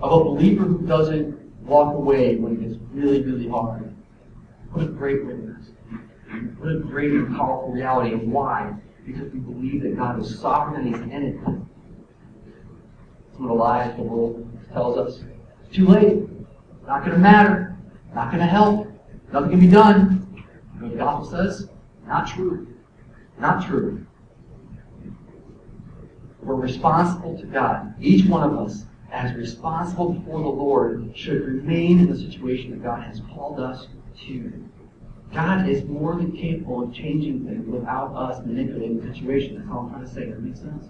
of 0.01 0.21
a 0.21 0.25
believer 0.25 0.65
who 0.65 0.87
doesn't 0.87 1.39
walk 1.63 1.95
away 1.95 2.37
when 2.37 2.53
it 2.53 2.69
gets 2.69 2.81
really, 2.93 3.23
really 3.23 3.49
hard. 3.49 3.95
What 4.71 4.85
a 4.85 4.89
great 4.89 5.25
witness. 5.25 5.71
What 6.59 6.73
a 6.73 6.79
great 6.79 7.11
and 7.11 7.37
powerful 7.37 7.73
reality. 7.73 8.15
And 8.15 8.33
why? 8.33 8.75
Because 9.05 9.33
we 9.33 9.41
believe 9.41 9.83
that 9.83 9.97
God 9.97 10.21
is 10.21 10.39
sovereign 10.39 10.87
and 10.87 10.95
He's 10.95 11.03
in 11.13 11.23
it. 11.23 11.72
Some 13.43 13.51
of 13.51 13.57
the 13.57 13.65
lies 13.65 13.97
the 13.97 14.03
world 14.05 14.49
tells 14.73 14.97
us. 14.97 15.25
Too 15.73 15.85
late. 15.89 16.29
Not 16.87 17.01
going 17.01 17.11
to 17.11 17.19
matter. 17.19 17.77
Not 18.15 18.31
going 18.31 18.39
to 18.39 18.47
help. 18.47 18.87
Nothing 19.33 19.51
can 19.51 19.59
be 19.59 19.67
done. 19.67 20.45
You 20.77 20.83
know 20.83 20.89
the 20.91 20.97
gospel 20.97 21.29
says? 21.29 21.69
Not 22.07 22.29
true. 22.29 22.69
Not 23.41 23.67
true. 23.67 24.07
We're 26.41 26.55
responsible 26.55 27.37
to 27.37 27.47
God. 27.47 27.95
Each 28.01 28.25
one 28.27 28.49
of 28.49 28.57
us 28.57 28.85
as 29.13 29.35
responsible 29.35 30.11
before 30.13 30.41
the 30.41 30.49
Lord, 30.49 31.13
should 31.15 31.43
remain 31.43 31.99
in 31.99 32.11
the 32.11 32.17
situation 32.17 32.71
that 32.71 32.83
God 32.83 33.03
has 33.03 33.21
called 33.35 33.61
us 33.61 33.89
to. 34.27 34.53
God 35.33 35.69
is 35.69 35.85
more 35.85 36.17
than 36.17 36.33
capable 36.33 36.85
of 36.85 36.95
changing 36.95 37.47
things 37.47 37.67
without 37.67 38.15
us 38.15 38.45
manipulating 38.45 39.01
the 39.01 39.15
situation. 39.15 39.57
That's 39.57 39.69
all 39.71 39.87
I'm 39.87 39.91
trying 39.91 40.07
to 40.07 40.13
say. 40.13 40.27
That 40.27 40.43
makes 40.43 40.61
sense? 40.61 40.87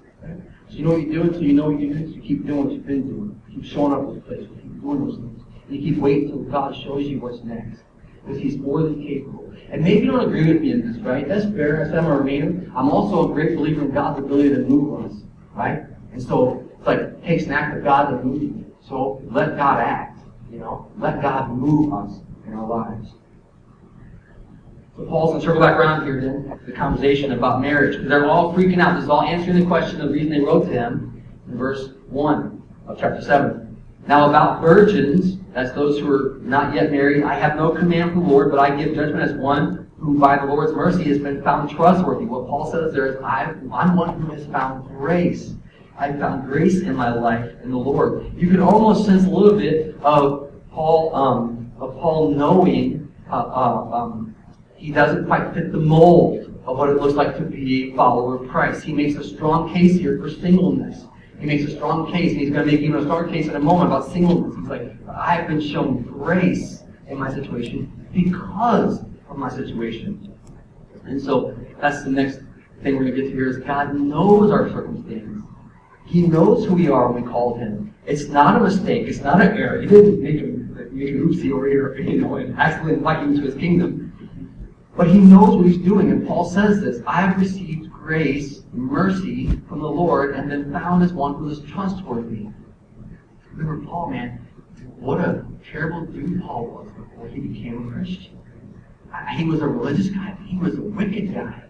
So 0.68 0.76
you 0.76 0.84
know 0.84 0.90
what 0.92 1.02
you 1.02 1.12
do 1.12 1.22
until 1.22 1.42
you 1.42 1.52
know 1.52 1.70
what 1.70 1.80
you 1.80 1.94
do. 1.94 2.06
So 2.08 2.14
you 2.16 2.22
keep 2.22 2.46
doing 2.46 2.64
what 2.64 2.72
you've 2.72 2.86
been 2.86 3.06
doing. 3.06 3.40
Keep 3.50 3.64
showing 3.64 3.92
up 3.92 4.08
at 4.08 4.14
the 4.14 4.20
place. 4.20 4.48
Keep 4.48 4.80
doing 4.80 5.06
those 5.06 5.16
things. 5.16 5.42
And 5.66 5.76
you 5.76 5.92
keep 5.92 6.00
waiting 6.00 6.30
until 6.30 6.44
God 6.44 6.74
shows 6.74 7.06
you 7.06 7.20
what's 7.20 7.42
next. 7.44 7.82
Because 8.24 8.40
He's 8.40 8.56
more 8.56 8.82
than 8.82 9.02
capable. 9.02 9.52
And 9.70 9.82
maybe 9.82 10.06
you 10.06 10.10
don't 10.10 10.24
agree 10.24 10.52
with 10.52 10.60
me 10.60 10.72
in 10.72 10.92
this, 10.92 11.00
right? 11.02 11.26
That's 11.26 11.44
fair. 11.46 11.84
I'm 11.96 12.06
a 12.06 12.08
Remainer. 12.08 12.70
I'm 12.74 12.90
also 12.90 13.30
a 13.30 13.32
great 13.32 13.56
believer 13.56 13.82
in 13.82 13.90
God's 13.90 14.18
ability 14.18 14.50
to 14.50 14.58
move 14.58 15.04
us, 15.04 15.22
right? 15.54 15.84
And 16.12 16.22
so 16.22 16.68
it's 16.78 16.86
like 16.86 16.98
it 16.98 17.24
takes 17.24 17.44
an 17.44 17.52
act 17.52 17.76
of 17.76 17.84
God 17.84 18.10
to 18.10 18.22
move 18.22 18.42
you. 18.42 18.76
So 18.80 19.22
let 19.30 19.56
God 19.56 19.80
act. 19.80 20.20
You 20.50 20.58
know, 20.58 20.90
let 20.98 21.22
God 21.22 21.50
move 21.50 21.92
us 21.94 22.20
in 22.46 22.54
our 22.54 22.66
lives. 22.66 23.12
So 24.96 25.06
Paul's 25.06 25.34
to 25.34 25.40
circle 25.40 25.60
back 25.60 25.76
around 25.76 26.04
here 26.04 26.20
then 26.20 26.60
the 26.66 26.72
conversation 26.72 27.32
about 27.32 27.62
marriage 27.62 27.96
because 27.96 28.08
they're 28.08 28.26
all 28.26 28.52
freaking 28.52 28.78
out. 28.78 28.94
This 28.94 29.04
is 29.04 29.10
all 29.10 29.22
answering 29.22 29.58
the 29.58 29.66
question 29.66 30.00
of 30.00 30.08
the 30.08 30.12
reason 30.12 30.30
they 30.30 30.40
wrote 30.40 30.66
to 30.66 30.72
him 30.72 31.22
in 31.48 31.56
verse 31.56 31.90
one 32.08 32.62
of 32.86 32.98
chapter 32.98 33.22
seven. 33.22 33.76
Now 34.06 34.28
about 34.28 34.60
virgins, 34.60 35.38
that's 35.54 35.72
those 35.72 35.98
who 35.98 36.12
are 36.12 36.38
not 36.42 36.74
yet 36.74 36.90
married, 36.90 37.22
I 37.22 37.34
have 37.34 37.56
no 37.56 37.70
command 37.70 38.12
from 38.12 38.24
the 38.24 38.28
Lord, 38.28 38.50
but 38.50 38.60
I 38.60 38.76
give 38.76 38.94
judgment 38.94 39.22
as 39.22 39.32
one 39.32 39.90
who 39.98 40.18
by 40.18 40.36
the 40.36 40.44
Lord's 40.44 40.72
mercy 40.72 41.04
has 41.04 41.18
been 41.18 41.42
found 41.42 41.70
trustworthy. 41.70 42.24
What 42.24 42.46
Paul 42.46 42.70
says 42.70 42.92
there 42.92 43.06
is, 43.06 43.16
I'm 43.22 43.96
one 43.96 44.20
who 44.20 44.32
has 44.32 44.44
found 44.46 44.88
grace. 44.88 45.54
I 45.96 46.12
found 46.12 46.46
grace 46.46 46.80
in 46.80 46.94
my 46.94 47.14
life 47.14 47.50
in 47.62 47.70
the 47.70 47.78
Lord. 47.78 48.32
You 48.36 48.48
can 48.48 48.60
almost 48.60 49.06
sense 49.06 49.24
a 49.24 49.30
little 49.30 49.56
bit 49.56 49.96
of 50.02 50.52
Paul, 50.70 51.14
um, 51.14 51.72
of 51.78 51.94
Paul 51.94 52.32
knowing, 52.32 53.12
uh, 53.30 53.36
uh, 53.36 53.90
um, 53.92 54.31
he 54.82 54.90
doesn't 54.90 55.26
quite 55.26 55.54
fit 55.54 55.70
the 55.70 55.78
mold 55.78 56.60
of 56.66 56.76
what 56.76 56.88
it 56.88 56.96
looks 57.00 57.14
like 57.14 57.36
to 57.36 57.44
be 57.44 57.92
a 57.92 57.94
follower 57.94 58.42
of 58.42 58.50
Christ. 58.50 58.82
He 58.82 58.92
makes 58.92 59.16
a 59.16 59.22
strong 59.22 59.72
case 59.72 59.96
here 59.96 60.18
for 60.18 60.28
singleness. 60.28 61.04
He 61.38 61.46
makes 61.46 61.62
a 61.70 61.76
strong 61.76 62.10
case, 62.10 62.32
and 62.32 62.40
he's 62.40 62.50
going 62.50 62.66
to 62.66 62.72
make 62.72 62.80
even 62.80 62.98
a 62.98 63.02
stronger 63.02 63.30
case 63.30 63.46
in 63.46 63.54
a 63.54 63.60
moment 63.60 63.92
about 63.92 64.10
singleness. 64.10 64.56
He's 64.56 64.66
like, 64.66 64.92
I 65.08 65.36
have 65.36 65.46
been 65.46 65.60
shown 65.60 66.02
grace 66.02 66.82
in 67.06 67.16
my 67.16 67.32
situation 67.32 68.08
because 68.12 69.04
of 69.28 69.36
my 69.36 69.48
situation. 69.48 70.36
And 71.04 71.22
so 71.22 71.56
that's 71.80 72.02
the 72.02 72.10
next 72.10 72.40
thing 72.82 72.96
we're 72.96 73.04
going 73.04 73.14
to 73.14 73.22
get 73.22 73.28
to 73.28 73.34
here 73.36 73.50
is 73.50 73.58
God 73.58 73.94
knows 73.94 74.50
our 74.50 74.68
circumstances. 74.68 75.44
He 76.06 76.22
knows 76.22 76.66
who 76.66 76.74
we 76.74 76.88
are 76.88 77.12
when 77.12 77.22
we 77.22 77.30
called 77.30 77.60
him. 77.60 77.94
It's 78.04 78.26
not 78.26 78.56
a 78.56 78.60
mistake. 78.60 79.06
It's 79.06 79.20
not 79.20 79.40
an 79.40 79.56
error. 79.56 79.80
He 79.80 79.86
didn't 79.86 80.20
make 80.20 80.40
a, 80.40 80.92
make 80.92 81.10
an 81.10 81.28
oopsie 81.28 81.52
over 81.52 81.68
here, 81.68 81.96
you 82.00 82.20
know, 82.20 82.34
and 82.34 82.58
accidentally 82.58 82.94
invite 82.94 83.22
you 83.22 83.32
into 83.32 83.42
his 83.42 83.54
kingdom. 83.54 84.01
But 84.94 85.08
he 85.08 85.18
knows 85.18 85.56
what 85.56 85.66
he's 85.66 85.78
doing, 85.78 86.10
and 86.10 86.26
Paul 86.26 86.44
says 86.44 86.80
this, 86.80 87.02
I 87.06 87.22
have 87.22 87.40
received 87.40 87.90
grace, 87.90 88.62
mercy 88.72 89.60
from 89.68 89.80
the 89.80 89.88
Lord, 89.88 90.34
and 90.34 90.50
been 90.50 90.70
found 90.70 91.02
as 91.02 91.12
one 91.12 91.34
who 91.34 91.48
is 91.48 91.60
trustworthy. 91.60 92.48
Remember 93.52 93.86
Paul, 93.86 94.10
man, 94.10 94.46
what 94.98 95.20
a 95.20 95.46
terrible 95.70 96.04
dude 96.04 96.42
Paul 96.42 96.66
was 96.66 96.90
before 96.92 97.28
he 97.28 97.40
became 97.40 97.88
a 97.88 97.92
Christian. 97.92 98.38
He 99.36 99.44
was 99.44 99.60
a 99.60 99.66
religious 99.66 100.08
guy, 100.08 100.36
he 100.46 100.58
was 100.58 100.76
a 100.76 100.82
wicked 100.82 101.34
guy. 101.34 101.62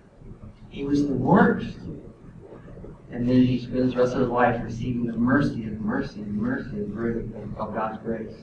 He 0.68 0.84
was 0.84 1.06
the 1.06 1.14
worst. 1.14 1.78
And 3.10 3.28
then 3.28 3.44
he 3.44 3.58
spends 3.58 3.92
the 3.92 4.00
rest 4.00 4.14
of 4.14 4.20
his 4.20 4.30
life 4.30 4.60
receiving 4.64 5.06
the 5.06 5.12
mercy 5.12 5.64
and 5.64 5.80
mercy 5.80 6.20
and 6.22 6.34
mercy 6.34 6.82
of 7.58 7.74
God's 7.74 8.02
grace. 8.02 8.34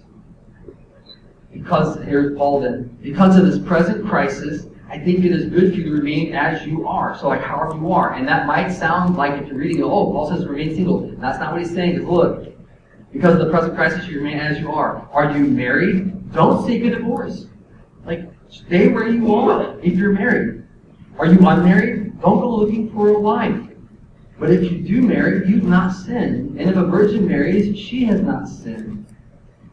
Because, 1.52 1.98
here's 2.04 2.38
Paul 2.38 2.62
then, 2.62 2.98
because 3.02 3.36
of 3.36 3.46
this 3.46 3.60
present 3.60 4.08
crisis, 4.08 4.68
I 4.90 4.98
think 4.98 5.24
it 5.24 5.32
is 5.32 5.46
good 5.46 5.72
for 5.72 5.80
you 5.80 5.86
to 5.86 5.92
remain 5.92 6.34
as 6.34 6.66
you 6.66 6.88
are. 6.88 7.18
So 7.18 7.28
like 7.28 7.42
however 7.42 7.76
you 7.76 7.92
are. 7.92 8.14
And 8.14 8.28
that 8.28 8.48
might 8.48 8.70
sound 8.70 9.18
like 9.18 9.40
if 9.42 9.48
you're 9.48 9.58
reading, 9.58 9.84
oh, 9.84 10.12
Paul 10.12 10.30
says 10.30 10.48
remain 10.48 10.76
single. 10.76 11.16
That's 11.18 11.40
not 11.40 11.52
what 11.52 11.62
he's 11.62 11.74
saying, 11.74 11.96
is 11.96 12.04
look, 12.04 12.48
because 13.12 13.34
of 13.34 13.40
the 13.40 13.52
present 13.52 13.76
crisis, 13.76 14.08
you 14.08 14.18
remain 14.18 14.38
as 14.38 14.60
you 14.60 14.72
are. 14.72 15.08
Are 15.12 15.36
you 15.36 15.46
married? 15.46 16.32
Don't 16.32 16.66
seek 16.66 16.84
a 16.84 16.92
divorce. 16.92 17.48
Like, 18.06 18.30
stay 18.50 18.88
where 18.88 19.08
you 19.08 19.34
are 19.36 19.80
if 19.80 19.96
you're 19.96 20.14
married. 20.14 20.64
Are 21.18 21.26
you 21.26 21.40
unmarried? 21.40 22.20
Don't 22.22 22.40
go 22.40 22.50
looking 22.50 22.92
for 22.92 23.10
a 23.10 23.20
wife. 23.20 23.60
But 24.40 24.52
if 24.52 24.72
you 24.72 24.80
do 24.80 25.02
marry, 25.02 25.48
you've 25.48 25.66
not 25.66 25.92
sinned. 25.92 26.60
And 26.60 26.70
if 26.70 26.76
a 26.78 26.86
virgin 26.86 27.28
marries, 27.28 27.78
she 27.78 28.06
has 28.06 28.22
not 28.22 28.48
sinned. 28.48 28.99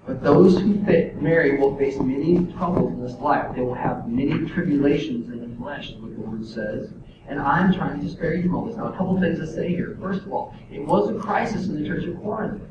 But 0.06 0.22
those 0.22 0.58
who 0.58 0.74
marry 1.20 1.58
will 1.58 1.76
face 1.76 1.98
many 1.98 2.52
troubles 2.52 2.92
in 2.92 3.02
this 3.02 3.18
life. 3.18 3.54
They 3.56 3.62
will 3.62 3.74
have 3.74 4.08
many 4.08 4.48
tribulations 4.48 5.28
in 5.28 5.50
the 5.50 5.56
flesh, 5.56 5.92
what 5.98 6.14
the 6.14 6.20
word 6.20 6.46
says. 6.46 6.90
And 7.28 7.40
I'm 7.40 7.74
trying 7.74 8.00
to 8.00 8.08
spare 8.08 8.34
you 8.34 8.42
from 8.42 8.54
all 8.54 8.64
this. 8.66 8.76
Now, 8.76 8.86
a 8.86 8.96
couple 8.96 9.20
things 9.20 9.40
to 9.40 9.46
say 9.46 9.68
here. 9.68 9.98
First 10.00 10.22
of 10.22 10.32
all, 10.32 10.54
it 10.70 10.80
was 10.80 11.10
a 11.10 11.18
crisis 11.18 11.66
in 11.66 11.82
the 11.82 11.88
church 11.88 12.04
of 12.04 12.16
Corinth. 12.22 12.62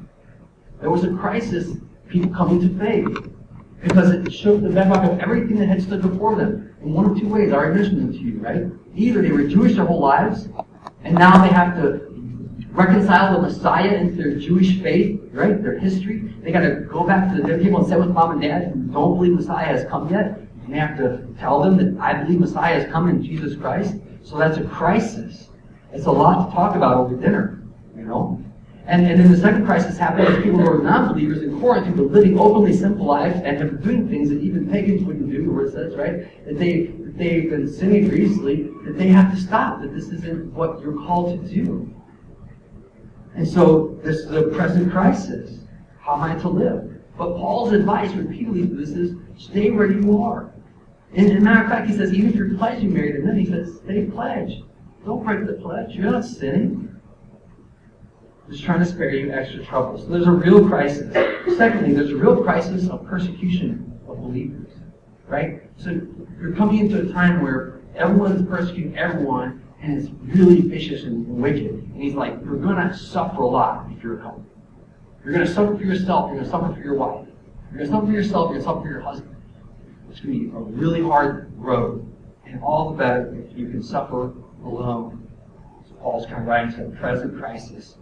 There 0.80 0.90
was 0.90 1.04
a 1.04 1.14
crisis, 1.14 1.78
people 2.08 2.34
coming 2.34 2.62
to 2.62 2.80
faith. 2.80 3.32
Because 3.84 4.12
it 4.12 4.32
showed 4.32 4.64
the 4.64 4.70
bedrock 4.70 5.04
of 5.04 5.20
everything 5.20 5.58
that 5.60 5.68
had 5.68 5.82
stood 5.82 6.02
before 6.02 6.36
them. 6.36 6.74
In 6.82 6.94
one 6.94 7.06
of 7.06 7.20
two 7.20 7.28
ways, 7.28 7.52
I 7.52 7.58
already 7.58 7.82
mentioned 7.82 8.00
them 8.00 8.14
to 8.14 8.18
you, 8.18 8.40
right? 8.40 8.64
Either 8.96 9.22
they 9.22 9.32
were 9.32 9.44
Jewish 9.44 9.76
their 9.76 9.86
whole 9.86 10.00
lives, 10.00 10.48
and 11.04 11.14
now 11.16 11.42
they 11.42 11.50
have 11.50 11.76
to 11.76 12.05
reconcile 12.76 13.34
the 13.34 13.42
Messiah 13.42 13.96
into 13.96 14.16
their 14.16 14.36
Jewish 14.38 14.82
faith, 14.82 15.20
right? 15.32 15.62
Their 15.62 15.80
history. 15.80 16.34
They 16.42 16.52
got 16.52 16.62
to 16.62 16.82
go 16.92 17.06
back 17.06 17.34
to 17.36 17.42
their 17.42 17.58
people 17.58 17.80
and 17.80 17.88
sit 17.88 17.98
with 17.98 18.10
mom 18.10 18.32
and 18.32 18.42
dad 18.42 18.72
who 18.74 18.82
don't 18.92 19.16
believe 19.16 19.34
Messiah 19.34 19.66
has 19.66 19.86
come 19.90 20.10
yet. 20.12 20.38
And 20.64 20.74
they 20.74 20.78
have 20.78 20.98
to 20.98 21.28
tell 21.40 21.62
them 21.62 21.78
that 21.78 22.02
I 22.02 22.24
believe 22.24 22.40
Messiah 22.40 22.82
has 22.82 22.92
come 22.92 23.10
in 23.10 23.24
Jesus 23.24 23.58
Christ. 23.58 23.96
So 24.24 24.38
that's 24.38 24.58
a 24.58 24.64
crisis. 24.64 25.50
It's 25.94 26.06
a 26.06 26.12
lot 26.12 26.48
to 26.48 26.56
talk 26.56 26.76
about 26.76 26.98
over 26.98 27.16
dinner, 27.16 27.64
you 27.96 28.04
know? 28.04 28.44
And, 28.88 29.08
and 29.08 29.20
then 29.20 29.32
the 29.32 29.38
second 29.38 29.66
crisis 29.66 29.98
happened 29.98 30.28
with 30.28 30.44
people 30.44 30.60
who 30.60 30.70
were 30.70 30.84
non-believers 30.84 31.42
in 31.42 31.60
Corinth 31.60 31.88
who 31.88 32.04
were 32.04 32.10
living 32.10 32.38
openly 32.38 32.74
sinful 32.74 33.06
lives 33.06 33.40
and 33.44 33.58
have 33.58 33.72
been 33.72 33.82
doing 33.82 34.10
things 34.10 34.30
that 34.30 34.42
even 34.42 34.70
pagans 34.70 35.04
wouldn't 35.04 35.32
do, 35.32 35.52
where 35.52 35.66
it 35.66 35.72
says, 35.72 35.96
right, 35.96 36.46
that 36.46 36.60
they, 36.60 36.88
that 36.88 37.18
they've 37.18 37.50
been 37.50 37.72
sinning 37.72 38.10
grievously, 38.10 38.70
that 38.84 38.96
they 38.98 39.08
have 39.08 39.34
to 39.34 39.42
stop, 39.42 39.82
that 39.82 39.94
this 39.94 40.10
isn't 40.10 40.54
what 40.54 40.82
you're 40.82 40.94
called 40.94 41.42
to 41.42 41.50
do. 41.52 41.92
And 43.36 43.48
so 43.48 44.00
this 44.04 44.18
is 44.18 44.32
a 44.32 44.44
present 44.44 44.92
crisis. 44.92 45.60
How 46.00 46.16
am 46.16 46.24
I 46.24 46.40
to 46.40 46.50
live? 46.50 46.92
But 47.18 47.36
Paul's 47.38 47.74
advice 47.74 48.12
repeatedly 48.14 48.68
to 48.68 48.76
this 48.76 48.90
is 48.90 49.16
stay 49.38 49.72
where 49.72 49.92
you 49.92 50.22
are. 50.22 50.54
And 51.14 51.32
as 51.32 51.38
a 51.38 51.40
matter 51.40 51.64
of 51.64 51.70
fact, 51.70 51.90
he 51.90 51.96
says, 51.96 52.14
even 52.14 52.30
if 52.30 52.36
you're 52.36 52.56
pledging 52.56 52.94
married 52.94 53.14
to 53.14 53.20
men, 53.20 53.38
he 53.38 53.46
says, 53.46 53.80
stay 53.84 54.06
pledged. 54.06 54.64
Don't 55.06 55.24
break 55.24 55.46
the 55.46 55.54
pledge. 55.54 55.96
You're 55.96 56.12
not 56.12 56.26
sinning. 56.26 57.00
Just 58.50 58.64
trying 58.64 58.80
to 58.80 58.86
spare 58.86 59.10
you 59.10 59.32
extra 59.32 59.64
trouble. 59.66 59.98
So 59.98 60.06
there's 60.06 60.28
a 60.28 60.32
real 60.32 60.68
crisis. 60.68 61.12
Secondly, 61.58 61.94
there's 61.94 62.12
a 62.12 62.16
real 62.16 62.44
crisis 62.44 62.90
of 62.90 63.06
persecution 63.06 64.00
of 64.08 64.18
believers. 64.22 64.72
Right? 65.28 65.64
So 65.78 66.00
you're 66.40 66.56
coming 66.56 66.80
into 66.80 67.02
a 67.02 67.14
time 67.14 67.42
where 67.42 67.82
everyone's 67.96 68.48
persecuting 68.48 68.98
everyone, 68.98 69.65
and 69.82 69.98
it's 69.98 70.10
really 70.36 70.62
vicious 70.62 71.04
and 71.04 71.28
wicked. 71.28 71.72
And 71.72 72.02
he's 72.02 72.14
like, 72.14 72.34
you're 72.44 72.58
going 72.58 72.76
to 72.76 72.96
suffer 72.96 73.42
a 73.42 73.48
lot 73.48 73.88
if 73.92 74.04
you're 74.04 74.20
a 74.20 74.24
couple. 74.24 74.46
You're 75.24 75.34
going 75.34 75.46
to 75.46 75.54
suffer 75.54 75.78
for 75.78 75.84
yourself. 75.84 76.28
You're 76.28 76.36
going 76.36 76.46
to 76.46 76.52
suffer 76.52 76.74
for 76.74 76.82
your 76.82 76.96
wife. 76.96 77.28
You're 77.72 77.80
going 77.80 77.90
to 77.90 77.96
suffer 77.96 78.06
for 78.06 78.12
yourself. 78.12 78.52
You're 78.52 78.60
going 78.60 78.60
to 78.60 78.66
suffer 78.66 78.82
for 78.82 78.90
your 78.90 79.02
husband. 79.02 79.36
It's 80.10 80.20
going 80.20 80.34
to 80.34 80.46
be 80.46 80.56
a 80.56 80.60
really 80.60 81.02
hard 81.02 81.52
road. 81.58 82.12
And 82.46 82.62
all 82.62 82.92
the 82.92 82.98
better 82.98 83.36
if 83.36 83.58
you 83.58 83.70
can 83.70 83.84
suffer 83.84 84.34
alone. 84.64 85.28
So 85.88 85.96
Paul's 85.96 86.26
kind 86.26 86.42
of 86.42 86.48
writing 86.48 86.74
to 86.76 86.84
the 86.86 86.96
present 86.96 87.38
crisis 87.38 87.96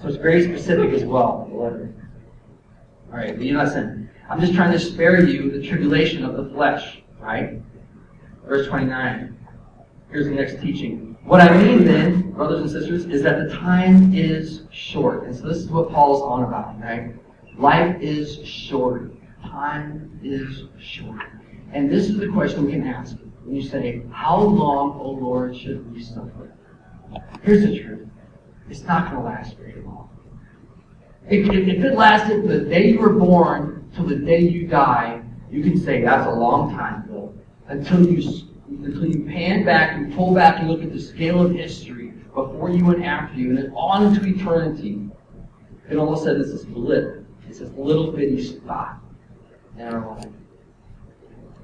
so 0.00 0.08
it's 0.08 0.16
very 0.16 0.42
specific 0.42 0.92
as 0.94 1.04
well, 1.04 1.46
the 1.50 1.56
letter. 1.56 1.94
All 3.12 3.18
right, 3.18 3.36
but 3.36 3.44
you 3.44 3.58
listen. 3.58 4.08
I'm 4.30 4.40
just 4.40 4.54
trying 4.54 4.72
to 4.72 4.78
spare 4.78 5.22
you 5.22 5.50
the 5.50 5.66
tribulation 5.66 6.24
of 6.24 6.36
the 6.36 6.48
flesh, 6.54 7.02
right? 7.18 7.60
Verse 8.46 8.66
29. 8.68 9.36
Here's 10.10 10.26
the 10.26 10.32
next 10.32 10.60
teaching. 10.60 11.16
What 11.24 11.40
I 11.40 11.56
mean 11.56 11.84
then, 11.84 12.32
brothers 12.32 12.60
and 12.60 12.70
sisters, 12.70 13.06
is 13.06 13.22
that 13.22 13.48
the 13.48 13.54
time 13.54 14.12
is 14.12 14.62
short. 14.72 15.24
And 15.24 15.36
so 15.36 15.46
this 15.46 15.58
is 15.58 15.68
what 15.68 15.90
Paul's 15.90 16.22
on 16.22 16.42
about, 16.42 16.80
right? 16.80 17.14
Life 17.56 18.00
is 18.00 18.44
short. 18.44 19.12
Time 19.42 20.18
is 20.24 20.64
short. 20.80 21.22
And 21.72 21.88
this 21.88 22.08
is 22.08 22.18
the 22.18 22.28
question 22.28 22.66
we 22.66 22.72
can 22.72 22.86
ask 22.86 23.16
when 23.44 23.54
you 23.54 23.62
say, 23.62 24.02
How 24.10 24.36
long, 24.36 24.98
O 25.00 25.10
Lord, 25.10 25.56
should 25.56 25.92
we 25.92 26.02
suffer? 26.02 26.54
Here's 27.42 27.62
the 27.62 27.78
truth 27.80 28.08
it's 28.68 28.82
not 28.82 29.10
going 29.10 29.22
to 29.22 29.28
last 29.28 29.56
very 29.56 29.82
long. 29.82 30.08
If, 31.28 31.48
if, 31.48 31.68
if 31.68 31.84
it 31.84 31.94
lasted 31.94 32.48
the 32.48 32.60
day 32.60 32.90
you 32.90 32.98
were 32.98 33.14
born 33.14 33.90
till 33.94 34.06
the 34.06 34.16
day 34.16 34.40
you 34.40 34.66
die, 34.66 35.22
you 35.50 35.62
can 35.62 35.78
say 35.78 36.02
that's 36.02 36.26
a 36.26 36.30
long 36.30 36.74
time, 36.76 37.02
Bill. 37.06 37.34
Until 37.66 38.08
you 38.08 38.22
until 38.84 39.06
you 39.06 39.24
pan 39.24 39.64
back 39.64 39.96
and 39.96 40.14
pull 40.14 40.34
back 40.34 40.60
and 40.60 40.70
look 40.70 40.82
at 40.82 40.92
the 40.92 41.00
scale 41.00 41.42
of 41.42 41.52
history 41.52 42.08
before 42.34 42.70
you 42.70 42.90
and 42.90 43.04
after 43.04 43.38
you, 43.38 43.50
and 43.50 43.58
then 43.58 43.72
on 43.72 44.06
into 44.06 44.26
eternity. 44.26 45.08
It 45.88 45.96
almost 45.96 46.24
said 46.24 46.36
it's 46.36 46.52
this 46.52 46.64
blip. 46.64 47.26
It's 47.48 47.58
this 47.58 47.70
little 47.72 48.12
bitty 48.12 48.42
spot 48.42 49.00
in 49.76 49.82
our 49.82 50.14
life. 50.14 50.26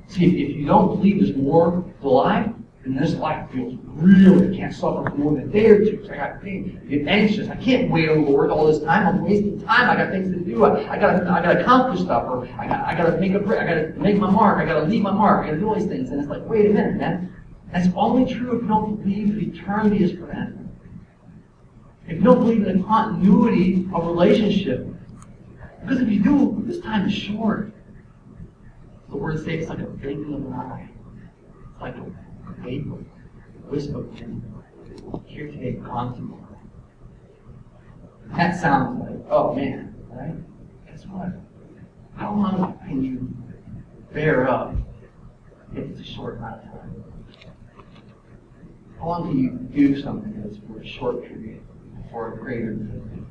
See, 0.08 0.26
if, 0.26 0.50
if 0.50 0.56
you 0.56 0.66
don't 0.66 0.88
believe 0.88 1.20
there's 1.20 1.36
more 1.36 1.84
to 2.00 2.08
life, 2.08 2.50
and 2.86 2.96
this 2.96 3.14
life 3.14 3.50
feels 3.50 3.74
real. 3.84 4.40
I 4.48 4.56
can't 4.56 4.72
suffer 4.72 5.10
for 5.10 5.16
more 5.16 5.34
than 5.34 5.42
a 5.42 5.52
day 5.52 5.66
or 5.66 5.84
two 5.84 5.96
because 5.96 6.08
I 6.08 6.16
got 6.16 6.40
pain. 6.40 6.80
I 6.80 6.86
get 6.88 7.08
anxious. 7.08 7.48
I 7.48 7.56
can't 7.56 7.90
wait, 7.90 8.08
oh 8.08 8.14
Lord, 8.14 8.48
all 8.48 8.68
this 8.68 8.80
time. 8.80 9.08
I'm 9.08 9.24
wasting 9.24 9.60
time. 9.60 9.90
I 9.90 9.96
got 9.96 10.12
things 10.12 10.32
to 10.32 10.38
do. 10.38 10.64
I, 10.64 10.92
I 10.92 10.96
gotta, 10.96 11.28
I 11.28 11.42
gotta 11.42 11.60
accomplish 11.62 12.00
stuff, 12.00 12.22
or 12.28 12.48
I 12.56 12.68
got, 12.68 12.86
I 12.86 12.96
gotta 12.96 13.18
make 13.18 13.32
a, 13.32 13.38
I 13.38 13.66
gotta 13.66 13.92
make 13.96 14.18
my 14.18 14.30
mark. 14.30 14.58
I 14.58 14.64
gotta 14.64 14.84
leave 14.86 15.02
my 15.02 15.10
mark. 15.10 15.44
I 15.44 15.48
gotta 15.48 15.58
do 15.58 15.68
all 15.68 15.74
these 15.74 15.88
things. 15.88 16.10
And 16.10 16.20
it's 16.20 16.28
like, 16.28 16.46
wait 16.46 16.66
a 16.66 16.68
minute, 16.68 16.94
man. 16.94 17.34
That's 17.72 17.88
only 17.96 18.32
true 18.32 18.56
if 18.56 18.62
you 18.62 18.68
don't 18.68 19.02
believe 19.02 19.34
that 19.34 19.42
eternity 19.42 20.04
is 20.04 20.12
forever. 20.12 20.56
If 22.06 22.18
you 22.18 22.22
don't 22.22 22.38
believe 22.38 22.64
in 22.64 22.78
the 22.78 22.84
continuity 22.86 23.88
of 23.92 24.06
relationship, 24.06 24.86
because 25.80 26.00
if 26.00 26.08
you 26.08 26.22
do, 26.22 26.62
this 26.64 26.80
time 26.80 27.08
is 27.08 27.12
short. 27.12 27.72
The 29.08 29.16
word 29.16 29.44
says 29.44 29.68
like 29.68 29.80
a 29.80 29.88
an 29.88 30.52
eye. 30.52 30.88
It's 31.72 31.80
like 31.80 31.96
a 31.96 32.25
faithful, 32.62 32.98
whisper 33.68 34.04
here 35.26 35.46
today, 35.46 35.72
gone 35.72 36.14
tomorrow. 36.14 36.42
That 38.36 38.60
sounds 38.60 39.00
like, 39.00 39.24
oh 39.30 39.54
man, 39.54 39.94
right? 40.10 40.34
Guess 40.86 41.06
what? 41.06 41.28
How 42.16 42.34
long 42.34 42.78
can 42.86 43.04
you 43.04 43.36
bear 44.12 44.48
up 44.48 44.74
if 45.74 45.84
it's 45.90 46.00
a 46.00 46.04
short 46.04 46.38
amount 46.38 46.64
of 46.64 46.70
time? 46.70 47.04
How 48.98 49.08
long 49.08 49.28
can 49.28 49.38
you 49.38 49.50
do 49.50 50.00
something 50.00 50.42
that's 50.42 50.58
for 50.66 50.80
a 50.80 50.86
short 50.86 51.22
period, 51.22 51.62
for 52.10 52.32
a 52.32 52.38
greater 52.38 52.72
good? 52.72 53.26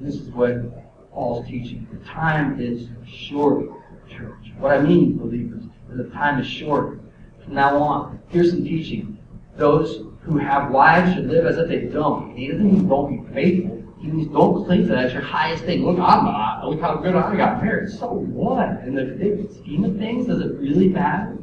This 0.00 0.16
is 0.16 0.30
what 0.30 1.12
Paul's 1.12 1.46
teaching. 1.46 1.86
The 1.92 2.04
time 2.04 2.60
is 2.60 2.88
short, 3.06 3.66
church. 4.08 4.52
What 4.58 4.72
I 4.72 4.80
mean, 4.80 5.16
believers, 5.16 5.64
is 5.90 5.98
the 5.98 6.10
time 6.10 6.40
is 6.40 6.46
short 6.46 6.98
from 7.44 7.54
now 7.54 7.76
on. 7.76 8.20
Here's 8.28 8.50
some 8.50 8.64
teaching. 8.64 9.18
Those 9.56 10.06
who 10.22 10.38
have 10.38 10.70
wives 10.70 11.14
should 11.14 11.26
live 11.26 11.46
as 11.46 11.58
if 11.58 11.68
they 11.68 11.86
don't. 11.86 12.36
He 12.36 12.48
doesn't 12.48 12.64
mean 12.64 12.88
don't 12.88 13.24
be 13.24 13.34
faithful. 13.34 13.82
He 14.00 14.08
means 14.08 14.32
don't 14.32 14.66
think 14.66 14.88
that 14.88 14.98
as 14.98 15.12
your 15.12 15.22
highest 15.22 15.64
thing. 15.64 15.84
Look, 15.84 15.98
I'm 15.98 16.24
not. 16.24 16.68
Look 16.68 16.80
how 16.80 16.96
good 16.96 17.14
I 17.14 17.36
got 17.36 17.62
married. 17.62 17.90
So 17.90 18.08
what? 18.12 18.82
In 18.86 18.94
the 18.94 19.04
big 19.04 19.50
scheme 19.52 19.84
of 19.84 19.96
things, 19.96 20.26
does 20.26 20.40
it 20.40 20.54
really 20.58 20.88
matter? 20.88 21.38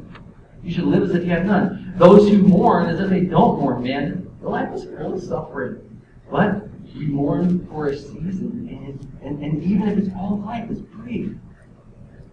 You 0.62 0.72
should 0.72 0.84
live 0.84 1.02
as 1.02 1.14
if 1.14 1.24
you 1.24 1.30
have 1.30 1.44
none. 1.44 1.94
Those 1.96 2.28
who 2.28 2.38
mourn 2.38 2.88
as 2.88 3.00
if 3.00 3.10
they 3.10 3.22
don't 3.22 3.58
mourn, 3.58 3.82
man. 3.82 4.30
Life 4.42 4.72
is 4.74 4.86
really 4.86 5.20
suffering. 5.20 6.00
But 6.30 6.68
you 6.94 7.08
mourn 7.08 7.66
for 7.66 7.88
a 7.88 7.96
season, 7.96 8.68
and, 8.70 9.22
and, 9.22 9.42
and 9.42 9.62
even 9.62 9.88
if 9.88 9.98
it's 9.98 10.14
all 10.16 10.40
life, 10.44 10.70
it's 10.70 10.80
brief. 10.80 11.32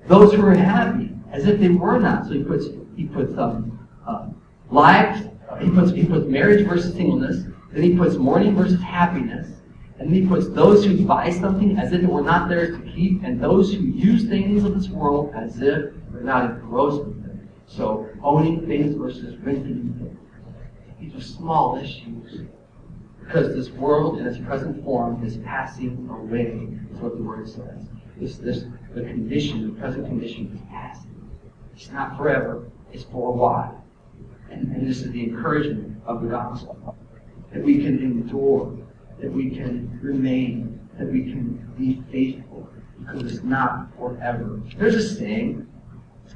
Those 0.07 0.33
who 0.33 0.45
are 0.45 0.55
happy, 0.55 1.11
as 1.31 1.45
if 1.45 1.59
they 1.59 1.69
were 1.69 1.99
not. 1.99 2.25
So 2.25 2.33
he 2.33 2.43
puts 2.43 2.65
he 2.99 3.05
puts 3.05 3.37
um, 3.37 3.87
uh, 4.07 4.27
lives 4.69 5.29
he 5.59 5.69
puts, 5.69 5.91
he 5.91 6.05
puts 6.05 6.25
marriage 6.27 6.65
versus 6.65 6.93
singleness. 6.93 7.45
Then 7.71 7.83
he 7.83 7.97
puts 7.97 8.15
mourning 8.15 8.55
versus 8.55 8.81
happiness. 8.81 9.47
And 9.97 10.09
then 10.09 10.21
he 10.21 10.27
puts 10.27 10.47
those 10.49 10.85
who 10.85 11.05
buy 11.05 11.29
something 11.29 11.77
as 11.77 11.91
if 11.91 12.03
it 12.03 12.07
were 12.07 12.21
not 12.21 12.47
theirs 12.47 12.77
to 12.77 12.91
keep, 12.91 13.23
and 13.23 13.41
those 13.41 13.73
who 13.73 13.81
use 13.81 14.29
things 14.29 14.63
of 14.63 14.75
this 14.75 14.89
world 14.89 15.33
as 15.35 15.57
if 15.61 15.93
they're 16.11 16.21
not 16.21 16.51
engrossed 16.51 17.03
with 17.03 17.21
them. 17.23 17.49
So 17.67 18.07
owning 18.23 18.65
things 18.65 18.95
versus 18.95 19.35
renting 19.37 19.93
things. 19.97 20.17
These 20.99 21.15
are 21.15 21.25
small 21.25 21.77
issues. 21.77 22.47
Because 23.19 23.53
this 23.53 23.69
world 23.69 24.19
in 24.19 24.25
its 24.25 24.39
present 24.39 24.83
form 24.83 25.23
is 25.23 25.37
passing 25.37 26.09
away, 26.09 26.67
is 26.91 26.99
what 26.99 27.17
the 27.17 27.23
word 27.23 27.47
says. 27.47 27.85
This, 28.17 28.37
this, 28.37 28.65
the 28.95 29.01
condition, 29.01 29.73
the 29.75 29.79
present 29.79 30.07
condition 30.07 30.51
is 30.53 30.61
passing. 30.71 31.29
It's 31.75 31.91
not 31.91 32.17
forever, 32.17 32.69
it's 32.91 33.03
for 33.03 33.29
a 33.29 33.31
while. 33.31 33.83
And, 34.49 34.75
and 34.75 34.87
this 34.87 35.01
is 35.01 35.11
the 35.11 35.23
encouragement 35.23 36.01
of 36.05 36.21
the 36.21 36.29
gospel. 36.29 36.95
That 37.53 37.63
we 37.63 37.83
can 37.83 37.99
endure, 37.99 38.77
that 39.19 39.31
we 39.31 39.49
can 39.49 39.99
remain, 40.01 40.87
that 40.97 41.11
we 41.11 41.23
can 41.23 41.73
be 41.77 42.03
faithful, 42.11 42.69
because 42.99 43.31
it's 43.31 43.43
not 43.43 43.95
forever. 43.97 44.61
There's 44.77 44.95
a 44.95 45.15
saying 45.15 45.67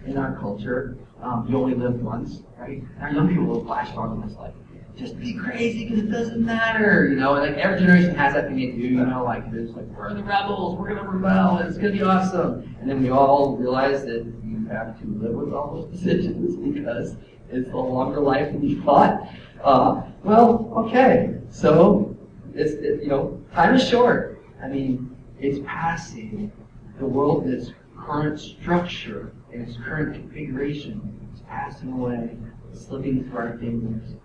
in 0.05 0.17
our 0.17 0.35
culture, 0.39 0.97
um, 1.21 1.45
you 1.47 1.57
only 1.57 1.75
live 1.75 2.01
once, 2.01 2.41
right? 2.57 2.83
Our 2.99 3.11
young 3.11 3.29
people 3.29 3.45
will 3.45 3.65
flash 3.65 3.95
on 3.95 4.21
this 4.21 4.35
like, 4.37 4.53
just 4.95 5.19
be 5.19 5.33
crazy 5.33 5.85
because 5.85 6.03
it 6.03 6.11
doesn't 6.11 6.43
matter, 6.45 7.07
you 7.09 7.15
know. 7.15 7.35
And 7.35 7.55
Like 7.55 7.63
every 7.63 7.79
generation 7.79 8.13
has 8.15 8.33
that 8.33 8.47
thing 8.47 8.57
they 8.57 8.67
do, 8.67 8.87
you 8.87 9.05
know. 9.05 9.23
Like 9.23 9.51
there's 9.51 9.71
like 9.71 9.85
we're 9.87 10.13
the 10.13 10.23
rebels, 10.23 10.77
we're 10.77 10.89
gonna 10.89 11.07
rebel, 11.09 11.57
it's 11.59 11.77
gonna 11.77 11.91
be 11.91 12.03
awesome. 12.03 12.75
And 12.79 12.89
then 12.89 13.01
we 13.01 13.09
all 13.09 13.57
realize 13.57 14.05
that 14.05 14.25
you 14.43 14.67
have 14.71 14.99
to 15.01 15.07
live 15.07 15.33
with 15.33 15.53
all 15.53 15.73
those 15.73 15.91
decisions 15.99 16.55
because 16.57 17.15
it's 17.49 17.69
a 17.71 17.77
longer 17.77 18.19
life 18.19 18.51
than 18.51 18.67
you 18.67 18.81
thought. 18.83 19.27
Uh, 19.63 20.03
well, 20.23 20.71
okay. 20.75 21.35
So, 21.49 22.15
it's, 22.53 22.73
it, 22.73 23.03
you 23.03 23.09
know, 23.09 23.41
time 23.53 23.75
is 23.75 23.87
short. 23.87 24.43
I 24.61 24.67
mean, 24.67 25.15
it's 25.39 25.59
passing. 25.65 26.51
The 26.99 27.05
world, 27.05 27.47
its 27.47 27.71
current 27.97 28.39
structure 28.39 29.33
and 29.51 29.67
its 29.67 29.77
current 29.77 30.13
configuration 30.13 31.29
is 31.33 31.41
passing 31.41 31.91
away, 31.93 32.37
slipping 32.73 33.23
through 33.23 33.37
our 33.37 33.57
fingers. 33.57 34.15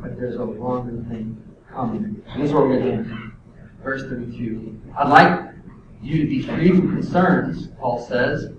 But 0.00 0.16
there's 0.16 0.36
a 0.36 0.44
longer 0.44 1.02
thing 1.08 1.42
coming. 1.70 2.22
Is 2.38 2.52
what 2.52 2.68
we're 2.68 2.78
going. 2.78 3.32
Verse 3.82 4.02
32. 4.02 4.80
I'd 4.98 5.08
like 5.08 5.50
you 6.02 6.22
to 6.22 6.28
be 6.28 6.42
free 6.42 6.70
from 6.70 6.92
concerns, 6.92 7.68
Paul 7.78 8.04
says, 8.06 8.50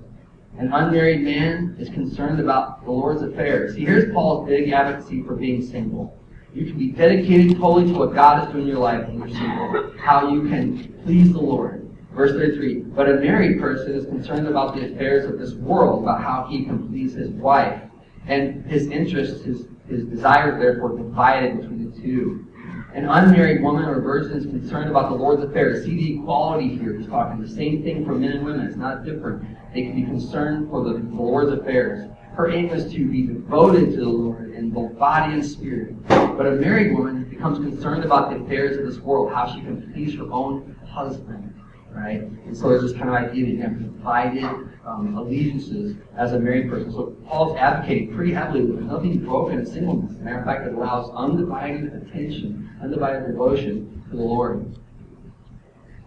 an 0.57 0.73
unmarried 0.73 1.21
man 1.21 1.75
is 1.79 1.88
concerned 1.89 2.39
about 2.39 2.83
the 2.83 2.91
Lord's 2.91 3.21
affairs. 3.21 3.75
See, 3.75 3.85
here's 3.85 4.11
Paul's 4.11 4.47
big 4.47 4.71
advocacy 4.71 5.21
for 5.21 5.35
being 5.35 5.63
single. 5.63 6.17
You 6.51 6.65
can 6.65 6.79
be 6.79 6.91
dedicated 6.91 7.57
totally 7.57 7.93
to 7.93 7.99
what 7.99 8.15
God 8.15 8.47
is 8.47 8.51
doing 8.51 8.63
in 8.63 8.69
your 8.69 8.79
life 8.79 9.07
when 9.07 9.19
you're 9.19 9.29
single. 9.29 9.93
How 9.99 10.33
you 10.33 10.49
can 10.49 10.93
please 11.03 11.31
the 11.31 11.39
Lord. 11.39 11.88
Verse 12.11 12.31
33. 12.31 12.79
But 12.79 13.07
a 13.07 13.13
married 13.15 13.59
person 13.59 13.93
is 13.93 14.05
concerned 14.05 14.47
about 14.47 14.75
the 14.75 14.91
affairs 14.91 15.25
of 15.25 15.38
this 15.38 15.53
world, 15.53 16.01
about 16.01 16.23
how 16.23 16.47
he 16.49 16.65
can 16.65 16.88
please 16.89 17.13
his 17.13 17.29
wife. 17.29 17.79
And 18.25 18.65
his 18.65 18.88
interests, 18.88 19.45
his, 19.45 19.67
his 19.88 20.03
desires, 20.05 20.59
therefore, 20.59 20.97
divided 20.97 21.61
between 21.61 21.91
the 21.91 22.01
two. 22.01 22.45
An 22.93 23.07
unmarried 23.07 23.61
woman 23.61 23.85
or 23.85 24.01
virgin 24.01 24.38
is 24.38 24.45
concerned 24.45 24.89
about 24.89 25.09
the 25.09 25.15
Lord's 25.15 25.43
affairs. 25.43 25.85
See 25.85 25.95
the 25.95 26.19
equality 26.19 26.77
here. 26.77 26.97
He's 26.97 27.07
talking 27.07 27.41
the 27.41 27.47
same 27.47 27.83
thing 27.83 28.05
for 28.05 28.15
men 28.15 28.31
and 28.31 28.45
women. 28.45 28.65
It's 28.65 28.75
not 28.75 29.05
different. 29.05 29.45
They 29.73 29.83
can 29.83 29.95
be 29.95 30.03
concerned 30.03 30.69
for 30.69 30.83
the, 30.83 30.93
the 30.93 31.15
Lord's 31.15 31.51
affairs. 31.51 32.09
Her 32.33 32.49
aim 32.49 32.69
is 32.69 32.91
to 32.93 33.09
be 33.09 33.27
devoted 33.27 33.91
to 33.91 33.97
the 33.97 34.09
Lord 34.09 34.53
in 34.53 34.69
both 34.69 34.97
body 34.97 35.33
and 35.33 35.45
spirit. 35.45 35.95
But 36.07 36.45
a 36.45 36.51
married 36.51 36.95
woman 36.95 37.23
becomes 37.29 37.59
concerned 37.59 38.03
about 38.03 38.29
the 38.29 38.43
affairs 38.43 38.77
of 38.77 38.85
this 38.85 38.99
world, 38.99 39.31
how 39.31 39.53
she 39.53 39.61
can 39.61 39.91
please 39.93 40.15
her 40.15 40.31
own 40.31 40.75
husband. 40.88 41.57
Right? 41.98 42.22
And 42.22 42.56
so 42.56 42.70
there's 42.70 42.84
this 42.84 42.93
kind 42.93 43.10
of 43.10 43.16
idea 43.16 43.45
that 43.45 43.52
you 43.52 43.62
have 43.62 43.80
divided 43.80 44.70
um, 44.86 45.18
allegiances 45.18 45.98
as 46.16 46.34
a 46.34 46.39
married 46.39 46.70
person. 46.70 46.91
So 46.91 47.16
Paul's 47.26 47.58
advocating 47.58 48.16
pretty 48.16 48.32
heavily 48.34 48.66
that 48.66 48.74
there's 48.74 48.86
nothing 48.86 49.18
broken 49.26 49.60
in 49.60 49.66
singleness. 49.66 50.12
As 50.12 50.22
a 50.22 50.24
matter 50.24 50.39
of 50.39 50.45
fact, 50.45 50.68
it 50.68 50.74
allows 50.74 51.10
undivided 51.16 51.93
attention, 51.93 52.70
undivided 52.82 53.28
devotion 53.28 54.04
to 54.10 54.16
the 54.16 54.24
Lord. 54.24 54.78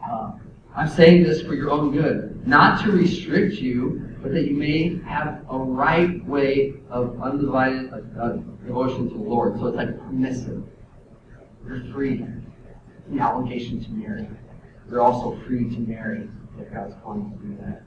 Uh, 0.08 0.32
I'm 0.76 0.88
saying 0.88 1.24
this 1.24 1.42
for 1.42 1.54
your 1.54 1.70
own 1.70 1.92
good, 1.92 2.46
not 2.46 2.82
to 2.84 2.92
restrict 2.92 3.56
you, 3.56 4.16
but 4.22 4.32
that 4.32 4.46
you 4.46 4.56
may 4.56 5.00
have 5.04 5.44
a 5.50 5.58
right 5.58 6.24
way 6.24 6.74
of 6.88 7.20
undivided 7.20 7.92
uh, 7.92 8.20
uh, 8.20 8.32
devotion 8.64 9.08
to 9.08 9.14
the 9.14 9.22
Lord. 9.22 9.58
So 9.58 9.66
it's 9.66 9.76
like 9.76 9.98
permissive. 9.98 10.62
You're 11.66 11.84
free. 11.92 12.24
The 13.08 13.20
obligation 13.20 13.82
to 13.84 13.90
marry. 13.90 14.28
You're 14.90 15.02
also 15.02 15.38
free 15.46 15.70
to 15.70 15.80
marry 15.80 16.28
if 16.58 16.72
God's 16.72 16.94
calling 17.02 17.30
to 17.30 17.46
do 17.46 17.56
that. 17.62 17.82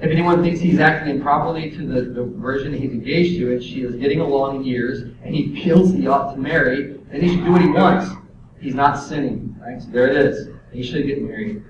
If 0.00 0.10
anyone 0.10 0.42
thinks 0.42 0.58
he's 0.58 0.80
acting 0.80 1.14
improperly 1.14 1.70
to 1.70 1.86
the, 1.86 2.02
the 2.02 2.24
version 2.24 2.72
he's 2.72 2.90
engaged 2.90 3.38
to, 3.38 3.52
and 3.52 3.62
she 3.62 3.82
is 3.82 3.94
getting 3.96 4.20
along 4.20 4.56
in 4.56 4.64
years, 4.64 5.02
and 5.22 5.34
he 5.34 5.62
feels 5.62 5.92
he 5.92 6.06
ought 6.06 6.32
to 6.32 6.40
marry, 6.40 6.98
then 7.10 7.20
he 7.20 7.28
should 7.28 7.44
do 7.44 7.52
what 7.52 7.60
he 7.60 7.68
wants. 7.68 8.10
He's 8.58 8.74
not 8.74 8.94
sinning. 8.94 9.54
Right? 9.60 9.80
So 9.80 9.90
there 9.90 10.08
it 10.08 10.16
is. 10.16 10.48
He 10.72 10.82
should 10.82 11.06
get 11.06 11.22
married. 11.22 11.62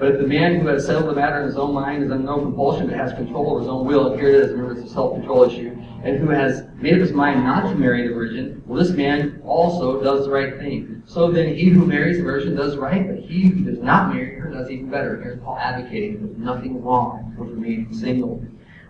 But 0.00 0.12
if 0.12 0.18
the 0.18 0.26
man 0.26 0.58
who 0.58 0.68
has 0.68 0.86
settled 0.86 1.10
the 1.10 1.14
matter 1.14 1.40
in 1.40 1.46
his 1.46 1.58
own 1.58 1.74
mind 1.74 2.02
is 2.02 2.10
under 2.10 2.24
no 2.24 2.40
compulsion 2.40 2.86
but 2.86 2.96
has 2.96 3.12
control 3.12 3.56
of 3.56 3.60
his 3.60 3.68
own 3.68 3.84
will, 3.84 4.10
and 4.10 4.18
here 4.18 4.30
it 4.30 4.34
is, 4.36 4.52
remember 4.52 4.80
it's 4.80 4.90
a 4.90 4.94
self-control 4.94 5.44
issue, 5.44 5.76
and 6.02 6.16
who 6.16 6.30
has 6.30 6.62
made 6.76 6.94
up 6.94 7.00
his 7.00 7.12
mind 7.12 7.44
not 7.44 7.68
to 7.68 7.74
marry 7.74 8.08
the 8.08 8.14
virgin, 8.14 8.62
well, 8.64 8.82
this 8.82 8.92
man 8.92 9.42
also 9.44 10.02
does 10.02 10.24
the 10.24 10.30
right 10.30 10.56
thing. 10.56 11.02
So 11.04 11.30
then 11.30 11.54
he 11.54 11.68
who 11.68 11.84
marries 11.84 12.16
the 12.16 12.22
virgin 12.22 12.56
does 12.56 12.78
right, 12.78 13.06
but 13.06 13.18
he 13.18 13.42
who 13.42 13.62
does 13.62 13.78
not 13.80 14.14
marry 14.14 14.36
her 14.36 14.50
does 14.50 14.70
even 14.70 14.88
better. 14.88 15.20
Here's 15.20 15.38
Paul 15.42 15.58
advocating 15.58 16.24
there's 16.24 16.38
nothing 16.38 16.82
wrong 16.82 17.36
with 17.38 17.50
remaining 17.50 17.92
single. 17.92 18.42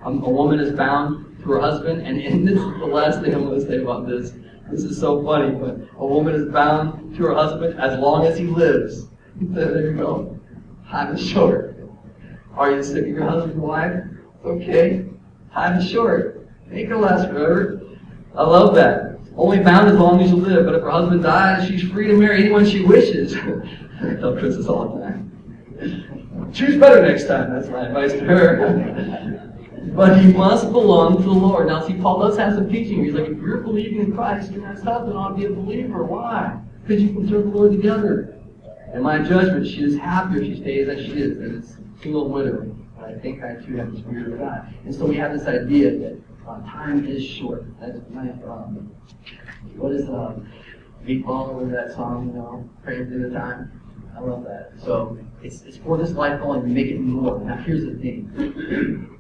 Um, 0.05 0.23
a 0.23 0.31
woman 0.31 0.61
is 0.61 0.77
bound 0.77 1.41
to 1.41 1.51
her 1.51 1.61
husband, 1.61 2.07
and, 2.07 2.21
and 2.21 2.47
this 2.47 2.57
is 2.57 2.79
the 2.79 2.87
last 2.87 3.21
thing 3.21 3.35
I'm 3.35 3.47
going 3.47 3.59
to 3.59 3.67
say 3.67 3.83
about 3.83 4.07
this. 4.07 4.33
This 4.71 4.85
is 4.85 5.01
so 5.01 5.25
funny, 5.25 5.51
but 5.57 5.77
a 5.99 6.07
woman 6.07 6.37
is 6.37 6.53
bound 6.53 7.17
to 7.17 7.23
her 7.25 7.35
husband 7.35 7.81
as 7.81 7.99
long 7.99 8.27
as 8.27 8.39
he 8.39 8.45
lives. 8.45 9.09
there 9.41 9.91
you 9.91 9.97
go. 9.97 10.40
Is 10.93 11.21
short. 11.25 11.77
Are 12.57 12.73
you 12.73 12.83
sick 12.83 13.05
of 13.05 13.09
your 13.09 13.23
husband 13.23 13.53
and 13.53 13.63
wife? 13.63 14.03
Okay. 14.45 15.07
Time 15.53 15.79
is 15.79 15.89
short. 15.89 16.49
Ain't 16.73 16.89
gonna 16.89 17.01
last 17.01 17.29
forever. 17.29 17.81
I 18.37 18.43
love 18.43 18.75
that. 18.75 19.19
Only 19.37 19.61
bound 19.61 19.89
as 19.89 19.97
long 19.97 20.21
as 20.21 20.31
you 20.31 20.37
live, 20.37 20.67
but 20.67 20.75
if 20.75 20.83
her 20.83 20.91
husband 20.91 21.23
dies, 21.23 21.69
she's 21.69 21.89
free 21.91 22.09
to 22.09 22.15
marry 22.15 22.41
anyone 22.43 22.67
she 22.67 22.85
wishes. 22.85 23.35
I 24.03 24.15
tell 24.17 24.37
Chris 24.37 24.57
this 24.57 24.67
all 24.67 24.97
the 24.97 25.05
time. 25.05 26.51
Choose 26.53 26.77
better 26.77 27.07
next 27.07 27.27
time. 27.29 27.55
That's 27.55 27.69
my 27.69 27.87
advice 27.87 28.13
to 28.13 28.25
her. 28.25 29.53
but 29.95 30.21
he 30.21 30.33
must 30.33 30.73
belong 30.73 31.19
to 31.19 31.23
the 31.23 31.31
Lord. 31.31 31.69
Now, 31.69 31.87
see, 31.87 31.95
Paul 31.95 32.19
does 32.19 32.37
have 32.37 32.55
some 32.55 32.69
teaching. 32.69 33.05
He's 33.05 33.15
like, 33.15 33.29
if 33.29 33.39
you're 33.39 33.59
believing 33.59 34.01
in 34.01 34.15
Christ, 34.15 34.51
you're 34.51 34.63
not 34.63 34.79
stopping 34.79 35.13
on 35.13 35.39
be 35.39 35.47
a 35.47 35.51
believer. 35.51 36.05
Why? 36.05 36.59
Because 36.83 37.01
you 37.01 37.13
can 37.13 37.29
serve 37.29 37.45
the 37.45 37.51
Lord 37.51 37.71
together. 37.71 38.40
In 38.95 39.03
my 39.03 39.19
judgment, 39.19 39.67
she 39.67 39.85
is 39.85 39.97
happier 39.97 40.45
she 40.45 40.57
stays 40.57 40.89
as 40.89 41.05
she 41.05 41.13
is, 41.13 41.39
as 41.39 41.77
a 41.77 42.03
single 42.03 42.29
widow. 42.29 42.77
But 42.99 43.11
I 43.11 43.19
think 43.19 43.43
I 43.43 43.55
too 43.55 43.77
have 43.77 43.93
the 43.93 43.99
Spirit 43.99 44.33
of 44.33 44.39
God. 44.39 44.75
And 44.85 44.95
so 44.95 45.07
we 45.07 45.17
have 45.17 45.33
this 45.33 45.47
idea 45.47 45.97
that 45.99 46.21
uh, 46.47 46.61
time 46.63 47.07
is 47.07 47.25
short. 47.25 47.65
That's 47.81 47.99
my, 48.11 48.31
um, 48.45 48.93
what 49.77 49.93
is, 49.93 50.09
um, 50.09 50.49
Meatball, 51.05 51.55
remember 51.55 51.77
that 51.77 51.95
song, 51.95 52.27
you 52.29 52.33
know, 52.35 52.69
praying 52.83 53.07
through 53.07 53.31
the 53.31 53.35
time? 53.39 53.81
I 54.17 54.21
love 54.21 54.45
that. 54.45 54.73
So 54.85 55.19
it's, 55.43 55.63
it's 55.63 55.79
for 55.79 55.97
this 55.97 56.11
life 56.13 56.41
only, 56.43 56.61
we 56.61 56.75
make 56.75 56.89
it 56.89 57.01
more. 57.01 57.39
Now 57.41 57.57
here's 57.57 57.85
the 57.85 57.95
thing. 57.95 59.17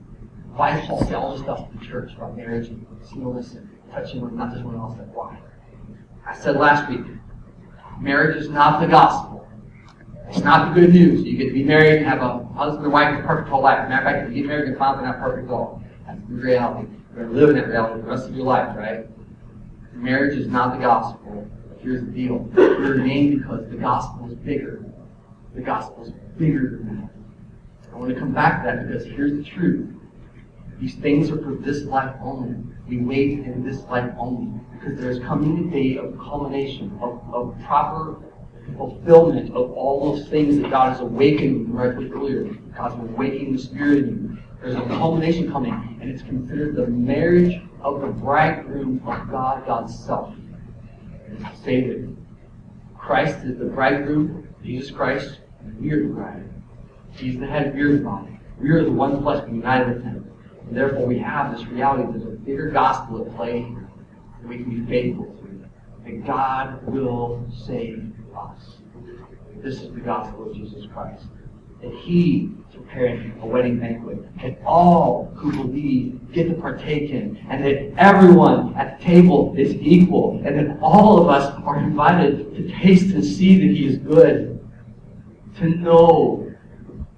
Why 0.54 0.78
Paul 0.86 1.04
say 1.06 1.14
all 1.14 1.32
this 1.32 1.42
stuff 1.42 1.70
to 1.70 1.78
the 1.78 1.84
church 1.86 2.12
about 2.14 2.36
marriage 2.36 2.68
and 2.68 2.84
singleness 3.02 3.54
and 3.54 3.68
touching 3.92 4.20
one, 4.20 4.36
not 4.36 4.52
just 4.52 4.64
one 4.64 4.74
else? 4.74 4.98
Why? 5.14 5.38
I 6.26 6.36
said 6.36 6.56
last 6.56 6.90
week, 6.90 7.06
marriage 7.98 8.36
is 8.36 8.50
not 8.50 8.80
the 8.80 8.86
gospel. 8.86 9.39
It's 10.30 10.44
not 10.44 10.72
the 10.72 10.80
good 10.80 10.94
news. 10.94 11.24
You 11.24 11.36
get 11.36 11.46
to 11.46 11.52
be 11.52 11.64
married 11.64 11.96
and 11.96 12.06
have 12.06 12.22
a 12.22 12.44
husband 12.54 12.84
and 12.84 12.92
wife 12.92 13.18
a 13.18 13.26
perfect 13.26 13.48
whole 13.48 13.62
life. 13.62 13.88
Matter 13.88 14.06
of 14.06 14.12
fact, 14.12 14.30
if 14.30 14.36
you 14.36 14.42
get 14.42 14.48
married, 14.48 14.68
you 14.68 14.76
find 14.76 15.00
out 15.00 15.04
not 15.04 15.18
perfect 15.18 15.48
at 15.48 15.52
all. 15.52 15.82
That's 16.06 16.20
the 16.28 16.34
reality. 16.34 16.88
You're 17.16 17.24
going 17.24 17.34
to 17.34 17.40
live 17.40 17.50
in 17.50 17.56
that 17.56 17.68
reality 17.68 18.02
the 18.02 18.06
rest 18.06 18.28
of 18.28 18.36
your 18.36 18.44
life, 18.44 18.76
right? 18.76 19.06
Marriage 19.92 20.38
is 20.38 20.46
not 20.46 20.74
the 20.76 20.80
gospel. 20.80 21.50
Here's 21.80 22.04
the 22.04 22.12
deal. 22.12 22.48
You're 22.54 22.98
named 22.98 23.40
because 23.40 23.68
the 23.70 23.76
gospel 23.76 24.30
is 24.30 24.36
bigger. 24.36 24.84
The 25.56 25.62
gospel 25.62 26.04
is 26.04 26.12
bigger 26.38 26.78
than 26.78 27.00
that. 27.00 27.10
I 27.92 27.96
want 27.98 28.14
to 28.14 28.18
come 28.18 28.32
back 28.32 28.62
to 28.62 28.66
that 28.66 28.86
because 28.86 29.04
here's 29.04 29.32
the 29.32 29.42
truth. 29.42 29.92
These 30.78 30.94
things 30.94 31.28
are 31.32 31.38
for 31.38 31.56
this 31.56 31.82
life 31.84 32.14
only. 32.22 32.56
We 32.86 32.98
wait 32.98 33.40
in 33.40 33.64
this 33.64 33.82
life 33.86 34.12
only. 34.16 34.60
Because 34.72 35.00
there's 35.00 35.18
coming 35.18 35.68
a 35.68 35.70
day 35.72 35.98
of 35.98 36.16
culmination, 36.18 36.96
of, 37.02 37.20
of 37.34 37.56
proper 37.66 38.16
fulfillment 38.76 39.54
of 39.54 39.72
all 39.72 40.14
those 40.14 40.28
things 40.28 40.58
that 40.58 40.70
God 40.70 40.94
is 40.94 41.00
awakening, 41.00 41.72
right 41.72 41.90
earlier. 41.90 42.44
God's 42.76 42.94
awakening 42.94 43.52
the 43.52 43.58
Spirit 43.58 43.98
in 43.98 44.06
you. 44.08 44.38
There's 44.60 44.76
a 44.76 44.82
culmination 44.88 45.50
coming, 45.50 45.98
and 46.00 46.10
it's 46.10 46.22
considered 46.22 46.76
the 46.76 46.86
marriage 46.86 47.62
of 47.82 48.02
the 48.02 48.08
bridegroom 48.08 49.02
of 49.06 49.30
God, 49.30 49.66
God's 49.66 49.98
self. 49.98 50.34
That 51.28 52.16
Christ 52.98 53.44
is 53.44 53.58
the 53.58 53.64
bridegroom, 53.64 54.48
Jesus 54.62 54.90
Christ, 54.90 55.40
and 55.60 55.80
we 55.80 55.90
are 55.92 56.02
the 56.02 56.12
bride. 56.12 56.50
He's 57.12 57.38
the 57.38 57.46
head, 57.46 57.74
we 57.74 57.82
are 57.82 57.96
the 57.96 58.04
body. 58.04 58.38
We 58.60 58.70
are 58.70 58.84
the 58.84 58.92
one 58.92 59.22
flesh 59.22 59.48
united 59.48 59.94
with 59.94 60.04
Him. 60.04 60.30
And 60.66 60.76
therefore, 60.76 61.06
we 61.06 61.18
have 61.18 61.56
this 61.56 61.66
reality. 61.66 62.04
There's 62.12 62.24
a 62.24 62.36
bigger 62.36 62.70
gospel 62.70 63.24
at 63.24 63.34
play 63.34 63.62
here 63.62 63.88
that 64.40 64.48
we 64.48 64.56
can 64.58 64.84
be 64.84 64.90
faithful 64.90 65.24
to. 65.24 65.64
That 66.04 66.26
God 66.26 66.86
will 66.86 67.46
save 67.66 68.09
us. 68.36 68.76
This 69.56 69.82
is 69.82 69.92
the 69.92 70.00
gospel 70.00 70.50
of 70.50 70.56
Jesus 70.56 70.86
Christ. 70.92 71.24
That 71.82 71.92
He 71.92 72.50
is 72.68 72.76
preparing 72.76 73.38
a 73.42 73.46
wedding 73.46 73.78
banquet. 73.78 74.18
That 74.42 74.58
all 74.64 75.32
who 75.34 75.52
believe 75.52 76.32
get 76.32 76.48
to 76.48 76.54
partake 76.54 77.10
in. 77.10 77.36
And 77.48 77.64
that 77.64 77.92
everyone 77.98 78.74
at 78.74 78.98
the 78.98 79.04
table 79.04 79.54
is 79.56 79.74
equal. 79.74 80.42
And 80.44 80.58
that 80.58 80.78
all 80.80 81.20
of 81.20 81.28
us 81.28 81.54
are 81.64 81.78
invited 81.78 82.54
to 82.54 82.68
taste 82.78 83.14
and 83.14 83.24
see 83.24 83.58
that 83.60 83.76
He 83.76 83.86
is 83.86 83.98
good. 83.98 84.66
To 85.58 85.68
know 85.68 86.52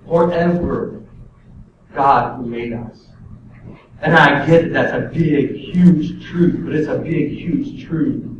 forever 0.06 1.02
God 1.94 2.36
who 2.36 2.46
made 2.46 2.72
us. 2.72 3.06
And 4.00 4.14
I 4.14 4.44
get 4.46 4.72
that 4.72 4.90
that's 4.90 4.92
a 4.94 5.08
big, 5.16 5.54
huge 5.54 6.26
truth, 6.26 6.60
but 6.64 6.74
it's 6.74 6.88
a 6.88 6.98
big, 6.98 7.30
huge 7.30 7.86
truth. 7.86 8.31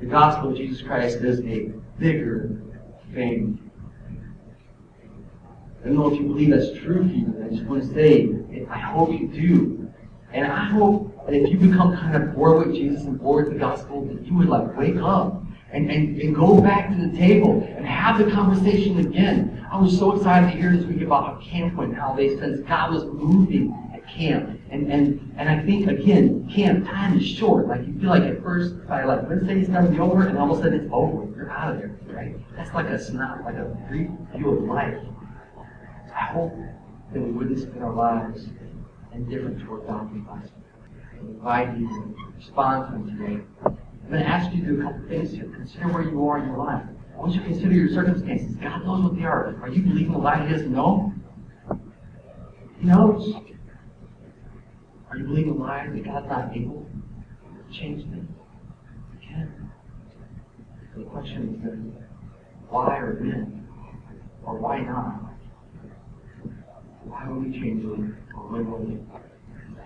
The 0.00 0.06
gospel 0.06 0.50
of 0.50 0.56
Jesus 0.56 0.80
Christ 0.80 1.18
is 1.18 1.40
a 1.40 1.72
bigger 1.98 2.62
thing. 3.12 3.70
I 5.82 5.86
don't 5.86 5.96
know 5.96 6.12
if 6.12 6.18
you 6.18 6.26
believe 6.26 6.50
that's 6.50 6.78
true 6.78 7.06
for 7.06 7.14
you, 7.14 7.44
I 7.44 7.50
just 7.50 7.64
want 7.64 7.82
to 7.82 7.94
say, 7.94 8.30
I 8.70 8.78
hope 8.78 9.12
you 9.12 9.28
do. 9.28 9.92
And 10.32 10.46
I 10.46 10.64
hope 10.64 11.26
that 11.26 11.34
if 11.34 11.50
you 11.50 11.58
become 11.58 11.96
kind 11.96 12.16
of 12.16 12.34
bored 12.34 12.66
with 12.66 12.74
Jesus 12.74 13.02
and 13.02 13.20
bored 13.20 13.46
with 13.46 13.54
the 13.54 13.58
gospel, 13.58 14.04
that 14.06 14.24
you 14.24 14.34
would 14.34 14.48
like 14.48 14.74
wake 14.76 14.96
up 14.96 15.42
and, 15.70 15.90
and, 15.90 16.18
and 16.18 16.34
go 16.34 16.60
back 16.60 16.88
to 16.88 16.96
the 16.96 17.16
table 17.16 17.62
and 17.76 17.86
have 17.86 18.18
the 18.18 18.30
conversation 18.30 19.00
again. 19.00 19.66
I 19.70 19.78
was 19.78 19.98
so 19.98 20.16
excited 20.16 20.50
to 20.50 20.56
hear 20.56 20.74
this 20.74 20.86
week 20.86 21.02
about 21.02 21.26
how 21.26 21.46
camp 21.46 21.74
went, 21.74 21.94
how 21.94 22.14
they 22.14 22.36
said 22.38 22.66
God 22.66 22.92
was 22.92 23.04
moving 23.04 23.74
camp. 24.16 24.60
And, 24.70 24.90
and, 24.90 25.34
and 25.36 25.48
I 25.48 25.64
think, 25.64 25.88
again, 25.88 26.50
camp 26.52 26.86
time 26.86 27.18
is 27.18 27.26
short. 27.26 27.66
Like, 27.66 27.86
you 27.86 27.98
feel 27.98 28.10
like 28.10 28.22
at 28.22 28.42
first, 28.42 28.86
by 28.86 29.04
like 29.04 29.28
Wednesday, 29.28 29.60
it's 29.60 29.68
going 29.68 29.84
to 29.84 29.90
be 29.90 29.98
over, 29.98 30.26
and 30.26 30.38
all 30.38 30.52
of 30.52 30.58
a 30.58 30.62
sudden 30.62 30.80
it's 30.80 30.90
over. 30.92 31.26
You're 31.36 31.50
out 31.50 31.74
of 31.74 31.78
there, 31.78 31.98
right? 32.08 32.36
That's 32.56 32.72
like 32.74 32.86
a 32.86 32.98
snap, 32.98 33.44
like 33.44 33.56
a 33.56 33.64
brief 33.88 34.10
view 34.34 34.50
of 34.50 34.64
life. 34.64 34.98
I 36.14 36.24
hope 36.24 36.52
that 37.12 37.20
we 37.20 37.30
wouldn't 37.30 37.58
spend 37.58 37.82
our 37.82 37.92
lives 37.92 38.48
indifferent 39.14 39.64
toward 39.64 39.86
God 39.86 40.10
gospel. 40.26 40.62
I 41.14 41.62
invite 41.62 41.78
you 41.78 41.88
to 41.88 42.32
respond 42.36 42.86
to 42.86 42.96
Him 42.96 43.18
today. 43.18 43.42
I'm 43.64 44.10
going 44.10 44.22
to 44.22 44.28
ask 44.28 44.54
you 44.54 44.62
to 44.62 44.66
do 44.66 44.80
a 44.80 44.84
couple 44.84 45.08
things 45.08 45.32
here. 45.32 45.44
Consider 45.44 45.88
where 45.88 46.02
you 46.02 46.28
are 46.28 46.38
in 46.38 46.48
your 46.48 46.58
life. 46.58 46.84
I 47.14 47.18
want 47.18 47.34
you 47.34 47.40
to 47.40 47.46
consider 47.46 47.74
your 47.74 47.88
circumstances. 47.88 48.56
God 48.56 48.84
knows 48.84 49.02
what 49.04 49.16
they 49.16 49.24
are. 49.24 49.58
Are 49.62 49.68
you 49.68 49.82
believing 49.82 50.12
the 50.12 50.18
lie 50.18 50.46
He 50.46 50.52
doesn't 50.52 50.72
know? 50.72 51.12
He 52.78 52.86
knows. 52.86 53.34
Are 55.10 55.16
you 55.16 55.24
believing 55.24 55.50
a 55.50 55.54
lie 55.54 55.88
that 55.92 56.04
God's 56.04 56.28
not 56.28 56.56
able 56.56 56.86
to 56.86 57.78
change 57.78 58.02
things? 58.10 58.28
He 59.18 59.26
can. 59.26 59.72
The 60.96 61.04
question 61.04 61.54
is 61.56 61.64
then, 61.64 62.06
why 62.68 62.98
or 62.98 63.14
when? 63.14 63.66
Or 64.44 64.58
why 64.58 64.80
not? 64.82 65.34
Why 67.04 67.28
would 67.28 67.44
we 67.44 67.60
change 67.60 67.82
them? 67.82 68.16
Or 68.36 68.52
when 68.52 68.70
will 68.70 68.78
we 68.78 68.98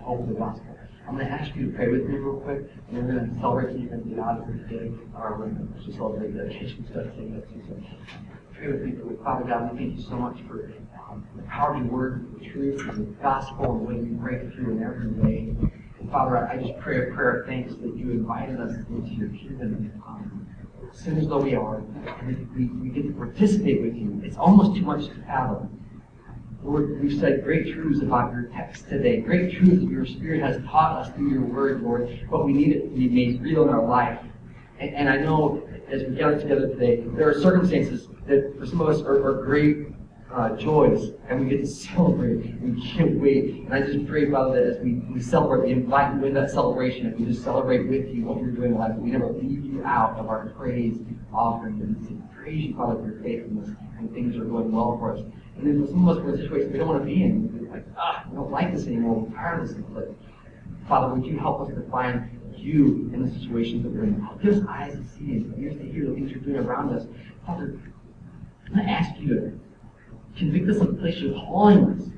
hope 0.02 0.28
the 0.28 0.34
gospel? 0.34 0.76
I'm 1.08 1.16
going 1.16 1.26
to 1.26 1.32
ask 1.32 1.54
you 1.56 1.70
to 1.70 1.76
pray 1.76 1.88
with 1.88 2.06
me 2.06 2.16
real 2.16 2.40
quick, 2.40 2.70
and 2.90 3.08
then 3.08 3.08
we're 3.08 3.16
going 3.16 3.34
to 3.34 3.40
celebrate 3.40 3.78
get 4.10 4.18
out 4.18 4.40
of 4.40 4.46
here 4.46 4.66
today. 4.68 4.92
Or 5.16 5.36
we're 5.38 5.48
going 5.48 5.72
celebrate 5.96 6.36
dedication 6.36 6.86
stuff. 6.90 7.06
Pray 7.14 8.33
Father 9.24 9.44
God, 9.44 9.72
we 9.72 9.78
thank 9.78 9.98
you 9.98 10.02
so 10.02 10.16
much 10.16 10.38
for 10.48 10.72
the 11.36 11.42
power 11.42 11.74
of 11.74 11.84
your 11.84 11.92
word, 11.92 12.34
the 12.38 12.50
truth, 12.50 12.80
and 12.88 13.08
the 13.08 13.22
gospel, 13.22 13.72
and 13.72 13.80
the 13.80 13.84
way 13.84 13.94
you 13.96 14.14
break 14.14 14.40
through 14.54 14.76
in 14.76 14.82
every 14.82 15.08
way. 15.08 15.54
And 16.00 16.10
Father, 16.10 16.48
I 16.48 16.56
just 16.56 16.78
pray 16.78 17.08
a 17.08 17.14
prayer 17.14 17.40
of 17.40 17.46
thanks 17.46 17.74
that 17.74 17.96
you 17.96 18.12
invited 18.12 18.60
us 18.60 18.74
into 18.88 19.10
your 19.10 19.28
kingdom. 19.28 19.92
Um, 20.06 20.46
sinners 20.92 21.26
though 21.26 21.40
we 21.40 21.54
are, 21.54 21.78
and 21.78 22.56
we, 22.56 22.66
we 22.66 22.88
get 22.88 23.06
to 23.08 23.12
participate 23.14 23.82
with 23.82 23.96
you. 23.96 24.22
It's 24.24 24.36
almost 24.36 24.76
too 24.76 24.84
much 24.84 25.06
to 25.06 25.14
fathom. 25.26 25.80
Lord, 26.62 27.02
we've 27.02 27.18
said 27.18 27.44
great 27.44 27.74
truths 27.74 28.00
about 28.00 28.32
your 28.32 28.44
text 28.44 28.88
today, 28.88 29.20
great 29.20 29.52
truths 29.52 29.82
that 29.82 29.90
your 29.90 30.06
Spirit 30.06 30.40
has 30.40 30.62
taught 30.64 30.96
us 30.96 31.14
through 31.14 31.30
your 31.30 31.42
word, 31.42 31.82
Lord, 31.82 32.26
but 32.30 32.46
we 32.46 32.52
need 32.52 32.76
it 32.76 32.82
to 32.82 32.88
be 32.88 33.08
made 33.08 33.42
real 33.42 33.64
in 33.64 33.68
our 33.68 33.84
life. 33.84 34.20
And, 34.78 34.94
and 34.94 35.08
I 35.08 35.18
know 35.18 35.68
as 35.88 36.02
we 36.04 36.16
gather 36.16 36.38
together 36.40 36.68
today, 36.68 37.02
there 37.16 37.28
are 37.28 37.40
circumstances 37.40 38.08
that 38.26 38.54
for 38.58 38.66
some 38.66 38.80
of 38.80 38.88
us 38.88 39.02
are, 39.02 39.24
are 39.24 39.44
great 39.44 39.88
uh, 40.32 40.56
joys, 40.56 41.12
and 41.28 41.40
we 41.40 41.48
get 41.48 41.60
to 41.60 41.66
celebrate. 41.66 42.60
We 42.60 42.82
can't 42.82 43.20
wait. 43.20 43.54
And 43.54 43.74
I 43.74 43.80
just 43.80 44.06
pray, 44.06 44.30
Father, 44.30 44.60
that 44.60 44.76
as 44.76 44.82
we, 44.82 44.94
we 44.94 45.20
celebrate, 45.20 45.66
we 45.66 45.72
invite 45.72 46.14
you 46.14 46.24
into 46.24 46.40
that 46.40 46.50
celebration, 46.50 47.06
and 47.06 47.18
we 47.18 47.26
just 47.26 47.44
celebrate 47.44 47.88
with 47.88 48.08
you 48.08 48.24
what 48.24 48.40
you're 48.40 48.50
doing 48.50 48.72
in 48.72 48.78
life. 48.78 48.94
We 48.96 49.10
never 49.10 49.28
leave 49.28 49.64
you 49.64 49.84
out 49.84 50.18
of 50.18 50.28
our 50.28 50.48
praise 50.50 50.96
offering. 51.32 51.80
And 51.80 52.00
we 52.08 52.22
praise 52.34 52.64
you, 52.64 52.76
Father, 52.76 53.00
for 53.00 53.06
your 53.06 53.22
faithfulness, 53.22 53.70
and 53.98 54.12
things 54.12 54.36
are 54.36 54.44
going 54.44 54.72
well 54.72 54.96
for 54.98 55.16
us. 55.16 55.20
And 55.56 55.66
then 55.66 55.84
for 55.84 55.90
some 55.90 56.08
of 56.08 56.16
us, 56.16 56.22
we're 56.22 56.34
in 56.34 56.40
a 56.40 56.42
situation 56.42 56.72
we 56.72 56.78
don't 56.78 56.88
want 56.88 57.00
to 57.00 57.06
be 57.06 57.22
in. 57.22 57.68
We're 57.68 57.72
like, 57.72 57.86
ah, 57.96 58.24
we 58.28 58.36
don't 58.36 58.50
like 58.50 58.74
this 58.74 58.86
anymore. 58.86 59.20
We're 59.20 59.36
tired 59.36 59.62
of 59.62 59.68
this. 59.68 59.76
But 59.94 60.14
Father, 60.88 61.14
would 61.14 61.24
you 61.24 61.38
help 61.38 61.60
us 61.60 61.68
to 61.68 61.90
find 61.90 62.28
you 62.64 63.10
in 63.12 63.22
the 63.22 63.30
situations 63.38 63.82
that 63.82 63.92
we're 63.92 64.04
in? 64.04 64.26
Give 64.42 64.54
us 64.54 64.62
eyes 64.68 64.94
to 64.94 65.04
see 65.04 65.32
and 65.32 65.54
ears 65.62 65.76
to 65.76 65.84
hear 65.84 66.08
the 66.08 66.14
things 66.14 66.30
you're 66.30 66.40
doing 66.40 66.66
around 66.66 66.96
us. 66.96 67.06
Father, 67.46 67.78
I'm 68.66 68.74
going 68.74 68.86
to 68.86 68.92
ask 68.92 69.20
you 69.20 69.28
to 69.28 69.60
Convict 70.36 70.68
us 70.68 70.80
of 70.80 70.88
the 70.88 71.00
place 71.00 71.16
you're 71.18 71.32
calling 71.32 71.90
us. 71.90 72.08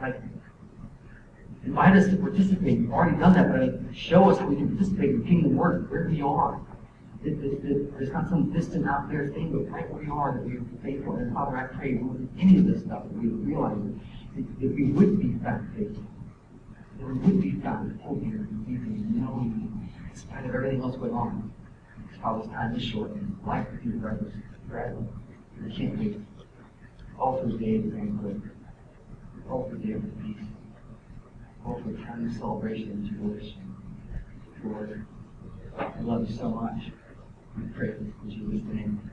Like, 0.00 0.20
invite 1.64 1.96
us 1.96 2.08
to 2.08 2.16
participate. 2.16 2.78
You've 2.78 2.92
already 2.92 3.16
done 3.18 3.34
that, 3.34 3.50
but 3.50 3.60
like, 3.60 3.94
show 3.94 4.30
us 4.30 4.38
how 4.38 4.46
we 4.46 4.56
can 4.56 4.68
participate 4.68 5.10
in 5.10 5.22
the 5.22 5.26
kingdom 5.26 5.56
work, 5.56 5.90
where 5.90 6.08
we 6.08 6.22
are. 6.22 6.60
It, 7.24 7.34
it, 7.44 7.64
it, 7.64 7.98
there's 7.98 8.10
not 8.10 8.28
some 8.28 8.52
distant 8.52 8.88
out 8.88 9.08
there 9.08 9.28
thing, 9.28 9.52
but 9.52 9.70
right 9.70 9.88
where 9.90 10.02
we 10.02 10.10
are, 10.10 10.32
that 10.32 10.44
we 10.44 10.56
are 10.56 10.64
faithful. 10.82 11.16
And 11.16 11.32
Father, 11.32 11.56
I 11.56 11.64
pray 11.64 11.94
with 11.94 12.28
any 12.38 12.58
of 12.58 12.66
this 12.66 12.82
stuff, 12.82 13.04
that 13.04 13.12
we 13.12 13.28
realize 13.28 13.76
that, 14.36 14.74
we 14.74 14.84
would 14.92 15.20
be 15.20 15.34
faithful. 15.76 16.04
That 16.98 17.06
we 17.06 17.14
would 17.14 17.40
be 17.40 17.52
found 17.60 18.00
holy 18.00 18.24
and 18.24 18.64
believing, 18.64 19.20
knowing, 19.20 19.90
in 20.10 20.16
spite 20.16 20.44
of 20.44 20.54
everything 20.54 20.82
else 20.82 20.96
going 20.96 21.12
on. 21.12 21.52
Father's 22.22 22.48
time 22.48 22.74
is 22.74 22.82
short, 22.82 23.10
and 23.12 23.36
life 23.46 23.66
with 23.70 23.84
you, 23.84 23.92
brothers, 23.92 24.32
forever. 24.68 25.06
We 25.62 25.72
can't 25.72 25.98
wait 25.98 26.20
all 27.18 27.40
forgave 27.42 27.92
banquet, 27.92 28.36
all 29.50 29.68
forgive 29.68 30.02
the 30.02 30.22
peace, 30.22 30.46
all 31.66 31.82
for 31.82 31.92
time 32.04 32.28
of 32.28 32.32
celebration 32.36 32.90
and 32.90 33.06
jubilation. 33.06 33.74
Lord, 34.64 35.04
I 35.78 36.00
love 36.00 36.28
you 36.30 36.36
so 36.36 36.48
much. 36.48 36.92
We 37.56 37.64
pray 37.74 37.88
in 37.88 38.14
Jesus' 38.28 38.66
name. 38.72 39.10